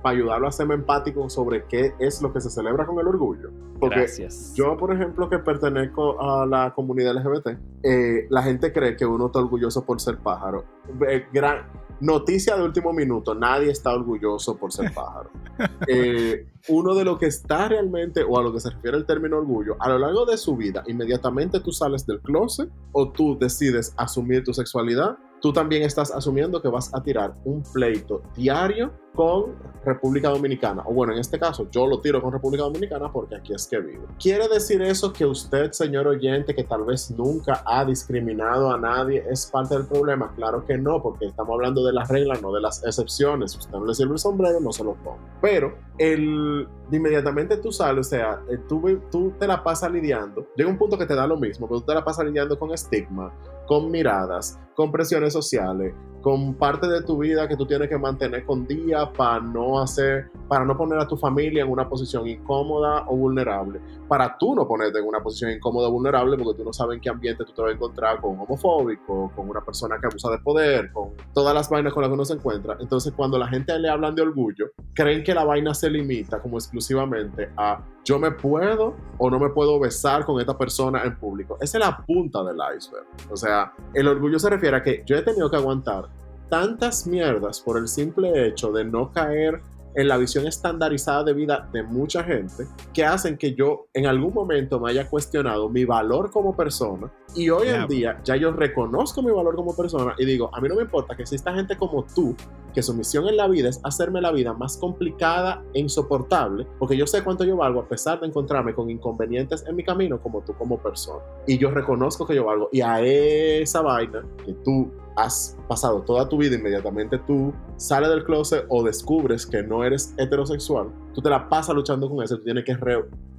[0.07, 3.49] para ayudarlo a ser empático sobre qué es lo que se celebra con el orgullo.
[3.77, 4.53] Porque Gracias.
[4.55, 9.25] yo, por ejemplo, que pertenezco a la comunidad LGBT, eh, la gente cree que uno
[9.27, 10.63] está orgulloso por ser pájaro.
[11.09, 11.65] Eh, gran-
[11.99, 15.29] Noticia de último minuto, nadie está orgulloso por ser pájaro.
[15.87, 19.37] Eh, uno de lo que está realmente, o a lo que se refiere el término
[19.37, 23.93] orgullo, a lo largo de su vida, inmediatamente tú sales del closet o tú decides
[23.97, 29.55] asumir tu sexualidad, tú también estás asumiendo que vas a tirar un pleito diario con
[29.83, 30.83] República Dominicana.
[30.85, 33.79] O bueno, en este caso, yo lo tiro con República Dominicana porque aquí es que
[33.79, 34.05] vivo.
[34.19, 39.25] ¿Quiere decir eso que usted, señor oyente, que tal vez nunca ha discriminado a nadie,
[39.27, 40.31] es parte del problema?
[40.35, 43.53] Claro que no, porque estamos hablando de las reglas, no de las excepciones.
[43.53, 45.39] Si usted no le sirve el sombrero, no se lo ponga.
[45.41, 50.45] Pero el, inmediatamente tú sales, o sea, eh, tú, tú te la pasas lidiando.
[50.55, 52.71] Llega un punto que te da lo mismo, pero tú te la pasas lidiando con
[52.71, 53.33] estigma,
[53.65, 58.45] con miradas, con presiones sociales, con parte de tu vida que tú tienes que mantener
[58.45, 63.03] con día para no hacer, para no poner a tu familia en una posición incómoda
[63.07, 66.73] o vulnerable, para tú no ponerte en una posición incómoda o vulnerable porque tú no
[66.73, 69.97] sabes en qué ambiente tú te vas a encontrar con un homofóbico, con una persona
[69.99, 72.77] que abusa de poder, con todas las vainas con las que uno se encuentra.
[72.79, 76.57] Entonces cuando la gente le hablan de orgullo, creen que la vaina se limita como
[76.57, 81.57] exclusivamente a yo me puedo o no me puedo besar con esta persona en público.
[81.59, 83.05] Esa es la punta del iceberg.
[83.29, 86.07] O sea, el orgullo se refiere a que yo he tenido que aguantar
[86.49, 89.61] tantas mierdas por el simple hecho de no caer
[89.97, 94.31] en la visión estandarizada de vida de mucha gente que hacen que yo en algún
[94.31, 99.23] momento me haya cuestionado mi valor como persona y hoy en día ya yo reconozco
[99.23, 102.05] mi valor como persona y digo, a mí no me importa que exista gente como
[102.13, 102.35] tú
[102.75, 106.95] que su misión en la vida es hacerme la vida más complicada e insoportable, porque
[106.95, 110.41] yo sé cuánto yo valgo a pesar de encontrarme con inconvenientes en mi camino como
[110.41, 111.23] tú como persona.
[111.47, 116.29] Y yo reconozco que yo valgo y a esa vaina que tú has pasado toda
[116.29, 121.29] tu vida, inmediatamente tú sales del closet o descubres que no eres heterosexual, tú te
[121.29, 122.77] la pasas luchando con eso, tú tienes que,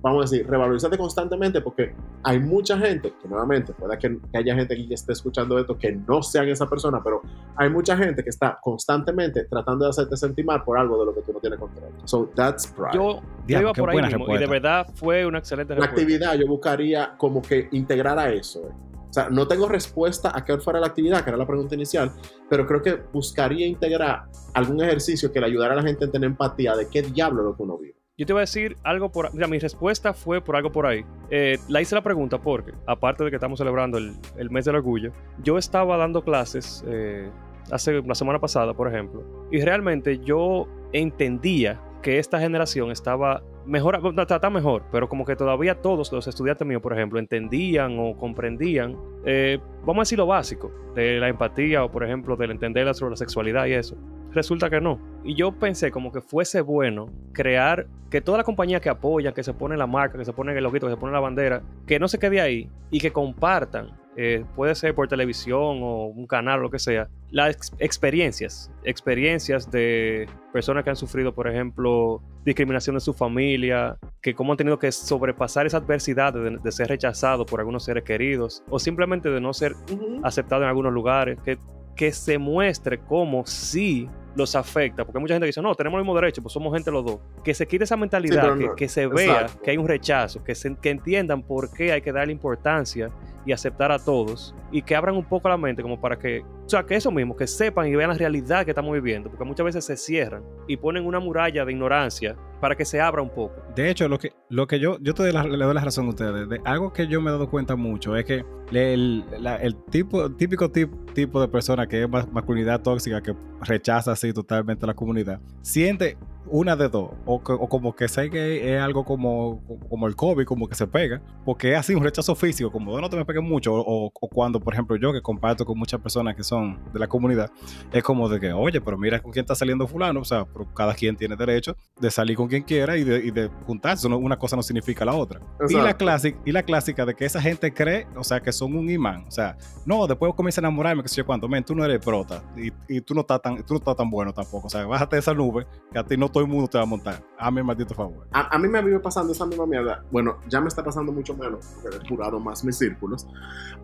[0.03, 4.75] vamos a decir, revalorizarte constantemente porque hay mucha gente, que nuevamente, puede que, haya gente
[4.75, 7.23] aquí que esté escuchando esto que no sean esa persona, pero
[7.57, 11.15] hay mucha gente que está constantemente tratando de hacerte sentir mal por algo de lo
[11.15, 11.93] que tú no tienes control.
[12.05, 12.91] So that's pride.
[12.93, 17.15] Yo, iba por ahí mismo, y de verdad fue una excelente La actividad yo buscaría
[17.17, 18.67] como que integrar a eso.
[18.67, 18.89] Eh.
[19.19, 22.13] Sea, no tengo respuesta a qué fuera la actividad, que era la pregunta inicial,
[22.49, 26.31] pero creo que buscaría integrar algún ejercicio que le ayudara a la gente a tener
[26.31, 27.97] empatía de qué diablo es lo que uno vive.
[28.17, 29.35] Yo te voy a decir algo por...
[29.35, 31.05] Mira, mi respuesta fue por algo por ahí.
[31.31, 34.77] Eh, la hice la pregunta porque, aparte de que estamos celebrando el, el mes del
[34.77, 35.13] orgullo,
[35.43, 37.29] yo estaba dando clases eh,
[37.73, 44.15] hace la semana pasada, por ejemplo, y realmente yo entendía que esta generación estaba mejor,
[44.19, 48.97] está mejor, pero como que todavía todos los estudiantes míos, por ejemplo, entendían o comprendían,
[49.25, 53.11] eh, vamos a decir lo básico, de la empatía o, por ejemplo, del entender sobre
[53.11, 53.97] la sexualidad y eso.
[54.39, 55.01] Resulta que no.
[55.25, 59.43] Y yo pensé como que fuese bueno crear que toda la compañía que apoya, que
[59.43, 61.99] se pone la marca, que se pone el loguito, que se pone la bandera, que
[61.99, 66.61] no se quede ahí y que compartan eh, puede ser por televisión o un canal
[66.61, 72.95] o lo que sea, las experiencias, experiencias de personas que han sufrido, por ejemplo, discriminación
[72.95, 77.59] en su familia, que cómo han tenido que sobrepasar esa adversidad de, ser rechazado por
[77.59, 79.75] algunos seres queridos o simplemente de no ser
[80.23, 81.59] aceptado en algunos lugares, que,
[81.97, 84.09] que se muestre cómo sí
[84.39, 87.05] los afecta, porque mucha gente dice, no, tenemos el mismo derecho, pues somos gente los
[87.05, 87.19] dos.
[87.43, 90.91] Que se quite esa mentalidad, que, se vea que hay un rechazo, que, se, que
[90.91, 93.11] entiendan por qué hay que darle importancia
[93.45, 96.71] y aceptar a todos y que abran un poco la mente como para que, o
[96.71, 99.65] sea, que eso mismo, que sepan y vean la realidad que estamos viviendo, porque muchas
[99.65, 103.55] veces se cierran y ponen una muralla de ignorancia para que se abra un poco.
[103.75, 106.05] De hecho, lo que, lo que yo, yo te doy la, le doy la razón
[106.05, 109.25] a ustedes, de algo que yo me he dado cuenta mucho es que el,
[109.63, 114.93] el tipo, típico tipo de persona que es masculinidad tóxica, que rechaza así totalmente la
[114.93, 116.19] comunidad, siente
[116.51, 120.69] una de dos, o, como que sé que es algo como, como el COVID, como
[120.69, 123.73] que se pega, porque es así un rechazo físico, como no te me peguen mucho,
[123.75, 127.51] o, cuando, por ejemplo, yo que comparto con muchas personas que son de la comunidad,
[127.93, 130.95] es como de que, oye, pero mira con quién está saliendo fulano, o sea, cada
[130.95, 134.57] quien tiene derecho de salir con quien quiera y de, y de juntarse, una cosa
[134.57, 135.41] no significa la otra.
[135.69, 138.77] Y la, clásica, y la clásica de que esa gente cree, o sea, que son
[138.77, 141.75] un imán, o sea, no, después comienza a enamorarme, que sé yo cuánto, men, tú
[141.75, 144.67] no eres prota, y, y, tú, no estás tan, tú no estás tan bueno tampoco,
[144.67, 146.85] o sea, bájate de esa nube, que a ti no todo el mundo te va
[146.85, 147.23] a montar.
[147.37, 148.27] A mi maldito favor.
[148.33, 150.05] A, a, mí me vive pasando esa misma mierda.
[150.13, 153.27] Bueno, ya me está pasando mucho menos, porque he curado más mis círculos.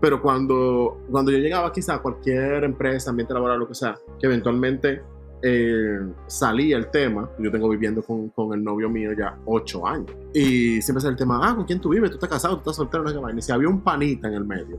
[0.00, 4.26] Pero cuando, cuando yo llegaba quizá a cualquier empresa, ambiente laboral, lo que sea, que
[4.26, 5.02] eventualmente
[5.42, 10.12] eh, salía el tema, yo tengo viviendo con, con, el novio mío ya ocho años.
[10.32, 12.10] Y siempre sale el tema, ah, ¿con quién tú vives?
[12.10, 12.54] ¿Tú estás casado?
[12.54, 13.02] ¿Tú estás soltero?
[13.02, 14.78] No Y si había un panita en el medio,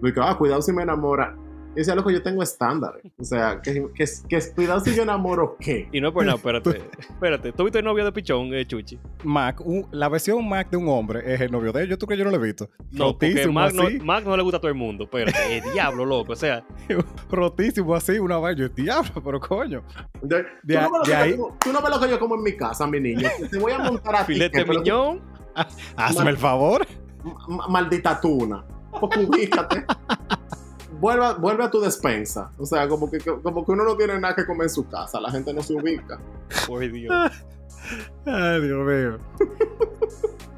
[0.00, 1.36] me dijo, ah, cuidado si me enamora
[1.74, 3.02] Y decía, loco, yo tengo estándares.
[3.18, 5.88] O sea, que, que, que cuidado si yo enamoro qué.
[5.90, 6.82] Y no es por nada, espérate.
[6.98, 8.98] espérate, ¿tú viste el novio de Pichón, eh, Chuchi?
[9.24, 11.88] Mac, un- la versión Mac de un hombre es el novio de él.
[11.88, 12.68] Yo tú que yo no lo he visto.
[12.90, 13.98] No, porque rotísimo Mac no, así.
[14.00, 15.04] Mac no le gusta a todo el mundo.
[15.04, 16.32] Espérate, el diablo, loco.
[16.32, 16.62] O sea,
[17.30, 18.60] Rotísimo así, una vaina.
[18.60, 19.82] Yo, diablo, pero coño.
[20.20, 21.90] De- De tú, a- no ves lo de que ahí- yo como- tú no ves
[21.90, 23.28] lo que yo como en mi casa, mi niño.
[23.50, 24.34] Te voy a montar a ti.
[24.34, 25.20] filete miñón.
[25.96, 26.86] Hazme el favor.
[27.48, 28.62] Ma- maldita tuna.
[29.00, 29.84] Porque ubícate.
[31.02, 32.52] Vuelve, a- vuelve a tu despensa.
[32.56, 35.20] O sea, como que, como que uno no tiene nada que comer en su casa.
[35.20, 36.20] La gente no se ubica.
[36.68, 37.12] Por Dios.
[38.24, 39.18] Ay, Dios mío.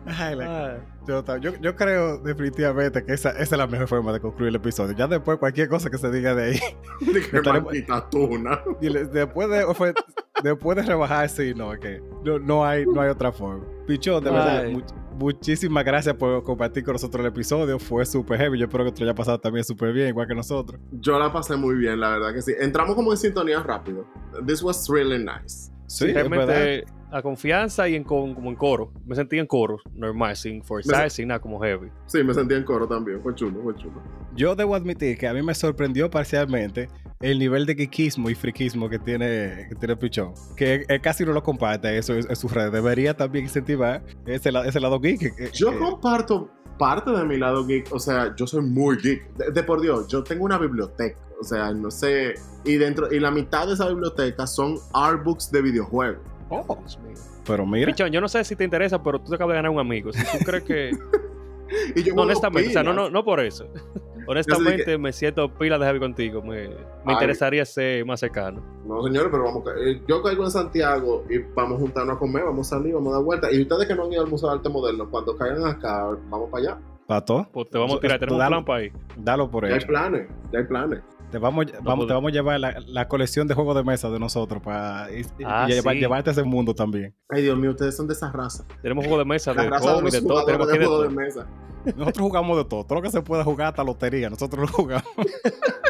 [0.06, 4.20] Ay, la- yo, yo, yo creo definitivamente que esa, esa es la mejor forma de
[4.20, 4.94] concluir el episodio.
[4.94, 6.60] Ya después, cualquier cosa que se diga de ahí.
[7.00, 8.60] De que Estaremos- maldita tuna.
[8.82, 9.94] y le- después, de, fue-
[10.42, 13.64] después de rebajar, sí, no, que no, no, hay, no hay otra forma.
[13.86, 14.84] Pichón, de verdad, Ay.
[15.14, 17.78] Much- muchísimas gracias por compartir con nosotros el episodio.
[17.78, 18.58] Fue súper heavy.
[18.58, 20.80] Yo espero que te lo haya pasado también súper bien, igual que nosotros.
[20.92, 22.52] Yo la pasé muy bien, la verdad que sí.
[22.58, 24.06] Entramos como en sintonía rápido.
[24.46, 25.70] This was really nice.
[25.86, 26.46] Sí, es verdad.
[26.48, 26.84] realmente
[27.14, 28.92] a confianza y en con- como en coro.
[29.06, 31.88] Me sentí en coro, normal, sin forzar, sin nada como heavy.
[32.06, 33.20] Sí, me sentí en coro también.
[33.22, 34.02] Fue chulo, fue chulo.
[34.34, 36.88] Yo debo admitir que a mí me sorprendió parcialmente
[37.20, 40.34] el nivel de geekismo y friquismo que tiene, que tiene Pichón.
[40.56, 42.72] Que él casi no lo comparte eso en, en sus redes.
[42.72, 45.20] Debería también incentivar ese, ese lado geek.
[45.36, 47.92] que- Yo que- comparto parte de mi lado geek.
[47.92, 49.32] O sea, yo soy muy geek.
[49.36, 51.16] De, de por Dios, yo tengo una biblioteca.
[51.40, 52.34] O sea, no sé.
[52.64, 56.18] Y dentro y la mitad de esa biblioteca son artbooks de videojuegos.
[56.66, 57.14] Oh, Dios mío.
[57.46, 57.86] pero mira.
[57.86, 60.12] Pichón, yo no sé si te interesa, pero tú te acabas de ganar un amigo.
[60.12, 60.90] Si tú crees que.
[61.96, 63.66] Y yo No, honestamente, o sea, no, no, no por eso.
[64.26, 66.40] Honestamente, me siento pila de heavy contigo.
[66.42, 66.74] Me, me
[67.06, 67.14] Ay.
[67.14, 68.62] interesaría ser más cercano.
[68.86, 69.66] No, señores, pero vamos.
[69.66, 72.94] a- eh, Yo caigo en Santiago y vamos a juntarnos a comer, vamos a salir,
[72.94, 73.50] vamos a dar vuelta.
[73.50, 76.50] Y ustedes que no han ido al Museo de Arte Moderno, cuando caigan acá, vamos
[76.50, 76.78] para allá.
[77.06, 78.92] Pato, Pues te vamos a tirar, tenemos un plan para ahí.
[79.16, 81.00] dalo por Ya hay planes, ya hay planes.
[81.38, 81.66] Te vamos,
[82.06, 85.20] te vamos a llevar la, la colección de juegos de mesa de nosotros para y,
[85.20, 86.00] y Ah, llevar- sí.
[86.00, 87.14] llevarte a ese mundo también.
[87.28, 88.64] Ay, Dios mío, ustedes son de esa raza.
[88.82, 90.44] Tenemos juego de mesa La de raza de de todo.
[90.44, 91.08] Tenemos de de juego todo.
[91.08, 91.46] de mesa.
[91.96, 92.84] Nosotros jugamos de todo.
[92.84, 94.30] Todo lo que se pueda jugar hasta lotería.
[94.30, 95.04] Nosotros lo jugamos.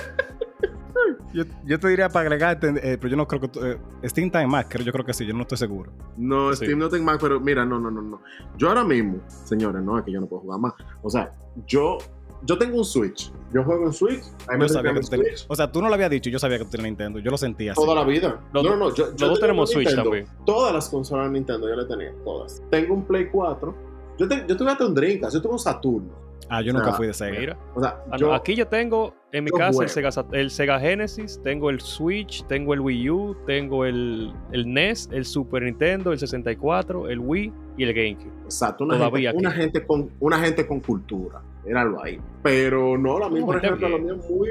[1.32, 3.48] yo, yo te diría para agregarte, eh, pero yo no creo que...
[3.48, 5.26] tú- eh, Steam Time Mac, creo, yo creo que sí.
[5.26, 5.92] Yo no estoy seguro.
[6.16, 6.64] No, Sí.
[6.66, 8.20] Steam no tengo más, pero mira, no, no, no, no.
[8.56, 10.72] Yo ahora mismo, señores, no es que yo no puedo jugar más.
[11.02, 11.32] O sea,
[11.66, 11.98] yo,
[12.46, 13.32] yo tengo un Switch.
[13.52, 14.22] Yo juego en Switch.
[14.48, 15.28] Ahí me Yo sabía que tú tenías...
[15.40, 16.28] Switch O sea, tú no lo habías dicho.
[16.30, 17.18] Yo sabía que tú tenías Nintendo.
[17.20, 17.80] Yo lo sentía así.
[17.80, 18.40] toda la vida.
[18.52, 18.94] Los no, no, no.
[18.94, 20.10] Yo, Los yo dos tenía tenemos Switch Nintendo.
[20.10, 20.26] también.
[20.44, 22.62] Todas las consolas de Nintendo yo le tenía, todas.
[22.70, 23.74] Tengo un Play 4.
[24.18, 26.24] Yo, te- yo tuve hasta un Dreamcast, yo tuve un Saturno.
[26.50, 27.38] Ah, yo nunca fui de Sega.
[27.40, 27.58] Mira.
[27.74, 29.88] O sea, Ah, no, Aquí yo tengo en mi casa el.
[29.88, 34.72] Sega, Sat- el Sega Genesis, tengo el Switch, tengo el Wii U, tengo el, el
[34.72, 38.30] NES, el Super Nintendo, el 64, el Wii y el GameCube.
[38.44, 39.60] exacto, una, todavía gente, una, aquí.
[39.62, 41.40] gente con, una gente con cultura.
[41.66, 42.20] Éralo ahí.
[42.42, 44.48] Pero no, la No, por ejemplo, lo mío es muy.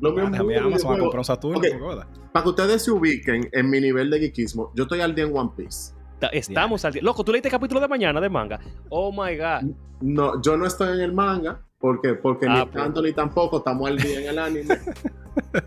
[0.00, 0.98] Lo mío es muy a Amazon a videojuego.
[1.02, 1.58] comprar un Saturno.
[1.58, 1.64] Ok.
[1.70, 2.08] porque, joda.
[2.32, 5.36] Para que ustedes se ubiquen en mi nivel de geekismo, yo estoy al día en
[5.36, 5.92] One Piece.
[6.18, 7.02] Ta- Estamos al día.
[7.02, 8.58] Loco, ¿tú leíste el capítulo de mañana de manga?
[8.88, 9.70] Oh my god.
[10.00, 11.60] No, yo no estoy en el manga.
[11.78, 12.84] porque Porque Ah, ni pues.
[12.84, 14.78] tanto ni tampoco estamos al día en el anime.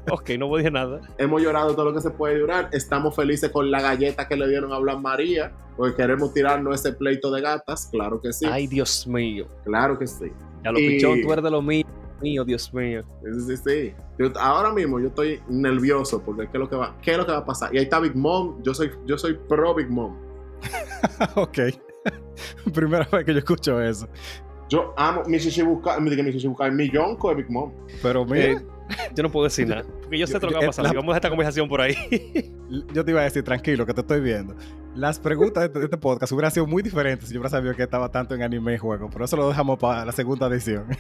[0.10, 1.00] Ok, no dije nada.
[1.20, 2.70] Hemos llorado todo lo que se puede llorar.
[2.72, 5.52] Estamos felices con la galleta que le dieron a Blan María.
[5.78, 7.88] Porque queremos tirarnos ese pleito de gatas.
[7.92, 8.48] Claro que sí.
[8.52, 9.46] Ay, Dios mío.
[9.64, 10.32] Claro que sí.
[10.64, 11.86] Ya lo Y- pichón, tú eres de lo mío.
[12.22, 13.04] Mío, Dios mío.
[13.24, 13.94] Sí, sí, sí.
[14.18, 17.26] Yo- ahora mismo yo estoy nervioso porque qué es lo que va, qué es lo
[17.26, 17.74] que va a pasar.
[17.74, 18.62] Y ahí está Big Mom.
[18.62, 20.18] Yo soy, yo soy pro Big Mom.
[21.36, 21.60] ok.
[22.74, 24.08] Primera vez que yo escucho eso.
[24.70, 27.72] Yo amo mi Shishibukai, mi, mi Shishibukai, mi Yonko de Big Mom.
[28.04, 28.58] Pero mira, Eh,
[29.16, 29.84] yo no puedo decir nada.
[30.02, 30.84] Porque yo sé Yo- todo lo que va a pasar.
[30.84, 31.96] la- Si vamos a dejar esta conversación por ahí.
[32.94, 34.56] yo te iba a decir, tranquilo, que te estoy viendo.
[35.00, 37.74] Las preguntas de este, de este podcast hubieran sido muy diferentes si yo hubiera sabido
[37.74, 39.10] que estaba tanto en anime y juego.
[39.10, 40.88] Por eso lo dejamos para la segunda edición.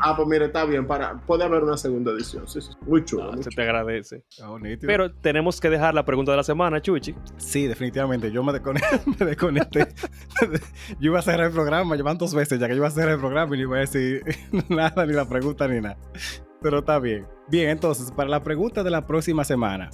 [0.00, 0.86] Ah, pues mire, está bien.
[0.86, 2.46] Para, puede haber una segunda edición.
[2.46, 2.70] Sí, sí.
[2.82, 3.24] Muy chulo.
[3.26, 4.22] No, muy se te agradece.
[4.44, 4.58] Oh.
[4.80, 7.14] Pero tenemos que dejar la pregunta de la semana, Chuchi.
[7.38, 8.30] Sí, definitivamente.
[8.30, 8.82] Yo me, descone-
[9.18, 9.88] me desconecté.
[11.00, 13.14] yo iba a cerrar el programa, llevan dos veces ya que yo iba a cerrar
[13.14, 14.22] el programa y no iba a decir
[14.68, 15.96] nada, ni la pregunta, ni nada.
[16.60, 17.26] Pero está bien.
[17.48, 19.90] Bien, entonces, para la pregunta de la próxima semana,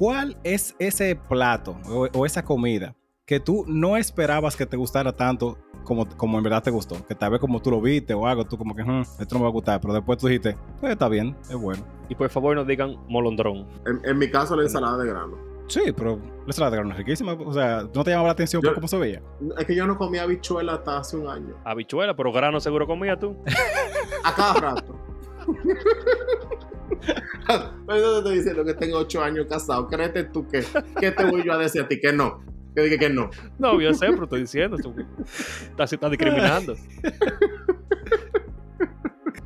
[0.00, 2.96] ¿cuál es ese plato o, o esa comida
[3.26, 7.06] que tú no esperabas que te gustara tanto como, como en verdad te gustó?
[7.06, 9.40] Que tal vez como tú lo viste o algo, tú como que, "Hmm, esto no
[9.40, 11.84] me va a gustar, pero después tú dijiste, pues está bien, es bueno.
[12.08, 13.68] Y por favor nos digan molondrón.
[13.86, 15.36] En, en mi caso, la ensalada de grano.
[15.68, 17.34] Sí, pero la ensalada de grano es riquísima.
[17.34, 19.22] O sea, ¿no te llamaba la atención Yo- por cómo se veía?
[19.58, 21.54] Es que yo no comía habichuela hasta hace un año.
[21.64, 23.36] Habichuela, pero grano seguro comía tú.
[24.24, 24.96] A cada rato.
[27.86, 29.88] Pero yo te estoy diciendo que tengo ocho años casado.
[29.88, 30.64] Créete tú que,
[31.00, 32.00] ¿qué te voy yo a decir a ti?
[32.00, 32.42] Que no.
[32.74, 33.30] Que dije que no.
[33.58, 34.76] No, yo sé, pero estoy diciendo.
[34.76, 34.94] Tú
[35.70, 36.76] estás, estás discriminando.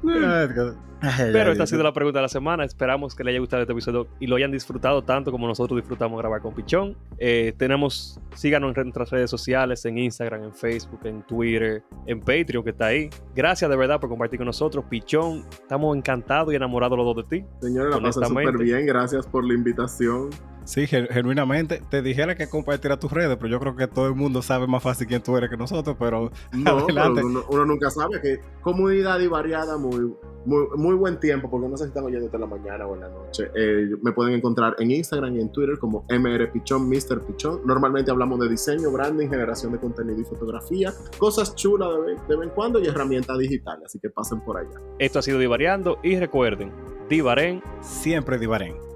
[1.32, 2.64] Pero esta ha sido la pregunta de la semana.
[2.64, 6.18] Esperamos que le haya gustado este episodio y lo hayan disfrutado tanto como nosotros disfrutamos
[6.18, 6.97] grabar con Pichón.
[7.18, 12.64] Eh, tenemos, síganos en nuestras redes sociales, en Instagram, en Facebook, en Twitter, en Patreon,
[12.64, 13.10] que está ahí.
[13.35, 14.85] Gracias de verdad por compartir con nosotros.
[14.89, 17.47] Pichón, estamos encantados y enamorados los dos de ti.
[17.60, 18.86] Señora, la pasé súper bien.
[18.86, 20.31] Gracias por la invitación.
[20.64, 21.82] Sí, genuinamente.
[21.90, 24.82] Te dijera que compartiera tus redes, pero yo creo que todo el mundo sabe más
[24.82, 26.86] fácil quién tú eres que nosotros, pero no,
[27.51, 30.14] uno, nunca sabe que comunidad y variada, muy,
[30.45, 33.01] muy, muy buen tiempo, porque no sé si están oyendo en la mañana o en
[33.01, 33.51] la noche.
[33.55, 37.21] Eh, me pueden encontrar en Instagram y en Twitter como MR Pichón, Mr.
[37.27, 37.61] Pichón.
[37.65, 42.49] Normalmente hablamos de diseño, branding, generación de contenido y fotografía, cosas chulas de, de vez
[42.49, 44.81] en cuando y herramientas digitales, así que pasen por allá.
[44.99, 46.73] Esto ha sido Divariando y recuerden,
[47.09, 47.62] Divaren.
[47.83, 48.94] Siempre Divaren.